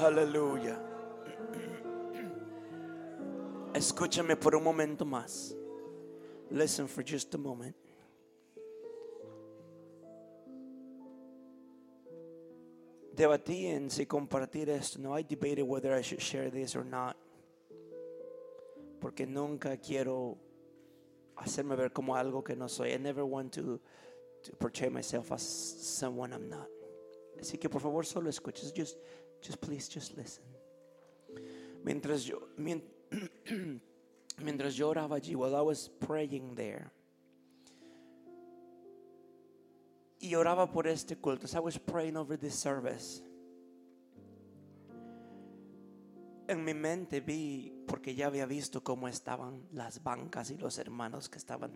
Aleluya. 0.00 0.78
Escúchame 3.74 4.36
por 4.36 4.54
un 4.54 4.62
momento 4.62 5.04
más. 5.04 5.56
Listen 6.50 6.86
for 6.86 7.02
just 7.02 7.34
a 7.34 7.38
moment. 7.38 7.74
Debatí 13.14 13.66
en 13.66 13.90
si 13.90 14.06
compartir 14.06 14.68
esto. 14.68 15.00
No, 15.00 15.16
I 15.16 15.22
debated 15.22 15.62
whether 15.62 15.92
I 15.92 16.02
should 16.02 16.20
share 16.20 16.50
this 16.50 16.76
or 16.76 16.84
not. 16.84 17.16
Porque 19.00 19.26
nunca 19.26 19.76
quiero 19.76 20.36
hacerme 21.36 21.76
ver 21.76 21.92
como 21.92 22.14
algo 22.14 22.42
que 22.42 22.56
no 22.56 22.68
soy. 22.68 22.92
I 22.92 22.98
never 22.98 23.24
want 23.24 23.52
to, 23.54 23.80
to 24.42 24.52
portray 24.56 24.88
myself 24.88 25.32
as 25.32 25.42
someone 25.42 26.32
I'm 26.32 26.48
not. 26.48 26.68
Así 27.40 27.58
que 27.58 27.68
por 27.68 27.80
favor 27.80 28.04
solo 28.04 28.30
escuches. 28.30 28.72
Just, 28.72 28.98
just 29.42 29.60
please, 29.60 29.88
just 29.88 30.16
listen. 30.16 30.44
Mientras 31.84 32.26
yo, 32.26 32.48
mientras 34.42 34.76
yo 34.76 34.88
oraba 34.88 35.16
allí, 35.16 35.34
while 35.34 35.54
I 35.54 35.60
was 35.60 35.90
praying 36.00 36.54
there, 36.54 36.90
y 40.20 40.34
oraba 40.34 40.70
por 40.70 40.86
este 40.86 41.16
culto, 41.20 41.44
as 41.44 41.54
I 41.54 41.60
was 41.60 41.76
praying 41.76 42.16
over 42.16 42.36
this 42.36 42.54
service, 42.54 43.20
en 46.48 46.64
mi 46.64 46.74
mente 46.74 47.20
vi, 47.20 47.72
porque 47.86 48.14
ya 48.14 48.26
había 48.26 48.46
visto 48.46 48.82
cómo 48.82 49.08
estaban 49.08 49.66
las 49.72 50.02
bancas 50.02 50.50
y 50.50 50.56
los 50.56 50.78
hermanos 50.78 51.28
que 51.28 51.38
estaban. 51.38 51.72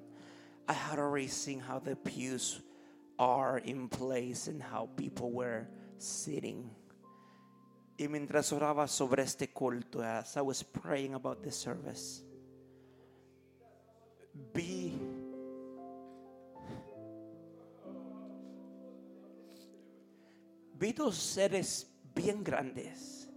I 0.68 0.72
had 0.72 0.98
already 0.98 1.28
seen 1.28 1.60
how 1.60 1.80
the 1.80 1.96
pews 1.96 2.62
are 3.18 3.58
in 3.58 3.88
place 3.88 4.48
and 4.48 4.62
how 4.62 4.88
people 4.96 5.30
were 5.30 5.66
sitting. 5.96 6.70
Y 7.96 8.06
mientras 8.08 8.52
oraba 8.52 8.86
sobre 8.86 9.22
este 9.22 9.52
culto, 9.52 10.02
as 10.02 10.36
I 10.36 10.42
was 10.42 10.62
praying 10.62 11.14
about 11.14 11.42
this 11.42 11.56
service, 11.56 12.22
vi 14.54 14.96
vi 20.78 20.92
dos 20.92 21.16
seres 21.16 21.86
bien 22.14 22.44
grandes 22.44 23.27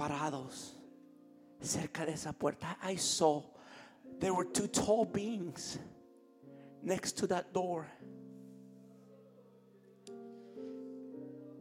parados 0.00 0.72
cerca 1.60 2.06
de 2.06 2.12
esa 2.12 2.32
puerta. 2.32 2.78
I 2.82 2.96
saw 2.96 3.42
there 4.18 4.32
were 4.32 4.46
two 4.46 4.66
tall 4.66 5.04
beings 5.04 5.78
next 6.82 7.18
to 7.18 7.26
that 7.26 7.52
door. 7.52 7.86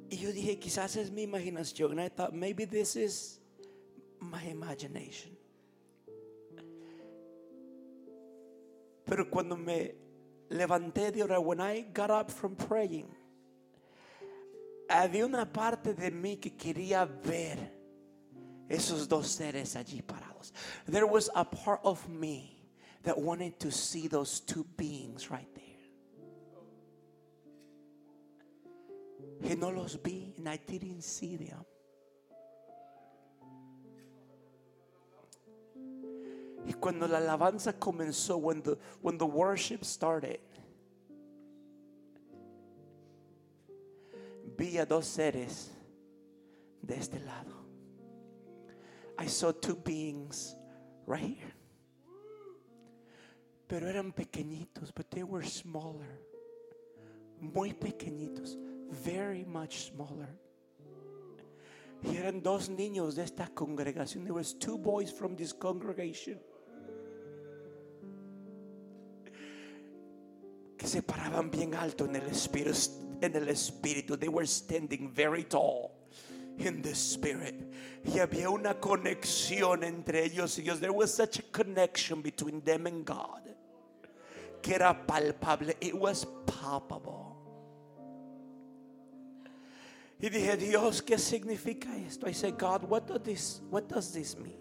Y 0.10 0.16
yo 0.16 0.32
dije, 0.32 0.58
quizás 0.58 0.96
es 0.96 1.12
mi 1.12 1.26
imaginación. 1.26 2.00
I 2.00 2.08
thought, 2.08 2.34
maybe 2.34 2.64
this 2.66 2.96
is 2.96 3.40
my 4.22 4.44
imagination. 4.46 5.36
Pero 9.06 9.30
cuando 9.30 9.58
me 9.58 9.96
levanté 10.50 11.12
de 11.12 11.24
orar, 11.24 11.44
when 11.44 11.60
I 11.60 11.82
got 11.94 12.10
up 12.10 12.32
from 12.32 12.56
praying, 12.56 13.14
había 14.90 15.26
una 15.26 15.46
parte 15.46 15.94
de 15.94 16.10
mí 16.10 16.38
que 16.38 16.52
quería 16.56 17.06
ver 17.06 17.79
esos 18.70 19.08
dos 19.08 19.28
seres 19.28 19.76
allí 19.76 20.02
parados. 20.02 20.52
There 20.88 21.08
was 21.08 21.30
a 21.36 21.44
part 21.44 21.82
of 21.84 22.08
me 22.08 22.56
that 23.04 23.18
wanted 23.18 23.60
to 23.60 23.72
see 23.72 24.08
those 24.08 24.40
two 24.40 24.66
beings 24.78 25.32
right 25.32 25.48
there. 25.56 25.66
Y 29.42 29.56
no 29.56 29.70
los 29.70 29.96
vi, 29.96 30.34
and 30.38 30.48
I 30.48 30.58
didn't 30.58 31.02
see 31.02 31.38
them. 31.38 31.66
Y 36.66 36.74
cuando 36.74 37.08
la 37.08 37.20
alabanza 37.20 37.74
comenzó, 37.74 38.38
when 38.40 38.62
the, 38.62 38.78
when 39.02 39.18
the 39.18 39.26
worship 39.26 39.84
started, 39.84 40.40
vi 44.56 44.78
a 44.78 44.86
dos 44.86 45.08
seres 45.08 45.72
de 46.86 46.96
este 46.96 47.20
lado. 47.26 47.59
I 49.20 49.26
saw 49.26 49.52
two 49.52 49.76
beings 49.76 50.56
right 51.06 51.22
here. 51.22 51.54
Pero 53.68 53.88
eran 53.88 54.14
pequeñitos, 54.14 54.94
but 54.96 55.12
they 55.12 55.24
were 55.24 55.44
smaller. 55.44 56.22
Muy 57.42 57.74
pequeñitos, 57.74 58.56
very 58.90 59.44
much 59.44 59.92
smaller. 59.92 60.30
Y 62.02 62.16
eran 62.16 62.42
dos 62.42 62.70
niños 62.70 63.16
de 63.16 63.24
esta 63.24 63.50
congregación. 63.54 64.24
There 64.24 64.34
was 64.34 64.54
two 64.54 64.78
boys 64.78 65.12
from 65.12 65.36
this 65.36 65.54
congregation. 65.54 66.40
que 70.78 70.88
se 70.88 71.02
paraban 71.02 71.52
bien 71.52 71.76
alto 71.76 72.06
en 72.06 72.16
el 72.16 72.30
espíritu, 72.30 73.20
en 73.22 73.36
el 73.36 73.50
espíritu. 73.50 74.18
They 74.18 74.30
were 74.30 74.48
standing 74.48 75.12
very 75.14 75.44
tall 75.44 75.99
in 76.60 76.82
the 76.82 76.96
spirit. 76.96 77.56
Y 78.04 78.20
había 78.20 78.50
una 78.50 78.76
conexión 78.80 79.84
entre 79.84 80.26
ellos 80.26 80.58
y 80.58 80.64
Dios. 80.64 80.80
There 80.80 80.94
was 80.94 81.14
such 81.14 81.40
a 81.40 81.44
connection 81.52 82.22
between 82.22 82.62
them 82.62 82.88
and 82.88 83.06
God. 83.06 83.42
Que 84.62 84.76
era 84.76 84.94
palpable. 84.94 85.74
It 85.80 85.96
was 85.96 86.26
palpable. 86.46 87.36
Y 90.22 90.30
dije, 90.30 90.58
Dios, 90.58 91.02
¿qué 91.02 91.18
significa 91.18 91.96
esto? 92.06 92.28
I 92.28 92.34
said, 92.34 92.58
God, 92.58 92.84
what 92.84 93.08
does 93.08 93.22
this, 93.24 93.62
what 93.70 93.88
does 93.88 94.12
this 94.12 94.38
mean? 94.38 94.60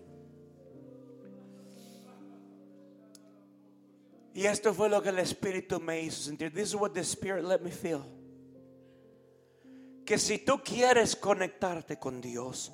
Y 4.35 4.47
esto 4.47 4.73
fue 4.73 4.89
lo 4.89 5.03
que 5.03 5.09
el 5.09 5.19
Espíritu 5.19 5.81
me 5.81 6.01
hizo 6.01 6.31
sentir. 6.31 6.53
This 6.55 6.69
is 6.69 6.77
what 6.77 6.95
the 6.95 7.03
Spirit 7.03 7.45
let 7.45 7.61
me 7.61 7.73
feel. 7.73 8.07
Que 10.09 10.17
si 10.17 10.39
tú 10.39 10.63
quieres 10.65 11.15
conectarte 11.17 11.99
con 11.99 12.23
Dios, 12.23 12.73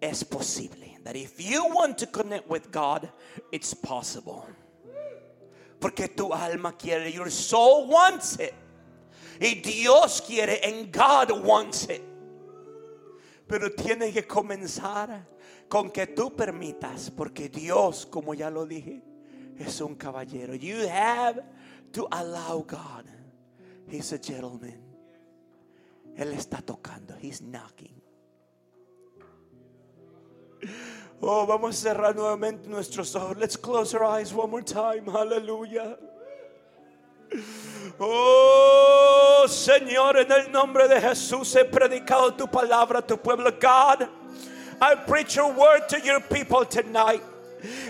es 0.00 0.24
posible. 0.24 0.98
That 1.04 1.16
if 1.16 1.38
you 1.38 1.66
want 1.66 1.98
to 1.98 2.06
connect 2.06 2.48
with 2.48 2.72
God, 2.72 3.10
it's 3.52 3.74
possible. 3.74 4.46
Porque 5.78 6.08
tu 6.16 6.32
alma 6.32 6.72
quiere, 6.72 7.12
your 7.12 7.28
soul 7.28 7.88
wants 7.88 8.38
it. 8.38 8.54
Y 9.38 9.60
Dios 9.62 10.22
quiere, 10.22 10.60
and 10.64 10.90
God 10.90 11.44
wants 11.44 11.90
it. 11.90 12.00
Pero 13.46 13.68
tiene 13.76 14.10
que 14.10 14.22
comenzar 14.22 15.26
con 15.68 15.90
que 15.90 16.06
tú 16.06 16.34
permitas, 16.34 17.10
porque 17.14 17.50
Dios, 17.50 18.06
como 18.06 18.32
ya 18.32 18.48
lo 18.48 18.64
dije, 18.64 19.02
es 19.58 19.78
un 19.82 19.94
caballero. 19.96 20.54
You 20.54 20.88
have 20.88 21.38
to 21.92 22.08
allow 22.10 22.62
God. 22.62 23.04
He's 23.86 24.14
a 24.14 24.18
gentleman. 24.18 24.91
Él 26.16 26.32
está 26.32 26.62
tocando. 26.62 27.16
He's 27.20 27.40
knocking. 27.40 28.00
Oh, 31.24 31.46
vamos 31.46 31.76
a 31.76 31.94
cerrar 31.94 32.16
nuevamente 32.16 32.68
nuestros 32.68 33.14
ojos. 33.14 33.36
Let's 33.36 33.56
close 33.56 33.94
our 33.94 34.02
eyes 34.04 34.34
one 34.34 34.50
more 34.50 34.60
time. 34.60 35.06
Hallelujah. 35.06 35.96
Oh 38.00 39.44
Señor, 39.48 40.16
en 40.16 40.30
el 40.32 40.50
nombre 40.50 40.88
de 40.88 41.00
Jesús 41.00 41.54
he 41.54 41.64
predicado 41.64 42.36
tu 42.36 42.46
palabra 42.46 42.98
a 42.98 43.02
tu 43.02 43.16
pueblo. 43.16 43.50
God, 43.52 44.08
I 44.80 44.94
preach 44.94 45.36
your 45.36 45.52
word 45.52 45.88
to 45.88 46.00
your 46.00 46.20
people 46.20 46.64
tonight. 46.64 47.22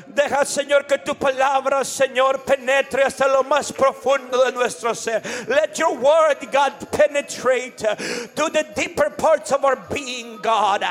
Deja, 0.07 0.45
Señor, 0.45 0.87
que 0.87 0.99
tu 0.99 1.15
palabra, 1.15 1.85
Señor, 1.85 2.45
penetre 2.45 3.05
hasta 3.05 3.27
lo 3.27 3.43
más 3.43 3.73
profundo 3.73 4.45
de 4.45 4.53
nuestro 4.53 4.95
ser. 4.95 5.23
Let 5.49 5.79
your 5.79 5.95
word, 5.97 6.39
God, 6.51 6.73
penetrate 6.91 7.79
to 7.79 8.51
the 8.51 8.67
deeper 8.77 9.11
parts 9.11 9.53
of 9.53 9.65
our 9.65 9.77
being, 9.91 10.39
God. 10.43 10.83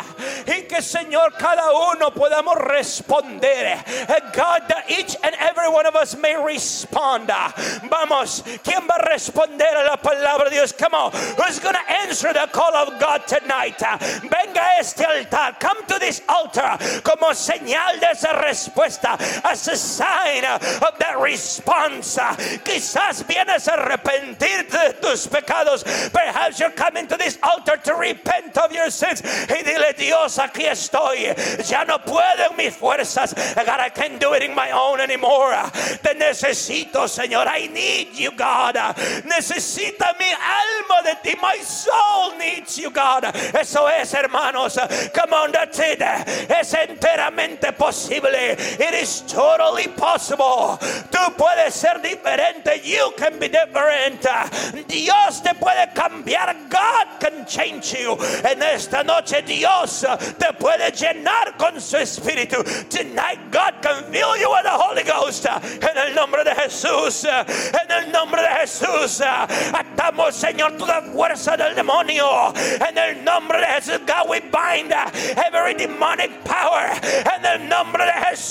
Y 0.48 0.66
que, 0.68 0.82
Señor, 0.82 1.38
cada 1.38 1.72
uno 1.72 2.12
podamos 2.12 2.58
responder. 2.58 3.78
God, 4.34 4.64
that 4.70 4.86
each 4.90 5.16
and 5.24 5.36
every 5.40 5.70
one 5.70 5.86
of 5.86 5.96
us 5.96 6.18
may 6.18 6.36
respond. 6.36 7.28
Vamos, 7.90 8.44
¿quién 8.64 8.88
va 8.88 8.96
a 8.96 9.10
responder 9.10 9.76
a 9.76 9.84
la 9.86 9.98
palabra 9.98 10.46
de 10.46 10.56
Dios? 10.56 10.72
Come 10.72 10.94
on, 10.94 11.12
who's 11.12 11.60
going 11.60 11.76
to 11.76 11.92
answer 12.04 12.34
the 12.34 12.50
call 12.52 12.76
of 12.76 13.00
God 13.00 13.28
tonight? 13.28 13.80
Venga 14.24 14.62
a 14.62 14.80
este 14.80 15.02
altar. 15.02 15.56
Come 15.60 15.86
to 15.88 16.00
this 16.00 16.22
altar 16.28 16.78
como 17.04 17.34
señal 17.34 18.00
de 18.00 18.08
esa 18.12 18.34
respuesta. 18.34 18.71
As 19.44 19.68
a 19.68 19.76
sign 19.76 20.46
of 20.46 20.98
that 21.00 21.20
response. 21.22 22.18
Quizás 22.64 23.26
vienes 23.28 23.68
a 23.68 23.78
arrepentir 23.78 24.70
de 24.70 24.94
tus 25.02 25.28
pecados. 25.28 25.84
Perhaps 26.12 26.60
you're 26.60 26.72
coming 26.72 27.08
to 27.08 27.18
this 27.18 27.38
altar 27.44 27.78
to 27.78 27.96
repent 27.96 28.58
of 28.58 28.72
your 28.72 28.90
sins. 28.90 29.22
Y 29.50 29.64
dile, 29.64 29.94
Dios, 29.98 30.38
aquí 30.38 30.66
estoy. 30.66 31.34
Ya 31.68 31.84
no 31.84 32.00
puedo 32.00 32.52
en 32.52 32.58
mis 32.58 32.76
fuerzas. 32.76 33.34
God, 33.56 33.80
I 33.80 33.90
can't 33.90 34.20
do 34.20 34.34
it 34.34 34.44
in 34.44 34.56
my 34.56 34.72
own 34.72 35.00
anymore. 35.00 35.54
Te 36.04 36.14
necesito, 36.16 37.08
Señor. 37.08 37.48
I 37.48 37.68
need 37.68 38.14
you, 38.14 38.32
God. 38.32 38.76
Necesita 39.26 40.18
mi 40.20 40.30
alma 40.32 41.02
de 41.04 41.16
ti. 41.24 41.36
My 41.42 41.58
soul 41.58 42.38
needs 42.38 42.78
you, 42.78 42.92
God. 42.92 43.26
Eso 43.56 43.88
es, 43.88 44.12
hermanos. 44.14 44.78
Come 45.14 45.34
on, 45.34 45.52
that's 45.52 45.80
it. 45.80 46.02
Es 46.02 46.74
enteramente 46.74 47.72
posible. 47.78 48.56
It 48.80 48.94
is 48.94 49.22
totally 49.22 49.88
possible. 49.88 50.78
Tú 51.12 51.36
puedes 51.38 51.74
ser 51.74 52.00
diferente. 52.02 52.84
You 52.84 53.12
can 53.18 53.40
be 53.40 53.48
different. 53.48 54.22
Dios 54.88 55.42
te 55.42 55.54
puede 55.54 55.94
cambiar. 55.94 56.56
God 56.70 57.20
can 57.20 57.46
change 57.46 57.94
you. 57.94 58.18
En 58.44 58.62
esta 58.62 59.04
noche 59.04 59.42
Dios 59.46 60.02
te 60.02 60.54
puede 60.54 60.92
llenar 60.92 61.58
con 61.58 61.80
su 61.80 61.98
espíritu. 61.98 62.64
Tonight 62.90 63.52
God 63.52 63.82
can 63.82 64.04
fill 64.12 64.38
you 64.38 64.50
with 64.52 64.64
the 64.64 64.70
Holy 64.70 65.04
Ghost. 65.04 65.46
En 65.46 65.98
el 65.98 66.14
nombre 66.14 66.44
de 66.44 66.54
Jesús. 66.56 67.26
En 67.26 67.92
el 67.92 68.12
nombre 68.12 68.42
de 68.42 68.50
Jesús. 68.62 69.22
Atamos, 69.22 70.36
Señor, 70.36 70.78
toda 70.78 71.02
fuerza 71.02 71.58
del 71.58 71.76
demonio. 71.76 72.54
En 72.56 72.98
el 72.98 73.24
nombre 73.24 73.60
de 73.60 73.68
Jesús. 73.68 74.00
God, 74.06 74.30
we 74.30 74.40
bind 74.40 74.94
every 75.38 75.74
demonic 75.74 76.32
power. 76.44 76.90
En 77.36 77.46
el 77.46 77.68
nombre 77.68 78.06
de 78.06 78.12
Jesús. 78.12 78.51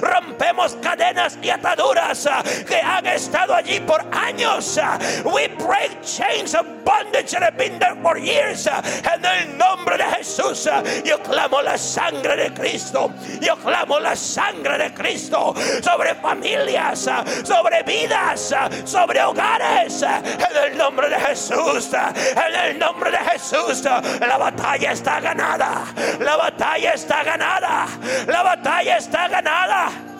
Rompemos 0.00 0.76
cadenas 0.82 1.38
y 1.42 1.50
ataduras 1.50 2.28
que 2.66 2.76
han 2.76 3.06
estado 3.06 3.54
allí 3.54 3.80
por 3.80 4.00
años. 4.12 4.78
We 5.24 5.48
break 5.48 6.02
chains 6.02 6.54
of 6.54 6.66
bondage 6.84 7.30
that 7.32 7.42
have 7.42 7.56
been 7.56 7.78
there 7.78 7.96
for 8.02 8.18
years. 8.18 8.66
En 8.66 9.24
el 9.24 9.56
nombre 9.56 9.96
de 9.96 10.04
Jesús. 10.04 10.68
Yo 11.04 11.18
clamo 11.22 11.62
la 11.62 11.76
sangre 11.76 12.36
de 12.36 12.52
Cristo. 12.52 13.12
Yo 13.40 13.56
clamo 13.56 14.00
la 14.00 14.16
sangre 14.16 14.78
de 14.78 14.94
Cristo 14.94 15.54
sobre 15.82 16.14
familias, 16.16 17.08
sobre 17.44 17.82
vidas, 17.84 18.54
sobre 18.84 19.22
hogares. 19.22 20.02
En 20.02 20.72
el 20.72 20.76
nombre 20.76 21.08
de 21.08 21.16
Jesús. 21.16 21.90
En 21.92 22.54
el 22.54 22.78
nombre 22.78 23.10
de 23.10 23.18
Jesús. 23.18 23.82
La 23.82 24.38
batalla 24.38 24.92
está 24.92 25.20
ganada. 25.20 25.84
La 26.20 26.36
batalla 26.36 26.94
está 26.94 27.22
ganada. 27.22 27.86
La 28.26 28.42
batalla 28.42 28.96
está 29.02 29.26
ganada. 29.26 30.11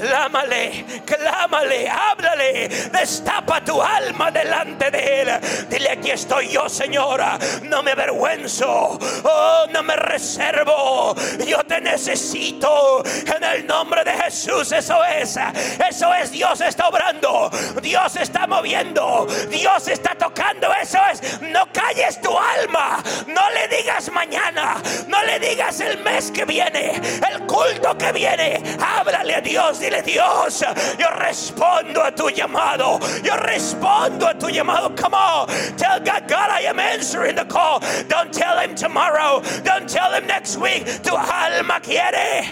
Clámale, 0.00 0.84
clámale, 1.04 1.88
háblale, 1.88 2.68
destapa 2.90 3.62
tu 3.64 3.80
alma 3.80 4.30
delante 4.30 4.90
de 4.90 5.20
Él. 5.20 5.30
Dile, 5.68 5.90
aquí 5.90 6.10
estoy 6.10 6.48
yo, 6.48 6.68
Señora. 6.68 7.38
No 7.62 7.82
me 7.82 7.92
avergüenzo, 7.92 8.98
oh, 9.24 9.66
no 9.70 9.82
me 9.82 9.96
reservo. 9.96 11.14
Yo 11.46 11.62
te 11.64 11.80
necesito 11.80 13.02
en 13.04 13.44
el 13.44 13.66
nombre 13.66 14.04
de 14.04 14.12
Jesús. 14.12 14.72
Eso 14.72 15.04
es, 15.04 15.38
eso 15.88 16.14
es. 16.14 16.30
Dios 16.30 16.60
está 16.60 16.88
obrando, 16.88 17.50
Dios 17.82 18.16
está 18.16 18.46
moviendo, 18.46 19.26
Dios 19.48 19.88
está 19.88 20.14
tocando. 20.14 20.72
Eso 20.80 20.98
es. 21.12 21.40
No 21.40 21.66
calles 21.72 22.20
tu 22.20 22.36
alma, 22.36 23.02
no 23.26 23.50
le 23.50 23.76
digas 23.76 24.10
mañana, 24.10 24.82
no 25.06 25.22
le 25.24 25.38
digas 25.38 25.80
el 25.80 25.98
mes 25.98 26.30
que 26.30 26.44
viene, 26.44 27.00
el 27.30 27.40
culto 27.46 27.96
que 27.96 28.12
viene. 28.12 28.62
Háblale 28.80 29.36
a 29.36 29.40
Dios, 29.40 29.80
dile 29.84 30.02
Dios, 30.02 30.62
yo 30.98 31.06
respondo 31.18 32.02
a 32.02 32.10
tu 32.10 32.30
llamado. 32.30 32.98
Yo 33.22 33.36
respondo 33.36 34.26
a 34.26 34.34
tu 34.34 34.48
llamado. 34.48 34.94
Come 34.96 35.14
on. 35.14 35.46
Tell 35.76 36.00
God, 36.00 36.28
God, 36.28 36.50
I 36.50 36.60
am 36.62 36.78
answering 36.78 37.36
the 37.36 37.44
call. 37.44 37.80
Don't 38.08 38.32
tell 38.32 38.58
him 38.58 38.74
tomorrow. 38.74 39.42
Don't 39.62 39.88
tell 39.88 40.12
him 40.12 40.26
next 40.26 40.56
week. 40.56 40.84
Tu 41.02 41.14
alma 41.14 41.80
quiere. 41.80 42.46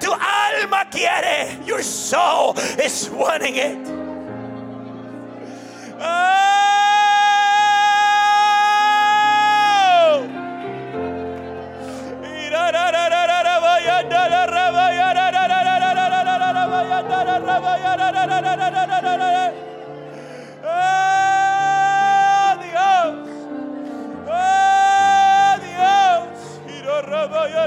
Tu 0.00 0.10
alma 0.10 0.86
quiere. 0.90 1.58
Your 1.66 1.82
soul 1.82 2.54
is 2.82 3.08
wanting 3.10 3.56
it. 3.56 3.88
Oh! 6.00 6.48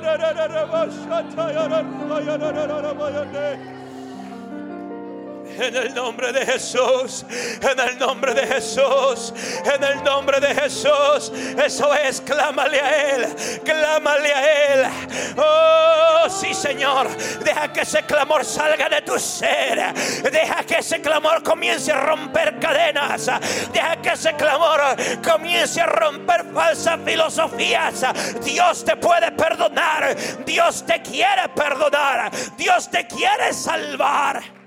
Hallelujah. 0.04 0.82
En 5.58 5.76
el 5.76 5.93
nombre 5.93 6.32
de 6.32 6.45
Jesús, 6.45 7.26
en 7.62 7.80
el 7.80 7.97
nombre 7.97 8.34
de 8.34 8.47
Jesús, 8.47 9.34
en 9.66 9.84
el 9.84 10.04
nombre 10.04 10.39
de 10.39 10.56
Jesús. 10.56 11.32
Eso 11.64 11.93
es, 11.93 12.22
clámale 12.22 12.80
a 12.80 13.16
Él, 13.16 13.36
clámale 13.64 14.34
a 14.34 14.74
Él. 14.74 14.86
Oh, 15.38 16.30
sí, 16.30 16.54
Señor. 16.54 17.08
Deja 17.43 17.72
que 17.72 17.82
ese 17.82 18.04
clamor 18.04 18.45
salga 18.45 18.89
de 18.89 19.02
tu 19.02 19.20
ser. 19.20 19.93
Deja 20.32 20.64
que 20.64 20.78
ese 20.78 21.02
clamor 21.02 21.43
comience 21.43 21.91
a 21.91 22.02
romper 22.02 22.60
cadenas. 22.60 23.30
Deja 23.72 23.97
que 23.97 24.10
ese 24.10 24.34
clamor 24.36 24.82
comience 25.24 25.82
a 25.82 25.86
romper 25.86 26.45
falsas 26.54 26.99
filosofías. 27.06 28.06
Dios 28.43 28.86
te 28.86 28.95
puede 28.95 29.32
perdonar. 29.32 30.16
Dios 30.45 30.86
te 30.86 31.02
quiere 31.02 31.49
perdonar. 31.56 32.32
Dios 32.58 32.89
te 32.89 33.06
quiere 33.08 33.54
salvar. 33.54 34.61